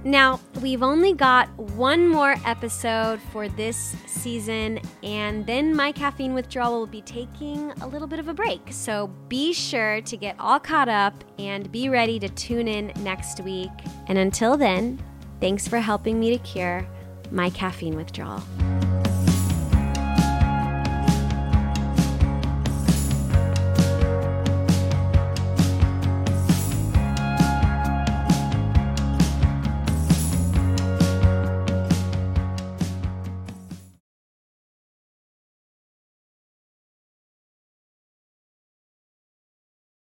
Now, 0.05 0.39
we've 0.61 0.83
only 0.83 1.15
got 1.15 1.49
one 1.59 2.07
more 2.07 2.37
episode 2.45 3.21
for 3.33 3.49
this 3.49 3.97
season, 4.07 4.79
and 5.03 5.47
then 5.47 5.75
my 5.75 5.93
caffeine 5.93 6.35
withdrawal 6.35 6.79
will 6.79 6.87
be 6.87 7.01
taking 7.01 7.71
a 7.81 7.87
little 7.87 8.07
bit 8.07 8.19
of 8.19 8.29
a 8.29 8.35
break. 8.35 8.61
So 8.71 9.07
be 9.29 9.55
sure 9.55 10.03
to 10.03 10.17
get 10.19 10.37
all 10.39 10.61
caught 10.61 10.91
up 10.91 11.15
and 11.39 11.73
be 11.73 11.89
ready 11.89 12.19
to 12.19 12.29
tune 12.29 12.69
in 12.69 12.93
next 12.99 13.41
week. 13.41 13.71
And 14.07 14.19
until 14.19 14.59
then, 14.59 15.03
thanks 15.41 15.67
for 15.67 15.79
helping 15.79 16.21
me 16.21 16.37
to 16.37 16.39
cure 16.45 16.87
my 17.31 17.49
caffeine 17.49 17.97
withdrawal. 17.97 18.43